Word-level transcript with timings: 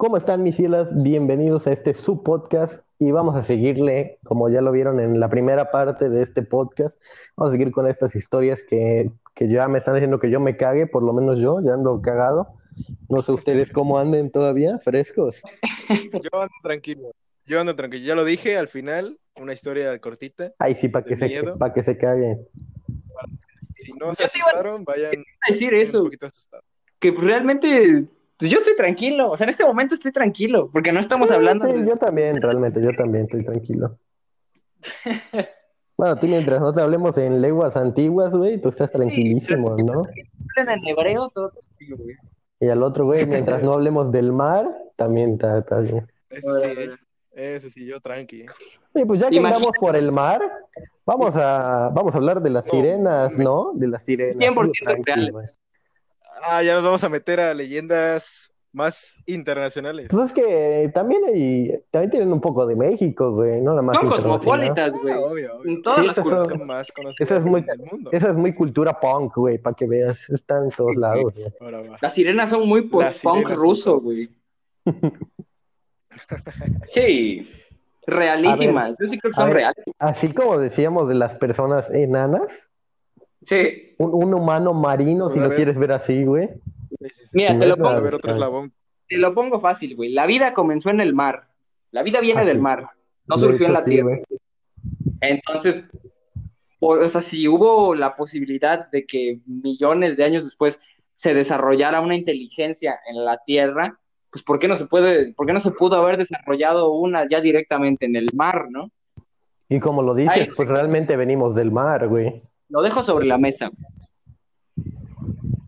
¿Cómo 0.00 0.16
están 0.16 0.42
mis 0.42 0.56
cielas? 0.56 0.88
Bienvenidos 1.02 1.66
a 1.66 1.74
este 1.74 1.92
subpodcast 1.92 2.82
y 2.98 3.10
vamos 3.10 3.36
a 3.36 3.42
seguirle, 3.42 4.18
como 4.24 4.48
ya 4.48 4.62
lo 4.62 4.72
vieron 4.72 4.98
en 4.98 5.20
la 5.20 5.28
primera 5.28 5.70
parte 5.70 6.08
de 6.08 6.22
este 6.22 6.40
podcast, 6.40 6.96
vamos 7.36 7.50
a 7.50 7.58
seguir 7.58 7.70
con 7.70 7.86
estas 7.86 8.16
historias 8.16 8.62
que, 8.62 9.10
que 9.34 9.50
ya 9.50 9.68
me 9.68 9.76
están 9.76 9.92
diciendo 9.92 10.18
que 10.18 10.30
yo 10.30 10.40
me 10.40 10.56
cague, 10.56 10.86
por 10.86 11.02
lo 11.02 11.12
menos 11.12 11.38
yo, 11.38 11.60
ya 11.60 11.74
ando 11.74 12.00
cagado. 12.00 12.48
No 13.10 13.20
sé 13.20 13.32
ustedes 13.32 13.70
cómo 13.70 13.98
anden 13.98 14.30
todavía, 14.30 14.78
frescos. 14.78 15.42
Yo 16.22 16.40
ando 16.40 16.54
tranquilo, 16.62 17.12
yo 17.44 17.60
ando 17.60 17.76
tranquilo, 17.76 18.06
ya 18.06 18.14
lo 18.14 18.24
dije 18.24 18.56
al 18.56 18.68
final, 18.68 19.18
una 19.38 19.52
historia 19.52 19.98
cortita. 19.98 20.54
Ay, 20.58 20.76
sí, 20.76 20.88
para 20.88 21.04
que, 21.04 21.18
se, 21.18 21.42
pa' 21.58 21.74
que 21.74 21.82
se 21.82 21.98
caguen. 21.98 22.48
Si 23.76 23.92
no 23.92 24.14
se 24.14 24.22
a 24.22 24.26
asustaron, 24.26 24.82
vayan 24.82 25.22
decir 25.46 25.74
un 25.74 25.80
eso, 25.80 26.04
poquito 26.04 26.24
asustados. 26.24 26.64
que 26.98 27.10
realmente 27.10 28.08
pues 28.40 28.50
yo 28.50 28.58
estoy 28.58 28.74
tranquilo, 28.74 29.30
o 29.30 29.36
sea, 29.36 29.44
en 29.44 29.50
este 29.50 29.64
momento 29.64 29.94
estoy 29.94 30.10
tranquilo, 30.10 30.68
porque 30.72 30.90
no 30.92 30.98
estamos 30.98 31.28
Sí, 31.28 31.34
hablando 31.36 31.68
sí, 31.70 31.78
de... 31.78 31.88
yo 31.88 31.96
también, 31.96 32.40
realmente, 32.42 32.82
yo 32.82 32.90
también 32.96 33.24
estoy 33.26 33.44
tranquilo. 33.44 33.98
Bueno, 35.96 36.16
tú 36.16 36.26
mientras 36.26 36.60
no 36.60 36.72
te 36.72 36.80
hablemos 36.80 37.16
en 37.18 37.42
lenguas 37.42 37.76
antiguas, 37.76 38.32
güey, 38.32 38.60
tú 38.60 38.70
estás 38.70 38.90
tranquilísimo, 38.90 39.76
¿no? 39.76 40.02
en 40.56 40.68
el 40.70 40.80
hebreo 40.88 41.28
todo 41.28 41.50
tranquilo, 41.50 41.96
güey. 41.98 42.16
Y 42.60 42.68
al 42.68 42.82
otro, 42.82 43.04
güey, 43.04 43.26
mientras 43.26 43.62
no 43.62 43.74
hablemos 43.74 44.10
del 44.12 44.32
mar, 44.32 44.66
también 44.96 45.34
está, 45.34 45.58
está 45.58 45.78
bien. 45.80 46.10
Eso 46.30 46.58
sí, 46.58 46.68
eso 47.32 47.70
sí, 47.70 47.86
yo 47.86 48.00
tranqui. 48.00 48.46
Sí, 48.94 49.04
pues 49.04 49.20
ya 49.20 49.28
que 49.28 49.36
Imagínate. 49.36 49.64
andamos 49.64 49.76
por 49.78 49.96
el 49.96 50.10
mar, 50.12 50.40
vamos 51.06 51.36
a, 51.36 51.90
vamos 51.92 52.14
a 52.14 52.16
hablar 52.18 52.42
de 52.42 52.50
las 52.50 52.64
No, 52.66 52.70
sirenas. 52.72 53.32
¿no? 53.34 53.72
De 53.74 53.86
las 53.88 54.02
sirenas. 54.02 54.36
100% 54.36 54.54
Tú 54.66 54.72
tranqui, 54.84 55.02
reales. 55.04 55.56
Ah, 56.48 56.62
ya 56.62 56.74
nos 56.74 56.82
vamos 56.84 57.02
a 57.04 57.08
meter 57.08 57.40
a 57.40 57.54
leyendas 57.54 58.52
más 58.72 59.16
internacionales. 59.26 60.06
Pues 60.10 60.26
es 60.26 60.32
que 60.32 60.90
también 60.94 61.22
hay, 61.26 61.72
también 61.90 62.10
tienen 62.10 62.32
un 62.32 62.40
poco 62.40 62.64
de 62.66 62.76
México, 62.76 63.32
güey, 63.32 63.60
no 63.60 63.70
nada 63.70 63.82
más 63.82 63.96
Son 63.96 64.08
cosmopolitas, 64.08 64.92
Ah, 64.94 64.98
güey. 65.02 65.14
obvio, 65.14 65.56
obvio. 65.56 65.70
En 65.72 65.82
todas 65.82 66.00
Sí, 66.00 66.06
las 66.06 66.20
culturas. 66.20 66.48
Son 66.48 66.64
más 66.66 66.92
conocidas 66.92 67.30
Esa 67.30 67.38
es 67.40 67.44
muy- 67.46 67.62
del 67.62 67.78
mundo. 67.80 68.10
Esa 68.12 68.28
es 68.30 68.36
muy 68.36 68.54
cultura 68.54 68.98
punk, 69.00 69.34
güey, 69.36 69.58
para 69.58 69.74
que 69.74 69.86
veas, 69.86 70.18
está 70.28 70.58
en 70.62 70.70
todos 70.70 70.94
lados, 70.96 71.34
güey. 71.34 71.46
Las 72.00 72.14
sirenas 72.14 72.50
son 72.50 72.68
muy 72.68 72.88
Las 72.92 73.22
punk 73.22 73.48
ruso, 73.50 73.98
güey. 73.98 74.28
Sí, 76.90 77.48
realísimas. 78.06 78.96
Yo 79.00 79.06
sí 79.06 79.18
creo 79.18 79.30
que 79.30 79.36
son 79.36 79.46
ver. 79.48 79.56
reales. 79.56 79.84
Así 79.98 80.32
como 80.32 80.58
decíamos 80.58 81.08
de 81.08 81.14
las 81.14 81.36
personas 81.38 81.86
enanas, 81.90 82.42
Sí, 83.42 83.94
un, 83.98 84.10
un 84.12 84.34
humano 84.34 84.72
marino, 84.74 85.24
Pues 85.26 85.34
si 85.34 85.40
lo 85.40 85.48
ver. 85.48 85.56
quieres 85.56 85.78
ver 85.78 85.92
así, 85.92 86.24
güey. 86.24 86.48
Mira, 87.32 87.58
te 87.58 87.66
lo 87.66 87.76
pongo, 87.76 87.88
A 87.90 88.00
ver, 88.00 88.14
otro 88.16 88.32
eslabón. 88.32 88.72
te 89.08 89.16
lo 89.16 89.32
pongo 89.34 89.58
fácil, 89.60 89.96
güey. 89.96 90.10
La 90.12 90.26
vida 90.26 90.52
comenzó 90.52 90.90
en 90.90 91.00
el 91.00 91.14
mar. 91.14 91.48
La 91.90 92.02
vida 92.02 92.20
viene 92.20 92.42
Ah, 92.42 92.44
del 92.44 92.58
mar. 92.60 92.88
No 93.26 93.36
De 93.36 93.42
surgió 93.42 93.66
en 93.66 93.72
la 93.72 93.82
sí, 93.82 93.90
tierra. 93.90 94.04
güey. 94.08 94.22
Entonces, 95.20 95.88
o 96.80 97.08
sea, 97.08 97.22
si 97.22 97.46
hubo 97.48 97.94
la 97.94 98.16
posibilidad 98.16 98.90
de 98.90 99.04
que 99.06 99.40
millones 99.46 100.16
de 100.16 100.24
años 100.24 100.44
después 100.44 100.80
se 101.16 101.34
desarrollara 101.34 102.00
una 102.00 102.16
inteligencia 102.16 102.94
en 103.06 103.24
la 103.24 103.38
Tierra, 103.44 103.98
pues 104.30 104.42
¿por 104.42 104.58
qué 104.58 104.68
no 104.68 104.76
se 104.76 104.86
puede, 104.86 105.34
por 105.34 105.46
qué 105.46 105.52
no 105.52 105.60
se 105.60 105.72
pudo 105.72 105.96
haber 105.96 106.16
desarrollado 106.16 106.92
una 106.92 107.28
ya 107.28 107.40
directamente 107.42 108.06
en 108.06 108.16
el 108.16 108.28
mar, 108.34 108.68
¿no? 108.70 108.90
Y 109.68 109.78
como 109.80 110.02
lo 110.02 110.14
dices, 110.14 110.32
Ay, 110.34 110.48
pues 110.56 110.66
realmente 110.68 111.16
venimos 111.16 111.54
del 111.54 111.70
mar, 111.70 112.08
güey. 112.08 112.42
Lo 112.70 112.82
dejo 112.82 113.02
sobre 113.02 113.26
la 113.26 113.36
mesa. 113.38 113.70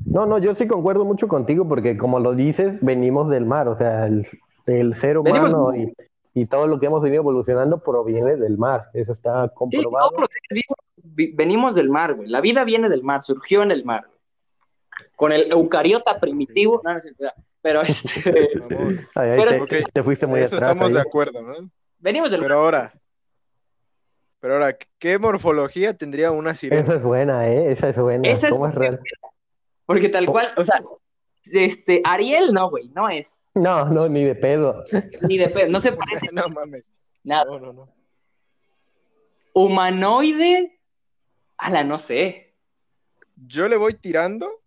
No, 0.07 0.27
no, 0.27 0.39
yo 0.39 0.55
sí 0.55 0.67
concuerdo 0.67 1.05
mucho 1.05 1.27
contigo 1.29 1.67
porque 1.69 1.97
como 1.97 2.21
lo 2.21 2.35
dices, 2.35 2.79
venimos 2.81 3.31
del 3.31 3.47
mar, 3.47 3.69
o 3.69 3.77
sea, 3.77 4.07
el, 4.07 4.27
el 4.67 4.95
ser 4.95 5.17
Venimos- 5.19 5.53
humano 5.55 5.75
y, 5.77 5.93
y 6.35 6.47
todo 6.47 6.67
lo 6.67 6.79
que 6.79 6.87
hemos 6.87 7.03
venido 7.03 7.23
evolucionando 7.23 7.79
proviene 7.83 8.37
del 8.37 8.59
mar, 8.59 8.89
eso 8.95 9.13
está 9.13 9.47
Sí, 9.47 9.53
comprobado. 9.55 10.11
todos 10.11 10.21
los 10.23 10.29
seres 10.31 10.63
vivos 10.65 10.77
vi- 11.15 11.33
venimos 11.35 11.75
del 11.75 11.89
mar, 11.89 12.15
güey. 12.15 12.29
La 12.29 12.41
vida 12.41 12.65
viene 12.65 12.89
del 12.89 13.03
mar, 13.03 13.23
surgió 13.23 13.63
en 13.63 13.71
el 13.71 13.85
mar. 13.85 14.07
Con 15.17 15.33
el 15.33 15.51
eucariota 15.51 16.21
primitivo, 16.21 16.81
no, 16.85 16.91
no 16.93 16.97
es 16.99 17.03
cierto, 17.05 17.25
pero 17.63 17.81
este. 17.83 18.21
Ay, 19.15 19.31
ay, 19.31 19.39
Pero 19.39 19.51
te, 19.51 19.57
es- 19.79 19.85
Ok, 19.85 19.91
te 19.93 20.03
fuiste 20.03 20.27
muy 20.27 20.41
Eso 20.41 20.57
atrás. 20.57 20.71
estamos 20.73 20.89
ahí. 20.91 20.95
de 20.95 21.01
acuerdo, 21.01 21.43
¿no? 21.43 21.55
venimos 21.99 22.31
del 22.31 22.41
Pero 22.41 22.57
ahora, 22.59 22.93
pero 24.43 24.55
ahora, 24.55 24.77
¿qué 24.99 25.19
morfología 25.21 25.95
tendría 25.97 26.33
una 26.33 26.53
sirena? 26.55 26.83
Esa 26.83 26.95
es 26.97 27.03
buena, 27.05 27.49
¿eh? 27.49 27.71
Esa 27.73 27.91
es 27.91 27.97
buena. 27.97 28.29
Esa 28.29 28.49
es- 28.49 28.53
¿Cómo 28.55 28.67
es 28.67 28.75
real? 28.75 29.01
Porque 29.87 30.09
tal 30.09 30.27
cual, 30.27 30.53
o 30.57 30.65
sea, 30.65 30.83
este, 31.45 32.03
Ariel 32.05 32.53
no, 32.53 32.69
güey, 32.69 32.89
no 32.89 33.09
es. 33.09 33.51
No, 33.55 33.85
no, 33.87 34.09
ni 34.09 34.25
de 34.25 34.35
pedo. 34.35 34.85
Ni 35.29 35.39
de 35.39 35.49
pedo, 35.49 35.69
no 35.69 35.79
se 35.79 35.93
parece 35.93 36.27
No 36.33 36.49
mames. 36.49 36.89
nada. 37.23 37.45
No, 37.45 37.61
no, 37.61 37.73
no. 37.73 37.89
Humanoide, 39.55 40.81
ala, 41.59 41.85
no 41.85 41.99
sé. 41.99 42.55
Yo 43.47 43.69
le 43.69 43.77
voy 43.77 43.95
tirando. 43.95 44.61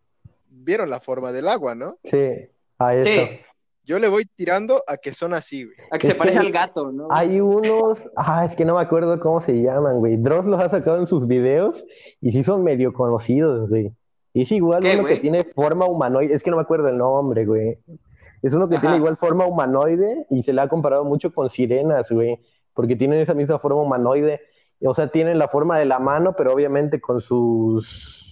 Vieron 0.47 0.89
la 0.89 0.99
forma 1.01 1.31
del 1.33 1.47
agua, 1.49 1.75
¿no? 1.75 1.99
Sí, 2.05 2.47
a 2.79 2.95
eso. 2.95 3.09
Sí, 3.09 3.39
Yo 3.85 3.99
le 3.99 4.07
voy 4.07 4.25
tirando 4.35 4.83
a 4.87 4.97
que 4.97 5.13
son 5.13 5.33
así, 5.33 5.63
güey. 5.65 5.75
a 5.91 5.97
que 5.99 6.07
Es 6.07 6.13
se 6.13 6.17
parece 6.19 6.39
que- 6.39 6.45
al 6.47 6.51
gato, 6.51 6.91
¿no? 6.91 7.07
Hay 7.11 7.39
unos, 7.39 7.99
ah, 8.15 8.43
es 8.45 8.55
que 8.55 8.65
no 8.65 8.75
me 8.75 8.81
acuerdo 8.81 9.19
cómo 9.19 9.41
se 9.41 9.61
llaman, 9.61 9.99
güey. 9.99 10.17
Dross 10.17 10.45
los 10.45 10.59
ha 10.59 10.69
sacado 10.69 10.97
en 10.97 11.07
sus 11.07 11.27
videos 11.27 11.85
y 12.19 12.31
sí 12.31 12.43
son 12.43 12.63
medio 12.63 12.93
conocidos, 12.93 13.69
güey. 13.69 13.91
Y 14.33 14.41
es 14.41 14.51
igual 14.51 14.81
¿Qué, 14.83 14.95
uno 14.97 15.05
que 15.07 15.17
tiene 15.17 15.43
forma 15.43 15.85
humanoide, 15.85 16.33
es 16.33 16.43
que 16.43 16.49
no 16.51 16.57
me 16.57 16.63
acuerdo 16.63 16.89
el 16.89 16.97
nombre, 16.97 17.45
güey. 17.45 17.77
Es 18.41 18.53
uno 18.53 18.67
que 18.67 18.75
Ajá. 18.75 18.81
tiene 18.81 18.97
igual 18.97 19.17
forma 19.17 19.45
humanoide 19.45 20.25
y 20.29 20.43
se 20.43 20.51
le 20.51 20.61
ha 20.61 20.67
comparado 20.67 21.05
mucho 21.05 21.33
con 21.33 21.49
sirenas, 21.49 22.09
güey, 22.11 22.39
porque 22.73 22.95
tienen 22.95 23.19
esa 23.21 23.33
misma 23.33 23.59
forma 23.59 23.81
humanoide. 23.81 24.41
O 24.83 24.93
sea, 24.93 25.07
tienen 25.07 25.39
la 25.39 25.47
forma 25.47 25.79
de 25.79 25.85
la 25.85 25.99
mano, 25.99 26.33
pero 26.37 26.53
obviamente 26.53 26.99
con 26.99 27.21
sus... 27.21 28.23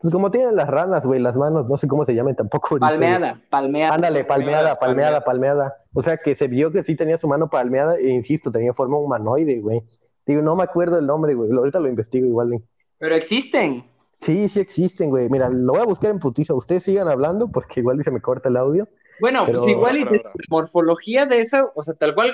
Pues 0.00 0.12
como 0.14 0.30
tienen 0.30 0.56
las 0.56 0.66
ranas, 0.68 1.04
güey, 1.04 1.20
las 1.20 1.36
manos, 1.36 1.68
no 1.68 1.76
sé 1.76 1.86
cómo 1.86 2.06
se 2.06 2.14
llaman 2.14 2.34
tampoco. 2.34 2.78
Palmeada, 2.78 3.38
palmeada. 3.50 3.94
Ándale, 3.94 4.24
palmeada, 4.24 4.74
palmeada, 4.76 5.20
palmeada. 5.22 5.76
O 5.92 6.02
sea, 6.02 6.16
que 6.16 6.34
se 6.34 6.48
vio 6.48 6.72
que 6.72 6.82
sí 6.84 6.96
tenía 6.96 7.18
su 7.18 7.28
mano 7.28 7.50
palmeada 7.50 7.96
e 7.98 8.08
insisto, 8.08 8.50
tenía 8.50 8.72
forma 8.72 8.96
humanoide, 8.98 9.60
güey. 9.60 9.82
Digo, 10.24 10.40
no 10.40 10.56
me 10.56 10.62
acuerdo 10.62 10.98
el 10.98 11.06
nombre, 11.06 11.34
güey. 11.34 11.50
Ahorita 11.50 11.80
lo 11.80 11.88
investigo 11.88 12.26
igual. 12.26 12.48
güey. 12.48 12.60
Pero 12.98 13.14
existen. 13.14 13.84
Sí, 14.20 14.48
sí 14.48 14.60
existen, 14.60 15.10
güey. 15.10 15.28
Mira, 15.28 15.50
lo 15.50 15.72
voy 15.72 15.82
a 15.82 15.86
buscar 15.86 16.10
en 16.10 16.18
putiza. 16.18 16.54
Ustedes 16.54 16.84
sigan 16.84 17.08
hablando 17.08 17.48
porque 17.48 17.80
igual 17.80 18.00
y 18.00 18.04
se 18.04 18.10
me 18.10 18.20
corta 18.22 18.48
el 18.48 18.56
audio. 18.56 18.88
Bueno, 19.20 19.42
Pero- 19.44 19.58
pues 19.58 19.70
igual 19.70 19.98
y 19.98 20.04
de 20.04 20.22
morfología 20.48 21.26
de 21.26 21.40
esa, 21.40 21.66
o 21.74 21.82
sea, 21.82 21.92
tal 21.94 22.14
cual, 22.14 22.30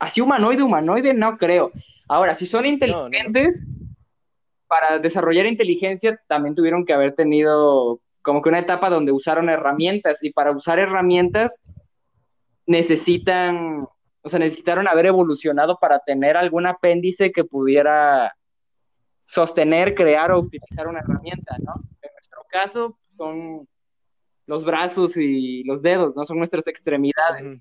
así 0.00 0.20
humanoide, 0.20 0.62
humanoide, 0.64 1.14
no 1.14 1.36
creo. 1.38 1.70
Ahora, 2.08 2.34
si 2.34 2.46
son 2.46 2.66
inteligentes, 2.66 3.64
para 4.68 4.98
desarrollar 4.98 5.46
inteligencia 5.46 6.20
también 6.26 6.54
tuvieron 6.54 6.84
que 6.84 6.92
haber 6.92 7.14
tenido 7.14 8.00
como 8.22 8.42
que 8.42 8.48
una 8.48 8.58
etapa 8.58 8.90
donde 8.90 9.12
usaron 9.12 9.48
herramientas 9.48 10.22
y 10.22 10.32
para 10.32 10.50
usar 10.50 10.78
herramientas 10.78 11.60
necesitan, 12.66 13.86
o 14.22 14.28
sea, 14.28 14.40
necesitaron 14.40 14.88
haber 14.88 15.06
evolucionado 15.06 15.78
para 15.78 16.00
tener 16.00 16.36
algún 16.36 16.66
apéndice 16.66 17.30
que 17.30 17.44
pudiera 17.44 18.34
sostener, 19.26 19.94
crear 19.94 20.32
o 20.32 20.40
utilizar 20.40 20.88
una 20.88 21.00
herramienta, 21.00 21.56
¿no? 21.60 21.74
En 22.02 22.10
nuestro 22.14 22.42
caso 22.50 22.98
son 23.16 23.68
los 24.46 24.64
brazos 24.64 25.16
y 25.16 25.64
los 25.64 25.82
dedos, 25.82 26.14
¿no? 26.16 26.24
Son 26.24 26.38
nuestras 26.38 26.66
extremidades. 26.66 27.60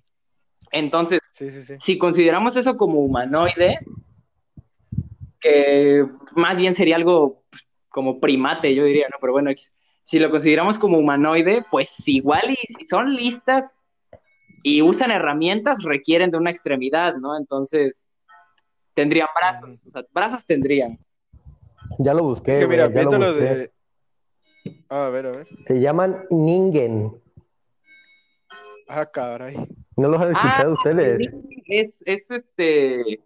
Entonces, 0.71 1.19
Sí, 1.31 1.49
sí, 1.49 1.61
sí. 1.61 1.75
si 1.79 1.97
consideramos 1.97 2.55
eso 2.55 2.75
como 2.75 2.99
humanoide, 3.01 3.79
que 5.45 6.05
más 6.35 6.57
bien 6.59 6.73
sería 6.73 6.95
algo 6.95 7.43
pues, 7.49 7.67
como 7.89 8.19
primate, 8.19 8.73
yo 8.73 8.83
diría, 8.83 9.07
¿no? 9.11 9.17
Pero 9.21 9.33
bueno, 9.33 9.51
si 10.03 10.19
lo 10.19 10.29
consideramos 10.31 10.77
como 10.77 10.97
humanoide, 10.97 11.63
pues 11.69 11.95
igual 12.07 12.51
y 12.51 12.73
si 12.73 12.85
son 12.85 13.15
listas 13.15 13.75
y 14.63 14.81
usan 14.81 15.11
herramientas, 15.11 15.83
requieren 15.83 16.31
de 16.31 16.37
una 16.37 16.49
extremidad, 16.49 17.15
¿no? 17.17 17.37
Entonces, 17.37 18.09
tendrían 18.95 19.27
brazos, 19.35 19.85
o 19.85 19.91
sea, 19.91 20.03
brazos 20.11 20.45
tendrían. 20.45 20.97
Ya 21.99 22.13
lo 22.15 22.23
busqué, 22.23 22.65
mira, 22.67 22.87
güey, 22.87 22.95
ya 22.95 23.03
lo 23.03 23.09
viéndolo 23.09 23.33
busqué. 23.33 23.55
de. 23.55 23.71
Ah, 24.89 25.07
a 25.07 25.09
ver, 25.11 25.27
a 25.27 25.31
ver. 25.31 25.47
Se 25.67 25.79
llaman 25.79 26.25
Ningen. 26.31 27.21
Ah, 28.87 29.05
caray. 29.05 29.55
¿No 29.95 30.09
los 30.09 30.19
han 30.19 30.31
escuchado 30.35 30.71
Ah, 30.71 30.73
ustedes? 30.73 31.31
Es, 31.67 32.03
es 32.05 32.31
este, 32.31 33.19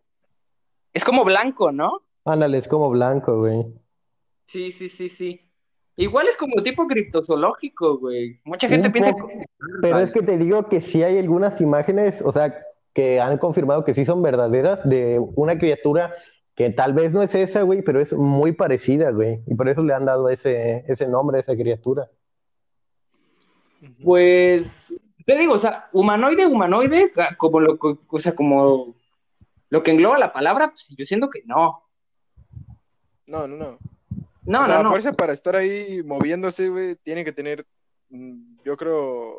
es 0.93 1.03
como 1.05 1.23
blanco, 1.23 1.71
¿no? 1.71 2.01
Ándale, 2.25 2.57
es 2.57 2.67
como 2.67 2.89
blanco, 2.89 3.39
güey. 3.39 3.65
Sí, 4.47 4.71
sí, 4.71 4.89
sí, 4.89 5.09
sí. 5.09 5.41
Igual 5.95 6.27
es 6.27 6.37
como 6.37 6.61
tipo 6.63 6.87
criptozoológico, 6.87 7.97
güey. 7.97 8.39
Mucha 8.45 8.69
gente 8.69 8.87
Un 8.87 8.93
piensa 8.93 9.11
poco, 9.11 9.27
que... 9.27 9.45
Pero 9.81 9.99
es 9.99 10.11
que 10.11 10.21
te 10.21 10.37
digo 10.37 10.67
que 10.69 10.81
sí 10.81 11.03
hay 11.03 11.17
algunas 11.17 11.59
imágenes, 11.59 12.21
o 12.23 12.31
sea, 12.31 12.55
que 12.93 13.19
han 13.19 13.37
confirmado 13.37 13.83
que 13.83 13.93
sí 13.93 14.05
son 14.05 14.21
verdaderas 14.21 14.79
de 14.87 15.19
una 15.35 15.57
criatura 15.59 16.15
que 16.55 16.69
tal 16.69 16.93
vez 16.93 17.11
no 17.11 17.21
es 17.21 17.35
esa, 17.35 17.61
güey, 17.63 17.81
pero 17.81 17.99
es 18.01 18.11
muy 18.13 18.51
parecida, 18.53 19.11
güey. 19.11 19.41
Y 19.47 19.55
por 19.55 19.69
eso 19.69 19.83
le 19.83 19.93
han 19.93 20.05
dado 20.05 20.29
ese, 20.29 20.83
ese 20.87 21.07
nombre 21.07 21.37
a 21.37 21.41
esa 21.41 21.55
criatura. 21.55 22.09
Pues 24.03 24.93
te 25.25 25.37
digo, 25.37 25.53
o 25.53 25.57
sea, 25.57 25.89
humanoide, 25.93 26.47
humanoide, 26.47 27.11
ca- 27.11 27.35
como 27.37 27.59
lo, 27.59 27.77
o 28.09 28.19
sea, 28.19 28.35
como 28.35 28.95
lo 29.69 29.83
que 29.83 29.91
engloba 29.91 30.17
la 30.17 30.33
palabra, 30.33 30.69
pues 30.69 30.93
yo 30.97 31.05
siento 31.05 31.29
que 31.29 31.43
no. 31.45 31.83
No, 33.29 33.47
no, 33.47 33.55
no. 33.55 33.79
No, 34.45 34.61
o 34.61 34.65
sea, 34.65 34.77
no, 34.77 34.83
no. 34.83 34.89
fuerza 34.89 35.13
para 35.13 35.33
estar 35.33 35.55
ahí 35.55 36.01
moviéndose, 36.03 36.69
güey, 36.69 36.95
tiene 36.95 37.23
que 37.23 37.31
tener, 37.31 37.65
mm, 38.09 38.61
yo 38.63 38.75
creo, 38.75 39.37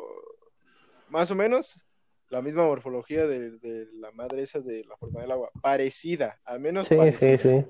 más 1.09 1.29
o 1.31 1.35
menos 1.35 1.85
la 2.29 2.41
misma 2.41 2.63
morfología 2.63 3.27
de, 3.27 3.51
de 3.59 3.87
la 3.93 4.11
madre 4.11 4.43
esa 4.43 4.61
de 4.61 4.85
la 4.85 4.95
forma 4.95 5.19
del 5.21 5.31
agua. 5.31 5.51
Parecida, 5.61 6.39
al 6.45 6.61
menos 6.61 6.87
Sí, 6.87 6.95
parecida. 6.95 7.37
sí, 7.37 7.49
sí. 7.49 7.65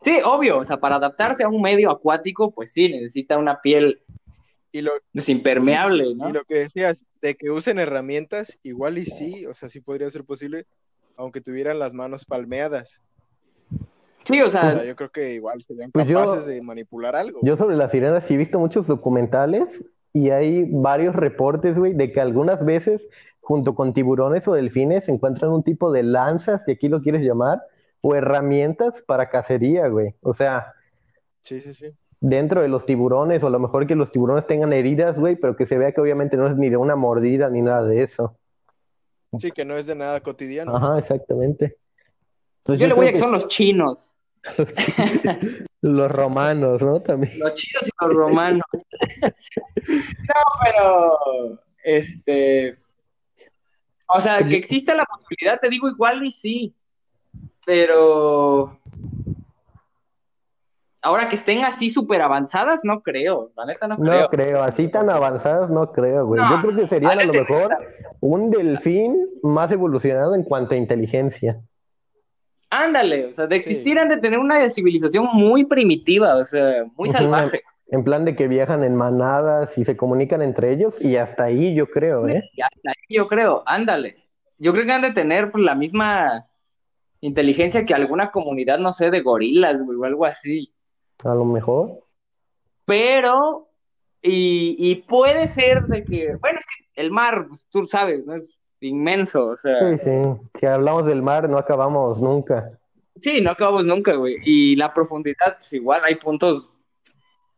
Sí, 0.00 0.20
obvio, 0.24 0.58
o 0.58 0.64
sea, 0.64 0.78
para 0.78 0.96
adaptarse 0.96 1.44
a 1.44 1.48
un 1.48 1.60
medio 1.62 1.90
acuático, 1.90 2.50
pues 2.52 2.72
sí, 2.72 2.88
necesita 2.88 3.36
una 3.38 3.60
piel 3.60 4.02
Y 4.72 4.82
lo, 4.82 4.92
pues, 5.12 5.28
impermeable, 5.28 6.04
sí, 6.04 6.10
sí, 6.10 6.14
¿no? 6.16 6.28
Y 6.28 6.32
lo 6.32 6.44
que 6.44 6.54
decías, 6.56 7.04
de 7.22 7.36
que 7.36 7.50
usen 7.50 7.78
herramientas, 7.78 8.58
igual 8.62 8.98
y 8.98 9.06
sí, 9.06 9.46
o 9.46 9.54
sea, 9.54 9.68
sí 9.68 9.80
podría 9.80 10.10
ser 10.10 10.24
posible, 10.24 10.66
aunque 11.16 11.40
tuvieran 11.40 11.78
las 11.78 11.94
manos 11.94 12.24
palmeadas. 12.24 13.02
Sí, 14.28 14.40
o 14.42 14.46
O 14.46 14.48
sea, 14.48 14.84
yo 14.84 14.94
creo 14.94 15.08
que 15.10 15.34
igual 15.34 15.62
serían 15.62 15.90
Pues 15.90 16.06
yo- 16.06 16.18
capaces 16.18 16.46
de 16.46 16.60
manipular 16.62 17.16
algo. 17.16 17.40
Yo 17.42 17.56
sobre 17.56 17.76
las 17.76 17.90
sirenas 17.90 18.24
sí 18.26 18.34
he 18.34 18.36
visto 18.36 18.58
muchos 18.58 18.86
documentales 18.86 19.66
y 20.12 20.30
hay 20.30 20.64
varios 20.70 21.16
reportes, 21.16 21.76
güey, 21.76 21.94
de 21.94 22.12
que 22.12 22.20
algunas 22.20 22.64
veces 22.64 23.00
junto 23.40 23.74
con 23.74 23.94
tiburones 23.94 24.46
o 24.46 24.52
delfines 24.52 25.04
se 25.06 25.12
encuentran 25.12 25.50
un 25.50 25.62
tipo 25.62 25.90
de 25.90 26.02
lanzas, 26.02 26.62
si 26.66 26.72
aquí 26.72 26.88
lo 26.88 27.00
quieres 27.00 27.22
llamar, 27.22 27.62
o 28.02 28.14
herramientas 28.14 28.94
para 29.06 29.30
cacería, 29.30 29.88
güey. 29.88 30.14
O 30.22 30.34
sea, 30.34 30.74
Sí, 31.40 31.60
sí, 31.60 31.72
sí. 31.72 31.86
dentro 32.20 32.60
de 32.60 32.68
los 32.68 32.84
tiburones, 32.84 33.42
o 33.42 33.46
a 33.46 33.50
lo 33.50 33.58
mejor 33.58 33.86
que 33.86 33.94
los 33.94 34.10
tiburones 34.12 34.46
tengan 34.46 34.72
heridas, 34.74 35.18
güey, 35.18 35.36
pero 35.36 35.56
que 35.56 35.66
se 35.66 35.78
vea 35.78 35.92
que 35.92 36.00
obviamente 36.02 36.36
no 36.36 36.46
es 36.46 36.56
ni 36.56 36.68
de 36.68 36.76
una 36.76 36.94
mordida 36.96 37.48
ni 37.48 37.62
nada 37.62 37.84
de 37.84 38.02
eso. 38.02 38.36
Sí, 39.38 39.50
que 39.52 39.64
no 39.64 39.76
es 39.78 39.86
de 39.86 39.94
nada 39.94 40.20
cotidiano. 40.20 40.76
Ajá, 40.76 40.98
exactamente. 40.98 41.76
Entonces, 42.58 42.80
yo 42.82 42.86
le 42.88 42.94
voy 42.94 43.08
a 43.08 43.12
que 43.12 43.18
son 43.18 43.32
los 43.32 43.46
chinos, 43.48 44.14
los 45.80 46.10
romanos, 46.10 46.82
¿no? 46.82 47.00
También. 47.00 47.38
los 47.38 47.54
chinos 47.54 47.84
y 47.86 48.04
los 48.04 48.14
romanos. 48.14 48.66
No, 49.88 50.42
pero, 50.62 51.60
este, 51.82 52.76
o 54.06 54.20
sea, 54.20 54.46
que 54.46 54.56
exista 54.56 54.94
la 54.94 55.04
posibilidad, 55.04 55.58
te 55.58 55.70
digo 55.70 55.88
igual 55.88 56.24
y 56.24 56.30
sí, 56.30 56.74
pero 57.64 58.78
ahora 61.02 61.28
que 61.28 61.36
estén 61.36 61.64
así 61.64 61.90
súper 61.90 62.20
avanzadas, 62.22 62.80
no 62.84 63.00
creo, 63.00 63.50
la 63.56 63.66
neta 63.66 63.86
no 63.88 63.96
No 63.96 64.04
creo. 64.04 64.28
creo, 64.28 64.62
así 64.62 64.88
tan 64.88 65.08
avanzadas 65.08 65.70
no 65.70 65.90
creo, 65.92 66.26
güey. 66.26 66.40
No, 66.40 66.50
Yo 66.56 66.62
creo 66.62 66.76
que 66.76 66.88
serían 66.88 67.20
a 67.20 67.24
lo 67.24 67.32
mejor 67.32 67.76
un 68.20 68.50
delfín 68.50 69.28
más 69.42 69.70
evolucionado 69.72 70.34
en 70.34 70.42
cuanto 70.42 70.74
a 70.74 70.78
inteligencia. 70.78 71.60
Ándale, 72.70 73.26
o 73.26 73.34
sea, 73.34 73.46
de 73.46 73.60
Sí. 73.60 73.70
existir 73.70 73.98
han 73.98 74.08
de 74.08 74.18
tener 74.18 74.38
una 74.38 74.68
civilización 74.68 75.26
muy 75.32 75.64
primitiva, 75.64 76.36
o 76.36 76.44
sea, 76.44 76.84
muy 76.96 77.08
salvaje. 77.08 77.62
En 77.90 78.04
plan 78.04 78.26
de 78.26 78.36
que 78.36 78.48
viajan 78.48 78.84
en 78.84 78.94
manadas 78.94 79.70
y 79.76 79.84
se 79.84 79.96
comunican 79.96 80.42
entre 80.42 80.72
ellos 80.72 81.00
y 81.00 81.16
hasta 81.16 81.44
ahí 81.44 81.74
yo 81.74 81.86
creo, 81.86 82.28
¿eh? 82.28 82.50
Y 82.52 82.60
hasta 82.60 82.90
ahí 82.90 83.16
yo 83.16 83.26
creo, 83.28 83.62
ándale. 83.64 84.16
Yo 84.58 84.72
creo 84.72 84.84
que 84.84 84.92
han 84.92 85.02
de 85.02 85.12
tener 85.12 85.50
pues, 85.50 85.64
la 85.64 85.74
misma 85.74 86.46
inteligencia 87.20 87.86
que 87.86 87.94
alguna 87.94 88.30
comunidad, 88.30 88.78
no 88.78 88.92
sé, 88.92 89.10
de 89.10 89.22
gorilas, 89.22 89.82
güey, 89.82 89.98
o 89.98 90.04
algo 90.04 90.26
así. 90.26 90.70
A 91.24 91.34
lo 91.34 91.46
mejor. 91.46 92.04
Pero, 92.84 93.68
y, 94.20 94.76
y 94.78 94.96
puede 94.96 95.48
ser 95.48 95.84
de 95.84 96.04
que, 96.04 96.36
bueno, 96.42 96.58
es 96.58 96.66
que 96.66 97.00
el 97.00 97.10
mar, 97.10 97.46
pues, 97.48 97.66
tú 97.70 97.86
sabes, 97.86 98.26
¿no? 98.26 98.34
Es 98.34 98.57
inmenso, 98.80 99.46
o 99.48 99.56
sea, 99.56 99.92
Sí, 99.92 99.98
sí. 100.04 100.10
Si 100.58 100.66
hablamos 100.66 101.06
del 101.06 101.22
mar, 101.22 101.48
no 101.48 101.58
acabamos 101.58 102.20
nunca. 102.20 102.70
sí, 103.20 103.40
no 103.40 103.50
acabamos 103.50 103.84
nunca, 103.84 104.14
güey. 104.14 104.36
Y 104.44 104.76
la 104.76 104.92
profundidad, 104.94 105.56
pues 105.58 105.72
igual 105.72 106.02
hay 106.04 106.14
puntos 106.16 106.70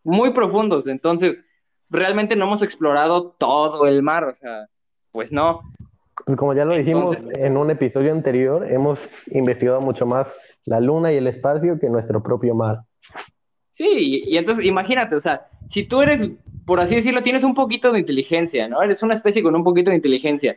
muy 0.03 0.33
profundos, 0.33 0.87
entonces, 0.87 1.45
realmente 1.91 2.37
no 2.37 2.47
hemos 2.47 2.63
explorado 2.63 3.35
todo 3.39 3.87
el 3.87 4.03
mar, 4.03 4.25
o 4.25 4.33
sea, 4.35 4.67
pues 5.13 5.31
no. 5.33 5.61
Pues 6.25 6.39
como 6.39 6.55
ya 6.55 6.65
lo 6.65 6.75
dijimos 6.77 7.17
Entonces- 7.17 7.39
en 7.45 7.57
un 7.57 7.71
episodio 7.71 8.13
anterior, 8.13 8.67
hemos 8.71 8.99
investigado 9.31 9.81
mucho 9.81 10.07
más 10.07 10.33
la 10.65 10.81
luna 10.81 11.13
y 11.13 11.17
el 11.17 11.27
espacio 11.27 11.79
que 11.79 11.89
nuestro 11.89 12.23
propio 12.23 12.55
mar. 12.55 12.81
Sí, 13.73 14.23
y 14.27 14.37
entonces 14.37 14.65
imagínate, 14.67 15.15
o 15.17 15.21
sea, 15.21 15.49
si 15.69 15.85
tú 15.85 16.03
eres, 16.03 16.31
por 16.67 16.81
así 16.81 16.95
decirlo, 16.95 17.23
tienes 17.23 17.43
un 17.45 17.55
poquito 17.55 17.91
de 17.93 17.99
inteligencia, 18.01 18.69
¿no? 18.69 18.83
Eres 18.83 19.03
una 19.03 19.15
especie 19.15 19.43
con 19.43 19.55
un 19.57 19.65
poquito 19.65 19.91
de 19.91 19.97
inteligencia. 19.97 20.57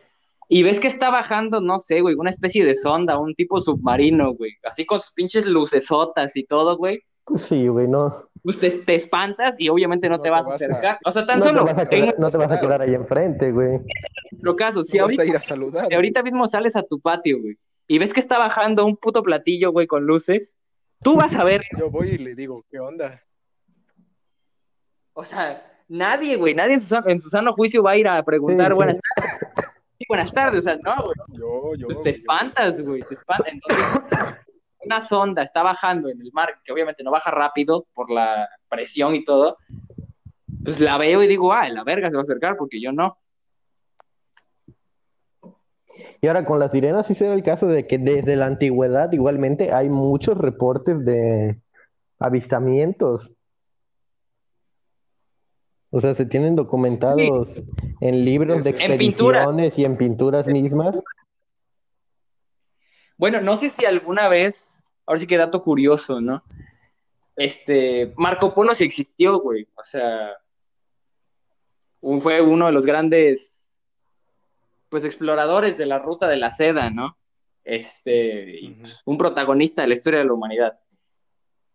Y 0.49 0.63
ves 0.63 0.79
que 0.79 0.87
está 0.87 1.09
bajando, 1.09 1.61
no 1.61 1.79
sé, 1.79 2.01
güey, 2.01 2.15
una 2.15 2.29
especie 2.29 2.65
de 2.65 2.75
sonda, 2.75 3.17
un 3.17 3.33
tipo 3.33 3.59
submarino, 3.61 4.33
güey, 4.33 4.51
así 4.63 4.85
con 4.85 5.01
sus 5.01 5.11
pinches 5.13 5.45
lucesotas 5.45 6.35
y 6.35 6.43
todo, 6.45 6.77
güey. 6.77 7.01
Pues 7.25 7.43
sí, 7.43 7.67
güey, 7.67 7.87
no. 7.87 8.27
Pues 8.43 8.59
te, 8.59 8.69
te 8.69 8.95
espantas 8.95 9.55
y 9.57 9.69
obviamente 9.69 10.09
no, 10.09 10.17
No 10.17 10.21
te 10.21 10.27
te 10.27 10.29
vas 10.31 10.49
a 10.49 10.55
acercar. 10.55 10.99
O 11.05 11.11
sea, 11.11 11.25
tan 11.25 11.39
No 11.39 11.45
solo 11.45 11.65
a 11.65 11.87
en 11.89 12.13
no 12.17 12.29
te 12.29 12.37
vas 12.37 12.51
a 12.51 12.59
quedar 12.59 12.81
ahí 12.81 12.93
enfrente, 12.93 13.51
güey. 13.53 13.79
nuestro 14.31 14.55
caso, 14.57 14.83
si 14.83 14.97
No 14.97 15.05
ahorita, 15.05 15.23
ir 15.25 15.35
a 15.37 15.41
saludar. 15.41 15.85
si 15.87 15.93
ahorita 15.95 16.21
mismo 16.21 16.45
sales 16.47 16.75
a 16.75 16.83
tu 16.83 16.99
patio, 16.99 17.39
güey, 17.41 17.55
y 17.87 17.97
ves 17.99 18.13
que 18.13 18.19
está 18.19 18.37
bajando 18.37 18.85
un 18.85 18.97
puto 18.97 19.23
platillo, 19.23 19.71
güey, 19.71 19.87
con 19.87 20.05
luces, 20.05 20.57
tú 21.01 21.15
vas 21.15 21.35
a 21.37 21.45
ver 21.45 21.63
Yo 21.79 21.89
voy 21.89 22.09
y 22.09 22.17
le 22.17 22.35
digo, 22.35 22.65
¿qué 22.69 22.79
onda? 22.81 23.21
O 25.13 25.23
sea, 25.23 25.65
nadie, 25.87 26.35
güey, 26.35 26.53
nadie 26.55 26.73
en 26.73 26.81
su, 26.81 26.87
san- 26.87 27.09
en 27.09 27.21
su 27.21 27.29
sano 27.29 27.53
juicio 27.53 27.81
va 27.83 27.91
a 27.91 27.97
ir 27.97 28.07
a 28.09 28.21
preguntar 28.23 28.69
sí. 28.69 28.73
buenas 28.73 28.99
tardes. 29.15 29.52
Sí, 30.03 30.07
buenas 30.09 30.33
tardes, 30.33 30.59
o 30.59 30.61
sea, 30.63 30.75
no, 30.83 31.01
güey, 31.01 31.15
Yo, 31.39 31.75
yo. 31.75 31.87
pues 31.87 32.01
te 32.01 32.11
yo. 32.11 32.17
espantas, 32.17 32.81
güey, 32.81 33.01
te 33.03 33.13
espantas. 33.13 33.53
Entonces, 33.53 33.85
una 34.81 34.99
sonda 34.99 35.43
está 35.43 35.63
bajando 35.63 36.09
en 36.09 36.19
el 36.19 36.29
mar, 36.33 36.59
que 36.61 36.73
obviamente 36.73 37.03
no 37.03 37.11
baja 37.11 37.31
rápido 37.31 37.85
por 37.93 38.11
la 38.11 38.49
presión 38.67 39.15
y 39.15 39.23
todo, 39.23 39.57
pues 40.61 40.81
la 40.81 40.97
veo 40.97 41.23
y 41.23 41.27
digo, 41.27 41.53
ah, 41.53 41.69
la 41.69 41.85
verga 41.85 42.09
se 42.09 42.17
va 42.17 42.19
a 42.19 42.23
acercar 42.23 42.57
porque 42.57 42.81
yo 42.81 42.91
no. 42.91 43.17
Y 46.19 46.27
ahora 46.27 46.43
con 46.43 46.59
las 46.59 46.71
sirenas 46.71 47.07
sí 47.07 47.15
se 47.15 47.31
el 47.31 47.43
caso 47.43 47.67
de 47.67 47.87
que 47.87 47.97
desde 47.97 48.35
la 48.35 48.47
antigüedad 48.47 49.09
igualmente 49.13 49.71
hay 49.71 49.89
muchos 49.89 50.37
reportes 50.37 51.05
de 51.05 51.61
avistamientos. 52.19 53.31
O 55.95 56.01
sea, 56.01 56.15
se 56.15 56.25
tienen 56.25 56.55
documentados 56.55 57.49
en 58.01 58.25
libros 58.25 58.63
de 58.63 58.71
En 58.71 58.75
expediciones 58.75 59.77
y 59.77 59.85
en 59.85 59.95
pinturas 59.95 60.47
mismas. 60.47 60.99
Bueno, 63.15 63.41
no 63.41 63.55
sé 63.55 63.69
si 63.69 63.85
alguna 63.85 64.27
vez, 64.27 64.91
ahora 65.05 65.21
sí 65.21 65.27
que 65.27 65.37
dato 65.37 65.61
curioso, 65.61 66.19
¿no? 66.19 66.41
Este, 67.35 68.11
Marco 68.17 68.55
Polo 68.55 68.73
sí 68.73 68.83
existió, 68.83 69.39
güey, 69.39 69.67
o 69.75 69.83
sea, 69.83 70.31
un- 72.01 72.21
fue 72.21 72.41
uno 72.41 72.65
de 72.65 72.71
los 72.71 72.87
grandes, 72.87 73.77
pues, 74.89 75.05
exploradores 75.05 75.77
de 75.77 75.85
la 75.85 75.99
ruta 75.99 76.27
de 76.27 76.37
la 76.37 76.49
seda, 76.49 76.89
¿no? 76.89 77.17
Este, 77.63 78.75
pues, 78.81 78.99
un 79.05 79.19
protagonista 79.19 79.83
de 79.83 79.89
la 79.89 79.93
historia 79.93 80.19
de 80.21 80.25
la 80.25 80.33
humanidad. 80.33 80.79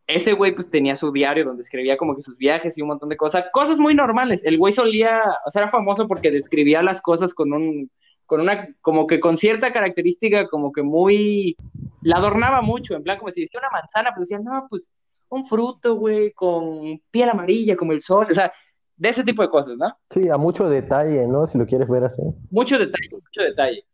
Ese 0.09 0.33
güey, 0.33 0.55
pues, 0.55 0.71
tenía 0.71 0.97
su 0.97 1.12
diario 1.12 1.45
donde 1.45 1.62
escribía 1.62 1.99
como 1.99 2.17
que 2.17 2.23
sus 2.23 2.38
viajes 2.38 2.77
y 2.79 2.83
un 2.83 2.88
montón 2.88 3.11
de 3.11 3.19
cosas, 3.19 3.45
cosas 3.53 3.79
muy 3.79 3.95
normales. 3.95 4.43
El 4.43 4.57
güey 4.57 4.73
solía, 4.73 5.21
o 5.45 5.50
sea, 5.50 5.62
era 5.62 5.71
famoso 5.71 6.09
porque 6.09 6.31
describía 6.31 6.83
las 6.83 7.03
cosas 7.03 7.35
con 7.35 7.53
un, 7.53 7.91
con 8.25 8.41
una, 8.41 8.75
como 8.81 9.07
que 9.07 9.21
con 9.21 9.37
cierta 9.37 9.71
característica, 9.71 10.49
como 10.49 10.73
que 10.73 10.83
muy, 10.83 11.57
la 12.00 12.17
adornaba 12.17 12.62
mucho, 12.62 12.97
en 12.97 13.03
plan, 13.03 13.19
como 13.19 13.31
si 13.31 13.43
decía 13.43 13.61
una 13.61 13.69
manzana, 13.71 14.12
pues 14.17 14.31
decía, 14.31 14.43
no, 14.43 14.67
pues, 14.71 14.91
un 15.29 15.45
fruto, 15.45 15.97
güey, 15.97 16.33
con 16.33 17.03
piel 17.11 17.29
amarilla, 17.29 17.77
como 17.77 17.93
el 17.93 18.00
sol, 18.00 18.27
o 18.31 18.35
sea, 18.35 18.50
de 18.97 19.11
ese 19.11 19.25
tipo 19.25 19.43
de 19.43 19.50
cosas, 19.50 19.77
¿no? 19.77 19.95
Sí, 20.09 20.31
a 20.31 20.38
mucho 20.38 20.71
detalle, 20.71 21.27
¿no? 21.27 21.47
Si 21.47 21.59
lo 21.59 21.67
quieres 21.67 21.87
ver 21.87 22.05
así. 22.05 22.23
Mucho 22.50 22.79
detalle, 22.79 23.11
mucho 23.12 23.43
detalle. 23.43 23.85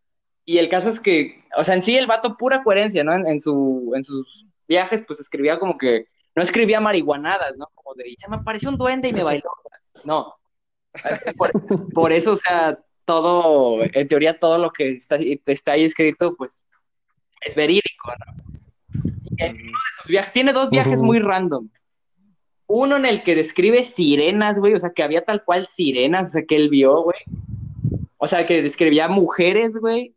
Y 0.44 0.59
el 0.59 0.68
caso 0.68 0.90
es 0.90 1.00
que, 1.00 1.42
o 1.56 1.64
sea, 1.64 1.75
en 1.75 1.83
sí 1.83 1.97
el 1.97 2.06
vato 2.06 2.37
pura 2.37 2.62
coherencia, 2.62 3.02
¿no? 3.02 3.14
En, 3.14 3.26
en 3.26 3.40
su, 3.40 3.92
en 3.97 4.04
sus 4.04 4.47
viajes, 4.66 5.04
pues 5.06 5.21
escribía 5.21 5.59
como 5.59 5.78
que, 5.78 6.06
no 6.35 6.42
escribía 6.42 6.80
marihuanadas, 6.80 7.56
¿no? 7.56 7.68
Como 7.75 7.94
de, 7.94 8.14
se 8.18 8.28
me 8.28 8.37
apareció 8.37 8.68
un 8.68 8.76
duende 8.78 9.09
y 9.09 9.12
me 9.12 9.23
bailó. 9.23 9.50
No. 10.04 10.35
Por, 11.38 11.92
por 11.94 12.12
eso, 12.12 12.33
o 12.33 12.37
sea, 12.37 12.78
todo, 13.04 13.83
en 13.83 14.09
teoría, 14.09 14.38
todo 14.38 14.59
lo 14.59 14.71
que 14.71 14.92
está, 14.92 15.16
está 15.16 15.73
ahí 15.73 15.85
escrito, 15.85 16.35
pues, 16.37 16.66
es 17.40 17.54
verídico, 17.54 18.12
¿no? 18.26 18.44
Y 19.37 19.42
en 19.42 19.52
uno 19.52 19.62
de 19.62 19.97
sus 19.97 20.06
viajes, 20.06 20.33
tiene 20.33 20.52
dos 20.52 20.71
viajes 20.71 21.02
muy 21.02 21.18
random. 21.18 21.68
Uno 22.66 22.97
en 22.97 23.06
el 23.06 23.23
que 23.23 23.35
describe 23.35 23.85
sirenas, 23.85 24.59
güey, 24.59 24.75
o 24.75 24.78
sea, 24.78 24.90
que 24.90 25.02
había 25.02 25.25
tal 25.25 25.44
cual 25.44 25.66
sirenas, 25.66 26.28
o 26.28 26.30
sea, 26.33 26.44
que 26.44 26.56
él 26.56 26.68
vio, 26.68 27.02
güey. 27.02 27.18
O 28.16 28.26
sea, 28.26 28.47
que 28.47 28.62
describía 28.62 29.09
mujeres, 29.09 29.76
güey. 29.76 30.14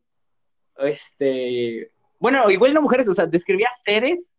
Este. 0.77 1.91
Bueno, 2.19 2.49
igual 2.49 2.73
no 2.73 2.81
mujeres, 2.81 3.07
o 3.09 3.13
sea, 3.13 3.25
describía 3.25 3.69
seres 3.83 4.33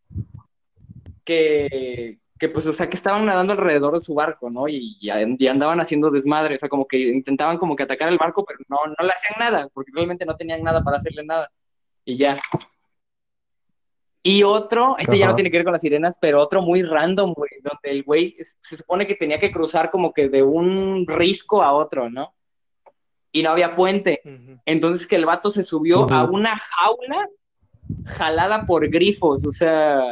que, 1.29 2.19
que 2.39 2.49
pues, 2.49 2.67
o 2.67 2.73
sea, 2.73 2.89
que 2.89 2.97
estaban 2.97 3.27
nadando 3.27 3.53
alrededor 3.53 3.93
de 3.93 4.01
su 4.01 4.15
barco, 4.15 4.49
¿no? 4.49 4.67
Y, 4.67 4.97
y, 4.99 5.11
y 5.39 5.47
andaban 5.47 5.79
haciendo 5.79 6.11
desmadre, 6.11 6.55
o 6.55 6.59
sea, 6.59 6.71
como 6.71 6.89
que 6.89 6.97
intentaban 6.99 7.59
como 7.59 7.77
que 7.77 7.83
atacar 7.83 8.09
el 8.09 8.17
barco, 8.17 8.47
pero 8.47 8.61
no, 8.69 8.79
no 8.87 9.07
le 9.07 9.13
hacían 9.13 9.39
nada, 9.39 9.69
porque 9.75 9.93
realmente 9.95 10.25
no 10.25 10.37
tenían 10.37 10.63
nada 10.63 10.83
para 10.83 10.97
hacerle 10.97 11.23
nada. 11.25 11.51
Y 12.07 12.17
ya. 12.17 12.41
Y 14.23 14.43
otro, 14.43 14.97
este 14.99 15.19
ya 15.19 15.27
no 15.27 15.35
tiene 15.35 15.51
que 15.51 15.59
ver 15.59 15.65
con 15.65 15.75
las 15.75 15.83
sirenas, 15.83 16.17
pero 16.19 16.41
otro 16.41 16.63
muy 16.63 16.83
random, 16.83 17.35
güey, 17.35 17.51
donde 17.63 17.91
el 17.91 18.03
güey 18.05 18.35
se 18.61 18.77
supone 18.77 19.07
que 19.07 19.15
tenía 19.15 19.39
que 19.39 19.53
cruzar 19.53 19.91
como 19.91 20.15
que 20.15 20.31
de 20.31 20.43
un 20.43 21.07
risco 21.07 21.63
a 21.63 21.73
otro, 21.73 22.09
¿no? 22.09 22.35
Y 23.33 23.43
no 23.43 23.51
había 23.51 23.75
puente. 23.75 24.23
Entonces 24.65 25.07
que 25.07 25.17
el 25.17 25.27
vato 25.27 25.51
se 25.51 25.63
subió 25.63 26.11
a 26.11 26.25
una 26.25 26.57
jaula 26.57 27.29
jalada 28.07 28.67
por 28.67 28.89
grifos, 28.89 29.45
o 29.45 29.53
sea, 29.53 30.03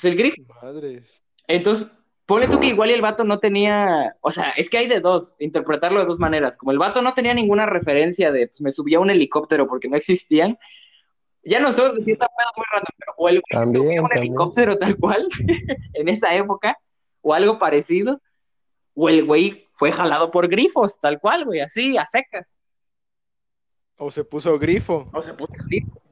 pues 0.00 0.12
el 0.12 0.16
grifo. 0.18 0.42
Madres. 0.62 1.22
Entonces, 1.46 1.88
ponle 2.26 2.46
tú 2.48 2.60
que 2.60 2.66
igual 2.66 2.90
y 2.90 2.94
el 2.94 3.00
vato 3.02 3.24
no 3.24 3.38
tenía, 3.40 4.16
o 4.20 4.30
sea, 4.30 4.50
es 4.50 4.68
que 4.70 4.78
hay 4.78 4.86
de 4.88 5.00
dos, 5.00 5.34
interpretarlo 5.38 6.00
de 6.00 6.06
dos 6.06 6.18
maneras. 6.18 6.56
Como 6.56 6.72
el 6.72 6.78
vato 6.78 7.02
no 7.02 7.14
tenía 7.14 7.34
ninguna 7.34 7.66
referencia 7.66 8.30
de, 8.32 8.48
pues 8.48 8.60
me 8.60 8.70
subí 8.72 8.94
a 8.94 9.00
un 9.00 9.10
helicóptero 9.10 9.66
porque 9.66 9.88
no 9.88 9.96
existían. 9.96 10.58
Ya 11.44 11.60
nos 11.60 11.70
estamos 11.70 11.94
diciendo 11.96 12.26
pedos 12.36 12.52
muy 12.56 12.64
random, 12.70 12.94
pero 12.98 13.12
o 13.16 13.28
el 13.28 13.34
güey 13.36 13.42
se 13.50 13.58
También, 13.58 13.82
subió 13.84 14.00
a 14.00 14.02
un 14.02 14.08
también. 14.08 14.26
helicóptero 14.26 14.78
tal 14.78 14.96
cual 14.98 15.28
en 15.94 16.08
esa 16.08 16.34
época, 16.34 16.78
o 17.22 17.32
algo 17.34 17.58
parecido, 17.58 18.20
o 18.94 19.08
el 19.08 19.24
güey 19.24 19.66
fue 19.72 19.90
jalado 19.92 20.30
por 20.30 20.48
grifos, 20.48 20.98
tal 21.00 21.18
cual, 21.20 21.44
güey, 21.44 21.60
así, 21.60 21.96
a 21.96 22.04
secas. 22.06 22.56
O 23.96 24.10
se 24.10 24.24
puso 24.24 24.58
grifo. 24.58 25.08
O 25.12 25.22
se 25.22 25.32
puso 25.34 25.52
grifo, 25.66 26.02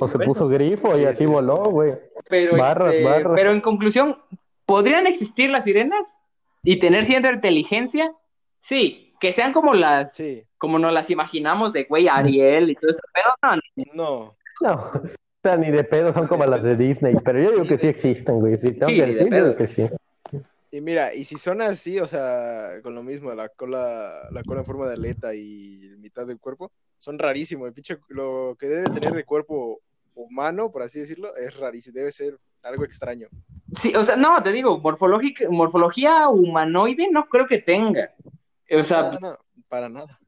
o 0.00 0.08
se 0.08 0.18
puso 0.18 0.48
grifo 0.48 0.94
y 0.96 1.00
Sí, 1.00 1.04
así 1.04 1.18
sí. 1.18 1.26
voló, 1.26 1.56
güey. 1.64 1.94
Pero, 2.28 2.56
Barras, 2.56 2.92
este, 2.94 3.04
barras. 3.04 3.32
pero 3.34 3.50
en 3.52 3.60
conclusión, 3.60 4.18
¿podrían 4.66 5.06
existir 5.06 5.50
las 5.50 5.64
sirenas 5.64 6.16
y 6.62 6.78
tener 6.78 7.04
cierta 7.06 7.32
inteligencia? 7.32 8.12
Sí, 8.60 9.14
que 9.20 9.32
sean 9.32 9.52
como 9.52 9.74
las, 9.74 10.14
Sí. 10.14 10.44
como 10.58 10.78
nos 10.78 10.92
las 10.92 11.10
imaginamos 11.10 11.72
de 11.72 11.84
güey 11.84 12.08
Ariel 12.08 12.70
y 12.70 12.74
todo 12.74 12.90
eso, 12.90 13.00
pero 13.14 13.28
no, 13.42 13.94
No. 13.94 14.36
No, 14.60 14.74
o 14.92 15.02
sea, 15.42 15.56
ni 15.56 15.70
de 15.70 15.84
pedo 15.84 16.12
son 16.12 16.26
como 16.26 16.44
las 16.44 16.62
de 16.64 16.74
Disney, 16.76 17.14
pero 17.24 17.40
yo 17.40 17.52
digo 17.52 17.64
que 17.64 17.78
sí 17.78 17.86
existen, 17.86 18.40
güey. 18.40 18.56
Si 18.58 18.72
tengo 18.72 18.86
Sí, 18.86 18.96
que 18.96 19.00
de 19.02 19.06
decir, 19.06 19.28
yo 19.30 19.36
digo 19.36 19.46
pedo. 19.46 19.56
que 19.56 19.68
sí. 19.68 19.88
Y 20.70 20.80
mira, 20.82 21.14
y 21.14 21.24
si 21.24 21.36
son 21.38 21.62
así, 21.62 21.98
o 21.98 22.06
sea, 22.06 22.72
con 22.82 22.94
lo 22.94 23.02
mismo, 23.02 23.32
la 23.34 23.48
cola, 23.48 24.28
la 24.32 24.42
cola 24.42 24.60
en 24.60 24.66
forma 24.66 24.86
de 24.88 24.94
aleta 24.94 25.34
y 25.34 25.94
mitad 26.00 26.26
del 26.26 26.38
cuerpo, 26.40 26.70
son 26.98 27.18
rarísimos. 27.18 27.68
El 27.68 27.72
pinche, 27.72 27.96
lo 28.08 28.54
que 28.58 28.66
debe 28.66 28.90
tener 28.90 29.12
de 29.14 29.24
cuerpo 29.24 29.80
humano, 30.18 30.70
por 30.70 30.82
así 30.82 31.00
decirlo, 31.00 31.34
es 31.36 31.58
rarísimo. 31.58 31.94
Debe 31.96 32.12
ser 32.12 32.38
algo 32.64 32.84
extraño. 32.84 33.28
sí, 33.80 33.94
o 33.94 34.04
sea, 34.04 34.16
no, 34.16 34.42
te 34.42 34.52
digo, 34.52 34.78
morfológica, 34.78 35.48
morfología 35.48 36.28
humanoide 36.28 37.08
no 37.10 37.26
creo 37.26 37.46
que 37.46 37.58
tenga. 37.58 38.10
O 38.70 38.82
sea, 38.82 39.02
No, 39.02 39.12
no, 39.20 39.30
no, 39.30 39.36
para 39.68 39.88
nada. 39.88 40.18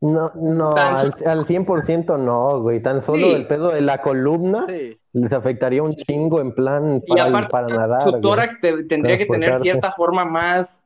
No, 0.00 0.30
no, 0.34 0.70
al, 0.76 1.14
al 1.26 1.46
100% 1.46 2.18
no, 2.18 2.60
güey. 2.60 2.82
Tan 2.82 3.02
solo 3.02 3.26
Sí. 3.28 3.32
el 3.32 3.46
pedo 3.46 3.70
de 3.70 3.80
la 3.80 4.02
columna 4.02 4.66
Sí, 4.68 4.98
les 5.14 5.32
afectaría 5.32 5.82
un 5.82 5.92
chingo 5.92 6.40
en 6.42 6.54
plan 6.54 7.02
y 7.06 7.08
para, 7.08 7.24
aparte 7.26 7.50
para 7.50 7.66
nadar, 7.68 8.02
su 8.02 8.20
tórax 8.20 8.60
te- 8.60 8.84
tendría 8.84 9.16
que 9.16 9.24
tener 9.26 9.56
cierta 9.58 9.92
forma 9.92 10.24
más, 10.26 10.84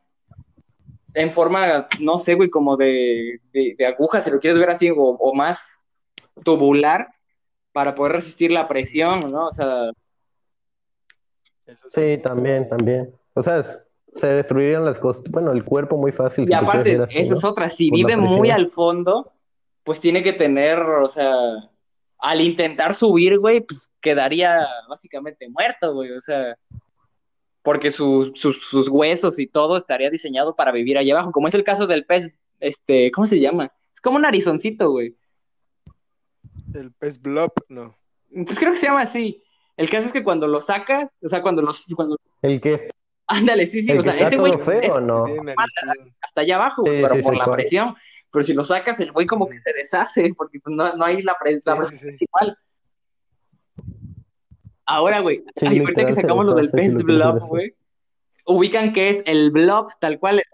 en 1.15 1.33
forma, 1.33 1.87
no 2.01 2.19
sé, 2.19 2.35
güey, 2.35 2.49
como 2.49 2.77
de, 2.77 3.41
de, 3.53 3.75
de 3.77 3.87
aguja, 3.87 4.21
si 4.21 4.31
lo 4.31 4.39
quieres 4.39 4.59
ver 4.59 4.71
así, 4.71 4.89
o, 4.91 4.97
o 4.97 5.35
más 5.35 5.83
tubular, 6.45 7.09
para 7.79 7.95
poder 7.95 8.15
resistir 8.15 8.51
la 8.51 8.67
presión, 8.67 9.31
¿no? 9.31 9.47
O 9.47 9.53
sea, 9.53 9.93
eso 11.65 11.89
sí. 11.89 12.01
Sí, 12.17 12.19
también, 12.21 12.69
también. 12.69 13.15
O 13.35 13.43
sea, 13.45 13.85
se 14.17 14.27
destruirían 14.27 14.85
las 14.85 14.99
cosas. 14.99 15.23
Bueno, 15.31 15.53
el 15.53 15.63
cuerpo 15.63 15.97
muy 15.97 16.11
fácil. 16.11 16.51
y 16.51 16.53
aparte, 16.53 16.97
así, 17.01 17.19
esa 17.19 17.35
¿no? 17.35 17.39
es 17.39 17.45
otra, 17.45 17.69
si 17.69 17.89
vive 17.93 18.17
muy 18.17 18.51
al 18.51 18.67
fondo, 18.67 19.31
pues 19.85 20.01
tiene 20.01 20.25
que 20.25 20.33
tener, 20.33 20.81
o 20.81 21.09
sea, 21.09 21.37
al 22.19 22.41
intentar 22.41 22.95
subir, 22.95 23.39
güey, 23.39 23.61
pues 23.61 23.93
quedaría 24.01 24.67
básicamente 24.89 25.49
muerto, 25.49 25.95
güey, 25.95 26.11
o 26.11 26.21
sea, 26.21 26.57
porque 27.63 27.93
sus, 27.93 28.33
sus, 28.35 28.61
sus 28.61 28.89
huesos 28.89 29.39
y 29.39 29.47
todo 29.47 29.77
estaría 29.77 30.11
diseñado 30.11 30.57
para 30.57 30.73
vivir 30.73 30.99
allá 30.99 31.15
abajo, 31.15 31.31
como 31.31 31.47
es 31.47 31.55
el 31.55 31.63
caso 31.63 31.87
del 31.87 32.07
pez, 32.07 32.37
este, 32.59 33.13
¿cómo 33.13 33.29
se 33.29 33.39
llama? 33.39 33.73
Es 33.95 34.01
como 34.01 34.17
un 34.17 34.23
narizoncito, 34.23 34.91
güey. 34.91 35.15
El 36.75 36.93
pez 36.93 37.21
blob, 37.21 37.53
no. 37.69 37.97
Pues 38.45 38.59
creo 38.59 38.73
que 38.73 38.79
se 38.79 38.87
llama 38.87 39.03
así. 39.03 39.43
El 39.77 39.89
caso 39.91 40.07
es 40.07 40.13
que 40.13 40.25
cuando 40.25 40.47
lo 40.47 40.61
sacas, 40.61 41.11
o 41.23 41.29
sea, 41.29 41.41
cuando 41.41 41.63
los, 41.63 41.85
cuando, 41.95 42.17
El 42.43 42.61
que, 42.61 42.89
ándale, 43.27 43.67
sí, 43.67 43.83
sí, 43.83 43.93
el 43.93 43.99
o 43.99 44.03
que 44.03 44.11
sea, 44.11 44.15
está 44.15 44.27
ese 44.29 44.37
güey 44.37 44.59
feo, 44.59 45.01
¿no? 45.01 45.25
hasta 46.23 46.41
allá 46.41 46.57
abajo, 46.57 46.83
Sí, 46.85 46.91
pero 47.01 47.15
sí, 47.15 47.23
por 47.23 47.33
sí, 47.33 47.39
la 47.39 47.45
cuál. 47.45 47.57
presión. 47.57 47.97
Pero 48.31 48.45
si 48.45 48.53
lo 48.55 48.65
sacas, 48.65 49.01
el 49.01 49.13
güey 49.13 49.27
como 49.27 49.49
que 49.49 49.61
se 49.61 49.73
deshace, 49.73 50.35
porque 50.37 50.61
pues, 50.61 50.75
no, 50.77 50.95
no 50.97 51.05
hay 51.05 51.23
la, 51.23 51.37
presión 51.41 51.87
sí, 51.87 51.97
sí. 51.97 52.07
principal. 52.07 52.59
Ahora, 54.85 55.21
güey, 55.21 55.45
ahorita 55.61 56.07
que 56.07 56.13
sacamos 56.13 56.47
lo 56.47 56.55
del 56.55 56.71
pez 56.71 56.95
blob, 57.03 57.41
güey, 57.47 57.75
ubican 58.47 58.93
que 58.93 59.11
es 59.11 59.23
el 59.27 59.51
blob, 59.51 59.91
tal 60.01 60.19
cual, 60.19 60.41
el 60.41 60.45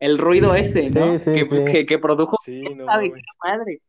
el 0.00 0.18
ruido 0.18 0.54
Sí, 0.54 0.60
ese, 0.60 0.82
sí, 0.82 0.90
¿no? 0.90 1.18
sí, 1.18 1.24
que, 1.24 1.48
sí. 1.50 1.64
que, 1.72 1.86
que 1.86 1.98
produjo, 1.98 2.36
Sí, 2.44 2.62
no 2.62 2.86
qué 3.00 3.10
madre. 3.42 3.80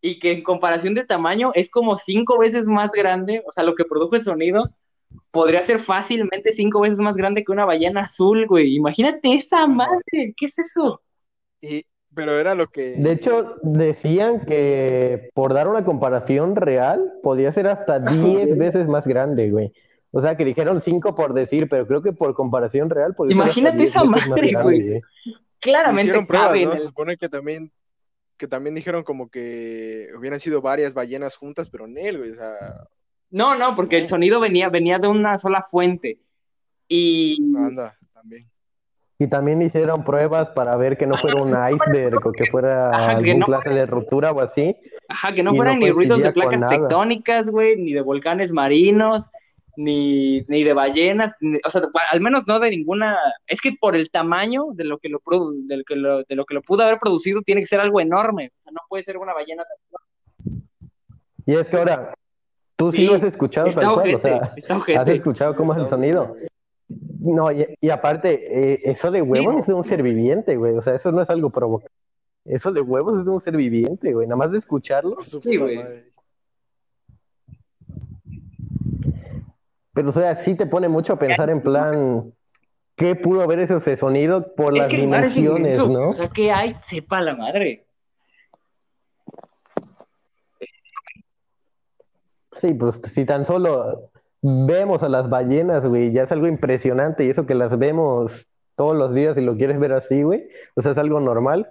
Y 0.00 0.18
que 0.18 0.32
en 0.32 0.42
comparación 0.42 0.94
de 0.94 1.04
tamaño 1.04 1.50
es 1.54 1.70
como 1.70 1.96
cinco 1.96 2.38
veces 2.38 2.66
más 2.68 2.92
grande, 2.92 3.42
o 3.46 3.52
sea, 3.52 3.64
lo 3.64 3.74
que 3.74 3.84
produjo 3.84 4.14
el 4.16 4.22
sonido 4.22 4.70
podría 5.30 5.62
ser 5.62 5.80
fácilmente 5.80 6.52
cinco 6.52 6.80
veces 6.80 6.98
más 6.98 7.16
grande 7.16 7.44
que 7.44 7.52
una 7.52 7.64
ballena 7.64 8.02
azul, 8.02 8.46
güey. 8.46 8.74
Imagínate 8.76 9.34
esa 9.34 9.66
madre, 9.66 10.34
¿qué 10.36 10.46
es 10.46 10.58
eso? 10.58 11.00
Y, 11.60 11.84
pero 12.14 12.38
era 12.38 12.54
lo 12.54 12.66
que. 12.68 12.92
De 12.96 13.12
hecho, 13.12 13.56
decían 13.62 14.44
que 14.46 15.30
por 15.34 15.54
dar 15.54 15.68
una 15.68 15.84
comparación 15.84 16.56
real, 16.56 17.12
podía 17.22 17.52
ser 17.52 17.66
hasta 17.68 17.98
10 17.98 18.56
veces 18.56 18.86
más 18.88 19.06
grande, 19.06 19.50
güey. 19.50 19.72
O 20.12 20.22
sea, 20.22 20.36
que 20.36 20.44
dijeron 20.44 20.80
5 20.80 21.14
por 21.14 21.34
decir, 21.34 21.68
pero 21.68 21.86
creo 21.86 22.02
que 22.02 22.12
por 22.12 22.34
comparación 22.34 22.88
real 22.90 23.14
podía 23.14 23.34
ser 23.36 23.42
hasta 23.42 23.60
Imagínate 23.60 23.76
10 23.78 23.90
esa 23.90 24.04
madre, 24.04 24.52
güey. 24.62 25.00
Claramente 25.60 26.02
hicieron 26.02 26.26
pruebas, 26.26 26.48
cabe 26.48 26.62
en 26.62 26.68
¿no? 26.68 26.72
el- 26.72 26.78
Se 26.78 26.86
supone 26.86 27.16
que 27.16 27.28
también, 27.28 27.70
que 28.36 28.48
también 28.48 28.74
dijeron 28.74 29.02
como 29.02 29.30
que 29.30 30.08
hubieran 30.16 30.40
sido 30.40 30.60
varias 30.60 30.94
ballenas 30.94 31.36
juntas, 31.36 31.70
pero 31.70 31.86
en 31.86 31.98
él, 31.98 32.18
güey. 32.18 32.30
O 32.30 32.34
sea, 32.34 32.54
No, 33.30 33.56
no, 33.56 33.74
porque 33.74 33.98
el 33.98 34.08
sonido 34.08 34.40
venía, 34.40 34.68
venía 34.68 34.98
de 34.98 35.08
una 35.08 35.38
sola 35.38 35.62
fuente. 35.62 36.20
Y 36.88 37.38
anda, 37.56 37.96
también. 38.12 38.48
Y 39.18 39.28
también 39.28 39.62
hicieron 39.62 40.04
pruebas 40.04 40.50
para 40.50 40.76
ver 40.76 40.98
que 40.98 41.06
no 41.06 41.16
fuera 41.16 41.42
un 41.42 41.48
iceberg 41.48 42.26
o 42.26 42.32
que 42.32 42.46
fuera 42.50 42.90
Ajá, 42.90 43.18
que 43.18 43.30
algún 43.30 43.40
no 43.40 43.46
clase 43.46 43.70
de 43.70 43.86
ruptura 43.86 44.30
o 44.30 44.40
así. 44.40 44.76
Ajá, 45.08 45.32
que 45.32 45.42
no 45.42 45.54
fueran 45.54 45.78
no 45.78 45.86
ni 45.86 45.90
ruidos 45.90 46.20
de 46.20 46.32
placas 46.32 46.68
tectónicas, 46.68 47.48
güey, 47.48 47.76
ni 47.76 47.94
de 47.94 48.02
volcanes 48.02 48.52
marinos, 48.52 49.30
ni, 49.76 50.40
ni 50.48 50.64
de 50.64 50.72
ballenas, 50.72 51.32
ni- 51.40 51.58
o 51.64 51.70
sea, 51.70 51.82
al 52.10 52.20
menos 52.20 52.46
no 52.46 52.58
de 52.60 52.70
ninguna. 52.70 53.16
Es 53.46 53.60
que 53.60 53.72
por 53.80 53.94
el 53.96 54.10
tamaño 54.10 54.66
de 54.72 54.84
lo 54.84 54.98
que 54.98 55.08
lo, 55.08 55.20
produ- 55.20 55.66
del 55.66 55.84
que 55.84 55.96
lo, 55.96 56.22
de 56.22 56.34
lo 56.34 56.44
que 56.44 56.54
lo 56.54 56.62
pudo 56.62 56.82
haber 56.82 56.98
producido, 56.98 57.42
tiene 57.42 57.60
que 57.60 57.66
ser 57.66 57.80
algo 57.80 58.00
enorme. 58.00 58.52
O 58.58 58.62
sea, 58.62 58.72
no 58.72 58.80
puede 58.88 59.02
ser 59.02 59.18
una 59.18 59.34
ballena. 59.34 59.64
Y 61.46 61.52
es 61.54 61.64
que 61.66 61.76
ahora, 61.76 62.14
tú 62.76 62.90
sí, 62.90 62.98
Sí, 62.98 63.06
lo 63.06 63.14
has 63.14 63.22
escuchado 63.22 63.66
Está 63.68 63.80
tal 63.82 63.94
cual, 63.94 64.14
o 64.14 64.20
sea, 64.20 64.52
está 64.56 64.76
ojete. 64.76 64.98
has 64.98 65.08
escuchado 65.08 65.54
cómo 65.56 65.72
es 65.72 65.78
el 65.78 65.88
sonido. 65.88 66.36
No, 67.20 67.50
y, 67.52 67.66
y 67.80 67.90
aparte, 67.90 68.72
eh, 68.74 68.80
eso 68.84 69.10
de 69.10 69.22
huevos 69.22 69.60
es 69.60 69.66
de 69.66 69.74
un 69.74 69.84
ser 69.84 70.02
viviente, 70.02 70.56
güey. 70.56 70.74
O 70.76 70.82
sea, 70.82 70.94
eso 70.94 71.10
no 71.12 71.22
es 71.22 71.30
algo 71.30 71.50
provocado. 71.50 71.90
Eso 72.44 72.70
de 72.72 72.80
huevos 72.80 73.18
es 73.18 73.24
de 73.24 73.30
un 73.30 73.40
ser 73.40 73.56
viviente, 73.56 74.12
güey. 74.12 74.26
Nada 74.26 74.36
más 74.36 74.52
de 74.52 74.58
escucharlo. 74.58 75.16
Sí, 75.22 75.56
güey. 75.56 75.76
madre. 75.78 76.04
Pero, 79.96 80.10
o 80.10 80.12
sea, 80.12 80.36
sí 80.36 80.54
te 80.54 80.66
pone 80.66 80.88
mucho 80.88 81.14
a 81.14 81.18
pensar 81.18 81.48
en 81.48 81.62
plan, 81.62 82.30
¿qué 82.96 83.14
pudo 83.16 83.40
haber 83.40 83.60
ese 83.60 83.96
sonido 83.96 84.54
por 84.54 84.74
Es 84.74 84.80
las 84.80 84.88
que 84.88 84.96
dimensiones. 84.98 85.78
¿no? 85.78 86.10
O 86.10 86.12
sea, 86.12 86.28
¿qué 86.28 86.52
hay? 86.52 86.76
Sepa 86.82 87.22
la 87.22 87.34
madre. 87.34 87.86
Sí, 92.58 92.74
pues 92.74 93.00
si 93.14 93.24
tan 93.24 93.46
solo 93.46 94.10
vemos 94.42 95.02
a 95.02 95.08
las 95.08 95.30
ballenas, 95.30 95.82
güey, 95.86 96.12
ya 96.12 96.24
es 96.24 96.32
algo 96.32 96.46
impresionante 96.46 97.24
y 97.24 97.30
eso 97.30 97.46
que 97.46 97.54
las 97.54 97.78
vemos 97.78 98.46
todos 98.74 98.94
los 98.94 99.14
días 99.14 99.38
y 99.38 99.40
lo 99.40 99.56
quieres 99.56 99.80
ver 99.80 99.94
así, 99.94 100.22
güey, 100.22 100.46
o 100.74 100.82
sea, 100.82 100.92
es 100.92 100.98
algo 100.98 101.20
normal. 101.20 101.70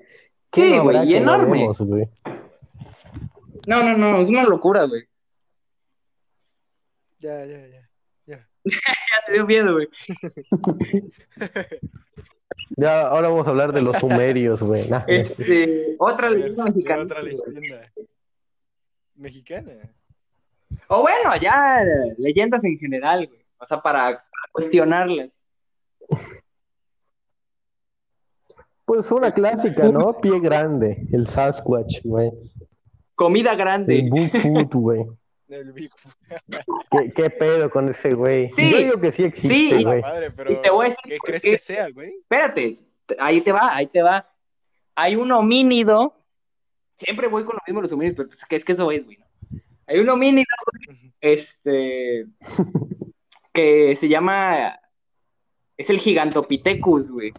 ¿Qué 0.49 0.61
Sí, 0.61 0.75
no 0.77 0.83
güey, 0.85 1.11
y 1.11 1.15
enorme. 1.15 1.59
vemos, 1.59 1.77
güey? 1.79 2.09
No, 3.67 3.83
no, 3.83 3.95
no, 3.95 4.19
es 4.19 4.29
una 4.29 4.45
locura, 4.45 4.85
güey. 4.85 5.03
Ya, 7.19 7.45
ya, 7.45 7.67
ya. 7.67 7.84
Ya. 8.65 9.25
Te 9.25 9.33
dio 9.33 9.45
miedo, 9.45 9.73
güey. 9.73 9.87
Ya, 12.77 13.01
ahora 13.07 13.29
vamos 13.29 13.45
a 13.47 13.51
hablar 13.51 13.71
de 13.73 13.81
los 13.81 13.97
sumerios, 13.97 14.61
güey. 14.61 14.89
Nah, 14.89 15.03
Este, 15.07 15.95
otra 15.99 16.29
leyenda 16.29 16.65
¿qué 16.65 16.71
mexicana. 16.71 17.03
otra 17.03 17.21
leyenda? 17.21 17.91
Mexicana. 19.15 19.71
O 20.87 21.01
bueno, 21.01 21.35
ya 21.41 21.83
leyendas 22.17 22.63
en 22.63 22.77
general, 22.77 23.27
güey. 23.27 23.39
O 23.59 23.63
O 23.63 23.65
sea, 23.65 23.81
para 23.81 24.23
cuestionarlas. 24.51 25.45
Pues 28.85 29.11
una 29.11 29.31
clásica, 29.33 29.89
¿no? 29.89 30.19
Pie 30.19 30.39
grande, 30.39 31.07
el 31.11 31.27
Sasquatch, 31.27 32.01
güey. 32.03 32.31
Comida 33.15 33.55
grande. 33.55 33.99
El 33.99 34.11
Bigfoot, 34.11 34.73
güey. 34.73 35.05
El 35.47 35.73
Bigfoot. 35.73 36.13
¿Qué, 36.91 37.11
¿Qué 37.15 37.29
pedo 37.29 37.69
con 37.69 37.89
ese 37.89 38.09
güey? 38.15 38.49
Sí, 38.49 38.71
Yo 38.71 38.77
digo 38.77 39.01
que 39.01 39.11
sí 39.11 39.23
existe, 39.23 39.83
güey. 39.83 40.01
Madre, 40.01 40.31
pero 40.31 40.51
Y 40.51 40.61
te 40.61 40.69
voy 40.69 40.85
a 40.85 40.89
decir 40.89 41.03
¿qué 41.07 41.17
crees 41.19 41.43
que 41.43 41.57
sea, 41.57 41.89
güey? 41.91 42.15
Espérate, 42.21 42.79
ahí 43.19 43.41
te 43.41 43.51
va, 43.51 43.75
ahí 43.75 43.87
te 43.87 44.01
va. 44.01 44.29
Hay 44.95 45.15
un 45.15 45.31
homínido, 45.31 46.15
siempre 46.95 47.27
voy 47.27 47.43
con 47.43 47.55
lo 47.55 47.61
mismo 47.67 47.79
de 47.79 47.83
los 47.83 47.91
homínidos, 47.91 48.17
pero 48.17 48.29
pues, 48.29 48.45
¿qué 48.45 48.55
es 48.55 48.65
que 48.65 48.71
eso 48.71 48.89
es, 48.91 49.05
güey? 49.05 49.17
¿no? 49.17 49.25
Hay 49.87 49.99
un 49.99 50.09
homínido, 50.09 50.45
güey, 50.87 51.13
este, 51.21 52.25
que 53.53 53.95
se 53.95 54.07
llama, 54.07 54.79
es 55.77 55.89
el 55.89 55.99
Gigantopithecus, 55.99 57.11
güey. 57.11 57.33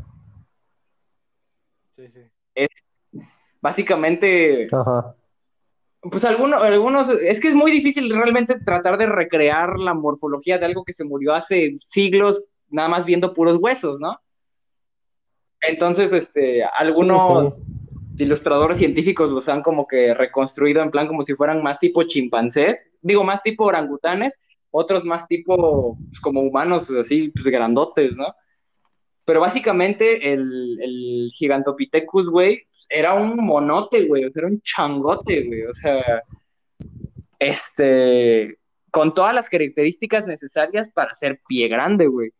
Sí, 1.91 2.09
sí. 2.09 2.21
Básicamente, 3.61 4.69
Ajá. 4.71 5.17
Pues 6.11 6.25
algunos, 6.25 6.63
algunos, 6.63 7.09
es 7.09 7.41
que 7.41 7.49
es 7.49 7.55
muy 7.55 7.71
difícil 7.71 8.15
realmente 8.15 8.59
tratar 8.61 8.99
de 8.99 9.07
recrear 9.07 9.79
la 9.79 9.95
morfología 9.95 10.59
de 10.59 10.67
algo 10.67 10.85
que 10.85 10.93
se 10.93 11.05
murió 11.05 11.35
hace 11.35 11.77
siglos, 11.79 12.45
nada 12.69 12.89
más 12.89 13.05
viendo 13.05 13.35
puros 13.35 13.57
huesos, 13.61 14.01
¿no? 14.01 14.21
Entonces, 15.61 16.13
este, 16.13 16.65
algunos 16.65 17.57
Sí, 17.57 17.63
ilustradores 18.19 18.79
científicos 18.79 19.31
los 19.31 19.49
han 19.49 19.63
como 19.63 19.87
que 19.87 20.15
reconstruido 20.15 20.83
en 20.83 20.91
plan 20.91 21.07
como 21.07 21.23
si 21.23 21.35
fueran 21.35 21.63
más 21.63 21.79
tipo 21.79 22.03
chimpancés, 22.05 22.91
digo, 23.01 23.25
más 23.25 23.43
tipo 23.43 23.65
orangutanes, 23.65 24.41
otros 24.71 25.05
más 25.05 25.27
tipo 25.29 25.99
pues, 26.09 26.21
como 26.21 26.41
humanos 26.41 26.91
así, 26.91 27.29
pues 27.29 27.47
grandotes, 27.47 28.17
¿no? 28.17 28.35
Pero 29.25 29.41
básicamente 29.41 30.33
el, 30.33 30.79
el 30.81 31.31
Gigantopithecus, 31.35 32.31
güey, 32.31 32.67
era 32.89 33.15
un 33.15 33.37
monote, 33.37 34.07
güey, 34.07 34.25
o 34.25 34.31
sea, 34.31 34.41
era 34.41 34.49
un 34.49 34.61
changote, 34.63 35.45
güey, 35.45 35.65
o 35.65 35.75
sea, 35.75 36.23
este, 37.39 38.59
con 38.91 39.15
todas 39.15 39.35
las 39.35 39.49
características 39.49 40.27
necesarias 40.27 40.89
para 40.91 41.15
ser 41.15 41.41
pie 41.47 41.69
grande, 41.69 42.07
güey. 42.07 42.31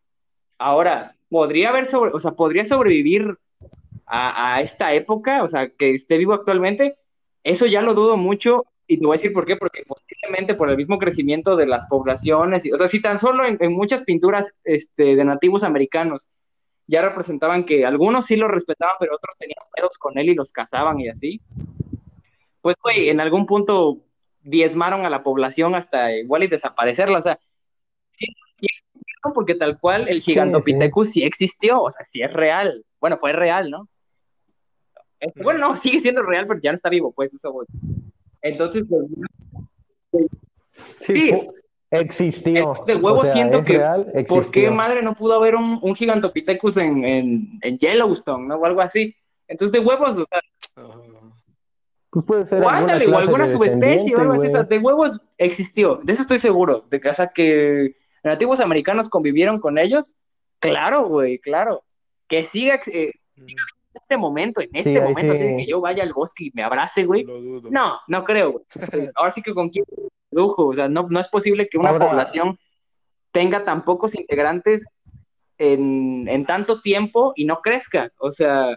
Ahora, 0.59 1.15
podría 1.29 1.71
haber 1.71 1.87
sobre, 1.87 2.13
o 2.13 2.21
sea, 2.21 2.33
podría 2.33 2.65
sobrevivir 2.65 3.37
a, 4.07 4.57
a 4.57 4.61
esta 4.61 4.95
época, 4.95 5.43
o 5.43 5.49
sea, 5.49 5.69
que 5.71 5.95
esté 5.95 6.17
vivo 6.17 6.33
actualmente, 6.35 6.97
eso 7.45 7.67
ya 7.67 7.83
lo 7.83 7.95
dudo 7.95 8.17
mucho, 8.17 8.65
y 8.87 8.99
te 8.99 9.05
voy 9.07 9.15
a 9.15 9.19
decir 9.19 9.33
por 9.33 9.45
qué, 9.47 9.57
porque 9.57 9.83
posiblemente 9.87 10.55
por 10.55 10.71
el 10.71 10.77
mismo 10.77 10.99
crecimiento 10.99 11.57
de 11.57 11.67
las 11.67 11.87
poblaciones, 11.87 12.65
y- 12.65 12.73
o 12.73 12.79
sea, 12.79 12.89
si 12.89 13.03
tan 13.03 13.19
solo 13.19 13.45
en, 13.45 13.57
en 13.61 13.73
muchas 13.73 14.05
pinturas 14.05 14.55
este, 14.65 15.17
de 15.17 15.25
nativos 15.25 15.65
americanos 15.65 16.29
ya 16.87 17.03
representaban 17.03 17.65
que 17.65 17.85
algunos 17.85 18.27
sí 18.27 18.37
lo 18.37 18.49
respetaban, 18.49 18.97
pero 19.01 19.17
otros 19.17 19.37
tenían 19.39 19.65
pedos 19.75 19.99
con 19.99 20.19
él 20.19 20.29
y 20.31 20.35
los 20.35 20.53
cazaban 20.53 21.01
y 21.01 21.09
así, 21.09 21.41
pues, 22.61 22.77
güey, 22.83 23.09
en 23.09 23.21
algún 23.21 23.47
punto 23.47 23.99
diezmaron 24.43 25.05
a 25.05 25.11
la 25.11 25.23
población 25.23 25.75
hasta 25.75 26.13
igual 26.13 26.45
y 26.45 26.49
desaparecerla, 26.49 27.19
o 27.19 27.23
sea, 27.23 27.39
sí, 28.13 28.27
sí 28.59 28.67
existieron 28.67 29.33
porque 29.35 29.55
tal 29.55 29.79
cual 29.79 30.09
el 30.09 30.21
Gigantopithecus 30.21 31.11
sí 31.11 31.25
existió, 31.25 31.83
o 31.83 31.91
sea, 31.91 32.05
sí 32.05 32.23
es 32.23 32.33
real, 32.33 32.85
bueno, 33.01 33.17
fue 33.17 33.33
real, 33.33 33.71
¿no? 33.71 33.89
Bueno, 35.43 35.61
no, 35.61 35.77
sigue 35.77 36.01
siendo 36.01 36.23
real, 36.23 36.47
pero 36.47 36.61
ya 36.61 36.71
no 36.71 36.77
está 36.77 36.89
vivo, 36.89 37.13
pues 37.13 37.33
eso 37.35 37.53
voy. 37.53 37.67
Entonces, 38.43 38.85
pues, 38.89 39.07
Sí, 41.07 41.31
existió. 41.91 42.59
Entonces, 42.59 42.87
de 42.87 42.95
huevo 42.97 43.19
O 43.19 43.23
sea, 43.25 43.33
siento 43.33 43.59
es 43.59 43.65
que, 43.65 43.79
real, 43.79 44.13
¿por 44.29 44.51
qué 44.51 44.71
madre 44.71 45.03
no 45.03 45.15
pudo 45.15 45.35
haber 45.35 45.55
un, 45.55 45.79
un 45.83 45.95
Gigantopithecus 45.95 46.77
en, 46.79 47.05
en, 47.05 47.59
en 47.63 47.79
Yellowstone, 47.79 48.49
¿no? 48.49 48.57
O 48.57 48.67
algo 48.67 48.81
así. 48.81 49.15
Entonces, 49.49 49.73
de 49.73 49.87
huevos, 49.87 50.17
o 50.17 50.25
sea. 50.27 50.41
Pues 52.11 52.25
puede 52.25 52.47
ser 52.47 52.63
o 52.63 52.69
alguna 52.69 52.95
ándale, 52.95 53.05
o 53.05 53.09
clase 53.09 53.23
alguna 53.25 53.47
de 53.47 53.53
subespecie 53.53 54.15
o 54.15 54.21
algo 54.21 54.33
así, 54.33 54.47
o 54.47 54.51
sea, 54.51 54.61
descendiente, 54.63 54.75
de 54.75 54.81
huevos 54.81 55.21
existió, 55.37 56.01
de 56.03 56.13
eso 56.15 56.23
estoy 56.23 56.39
seguro, 56.39 56.87
de 56.89 56.99
que, 57.01 57.09
o 57.11 57.15
sea, 57.15 57.29
que 57.29 57.97
nativos 58.25 58.61
americanos 58.61 59.11
convivieron 59.11 59.61
con 59.61 59.77
ellos, 59.77 60.17
claro, 60.59 61.07
güey, 61.07 61.39
claro, 61.39 61.83
que 62.27 62.45
siga 62.45 62.81
eh, 62.91 63.13
en 63.37 63.57
este 63.93 64.17
momento, 64.17 64.63
en 64.63 64.71
este 64.73 64.95
Sí, 64.95 65.01
momento, 65.01 65.35
así 65.35 65.43
sí. 65.43 65.57
que 65.57 65.67
yo 65.67 65.81
vaya 65.83 66.03
al 66.05 66.15
bosque 66.15 66.45
y 66.45 66.51
me 66.55 66.63
abrace, 66.63 67.05
güey, 67.05 67.25
Lo 67.25 67.39
dudo. 67.41 67.69
no, 67.71 67.99
no 68.09 68.25
creo, 68.25 68.53
güey. 68.53 68.65
Ahora 69.15 69.31
sí 69.33 69.43
que 69.43 69.53
con 69.53 69.69
quién 69.69 69.85
lujo, 70.37 70.67
o 70.69 70.75
sea, 70.75 70.89
no, 70.89 71.09
no 71.09 71.19
es 71.19 71.29
posible 71.29 71.69
que 71.69 71.79
una 71.79 71.91
Ahora- 71.91 72.07
población 72.09 72.59
tenga 73.33 73.65
tan 73.65 73.85
pocos 73.85 74.15
integrantes 74.15 74.85
en, 75.59 76.29
en 76.29 76.45
tanto 76.47 76.81
tiempo 76.81 77.33
y 77.35 77.45
no 77.47 77.57
crezca, 77.63 78.11
o 78.19 78.31
sea, 78.31 78.77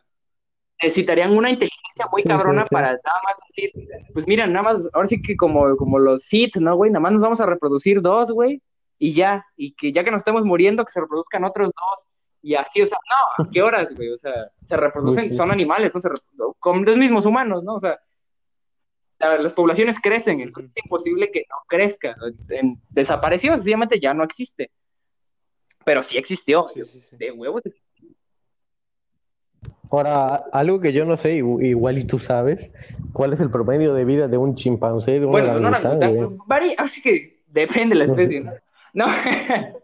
necesitarían 0.82 1.36
una 1.38 1.50
inteligencia 1.50 2.08
muy 2.12 2.22
Sí, 2.22 2.28
cabrona 2.30 2.62
sí, 2.64 2.68
sí. 2.70 2.74
para 2.74 2.88
nada 2.92 3.20
más 3.26 3.36
decir, 3.50 3.72
pues 4.14 4.26
mira, 4.28 4.48
nada 4.48 4.64
más, 4.64 4.90
ahora 4.94 5.08
sí 5.08 5.22
que 5.22 5.36
como, 5.36 5.76
como 5.76 6.00
los 6.00 6.24
Sith, 6.24 6.56
¿no, 6.58 6.76
güey? 6.76 6.90
Nada 6.90 7.02
más 7.02 7.12
nos 7.12 7.22
vamos 7.22 7.42
a 7.42 7.46
reproducir 7.46 8.02
dos, 8.02 8.32
güey, 8.32 8.62
y 8.98 9.12
ya, 9.12 9.46
y 9.58 9.74
que 9.74 9.92
ya 9.92 10.04
que 10.04 10.12
nos 10.12 10.22
estemos 10.22 10.44
muriendo, 10.46 10.86
que 10.86 10.92
se 10.92 11.02
reproduzcan 11.02 11.44
otros 11.44 11.68
dos, 11.76 12.08
y 12.42 12.56
así, 12.56 12.82
o 12.82 12.86
sea, 12.86 12.98
no, 13.10 13.46
¿a 13.46 13.50
qué 13.52 13.62
horas, 13.62 13.94
güey? 13.94 14.10
O 14.12 14.18
sea, 14.18 14.34
se 14.66 14.78
reproducen, 14.78 15.28
Pues 15.28 15.38
son 15.38 15.52
animales, 15.52 15.92
¿no? 15.94 16.00
Se 16.00 16.10
con 16.60 16.86
los 16.86 16.96
mismos 16.98 17.26
humanos, 17.26 17.64
¿no? 17.66 17.76
O 17.76 17.80
sea, 17.82 18.00
las 19.20 19.54
poblaciones 19.54 20.00
crecen, 20.00 20.40
entonces 20.40 20.72
es 20.76 20.84
imposible 20.86 21.30
que 21.32 21.46
no 21.50 21.56
crezca. 21.68 22.16
En- 22.50 22.80
desapareció, 22.90 23.54
sencillamente 23.56 24.00
ya 24.00 24.14
no 24.14 24.24
existe. 24.24 24.72
Pero 25.84 26.04
sí 26.04 26.18
existió, 26.18 26.66
Sí, 26.68 26.82
sí, 26.84 27.00
sí. 27.02 27.18
de 27.18 27.32
huevos. 27.32 27.62
Ahora, 29.92 30.36
algo 30.54 30.80
que 30.80 30.94
yo 30.94 31.04
no 31.04 31.18
sé, 31.18 31.42
igu- 31.42 31.66
igual 31.66 31.98
y 31.98 32.04
tú 32.04 32.20
sabes, 32.20 32.70
¿cuál 33.12 33.34
es 33.34 33.42
el 33.42 33.50
promedio 33.50 33.94
de 33.94 34.06
vida 34.06 34.28
de 34.28 34.38
un 34.38 34.54
chimpancé, 34.56 35.20
de 35.20 35.26
un 35.26 35.32
Bueno, 35.32 35.48
no 35.60 35.68
orangután, 35.70 35.98
orangután, 35.98 36.16
güey? 36.28 36.40
varía, 36.48 36.76
así 36.78 37.02
que 37.02 37.42
depende 37.48 37.96
de 37.96 38.00
la 38.00 38.06
No 38.06 38.16
sé. 38.16 38.22
especie, 38.22 38.42
¿no? 38.42 38.54
No. 38.94 39.06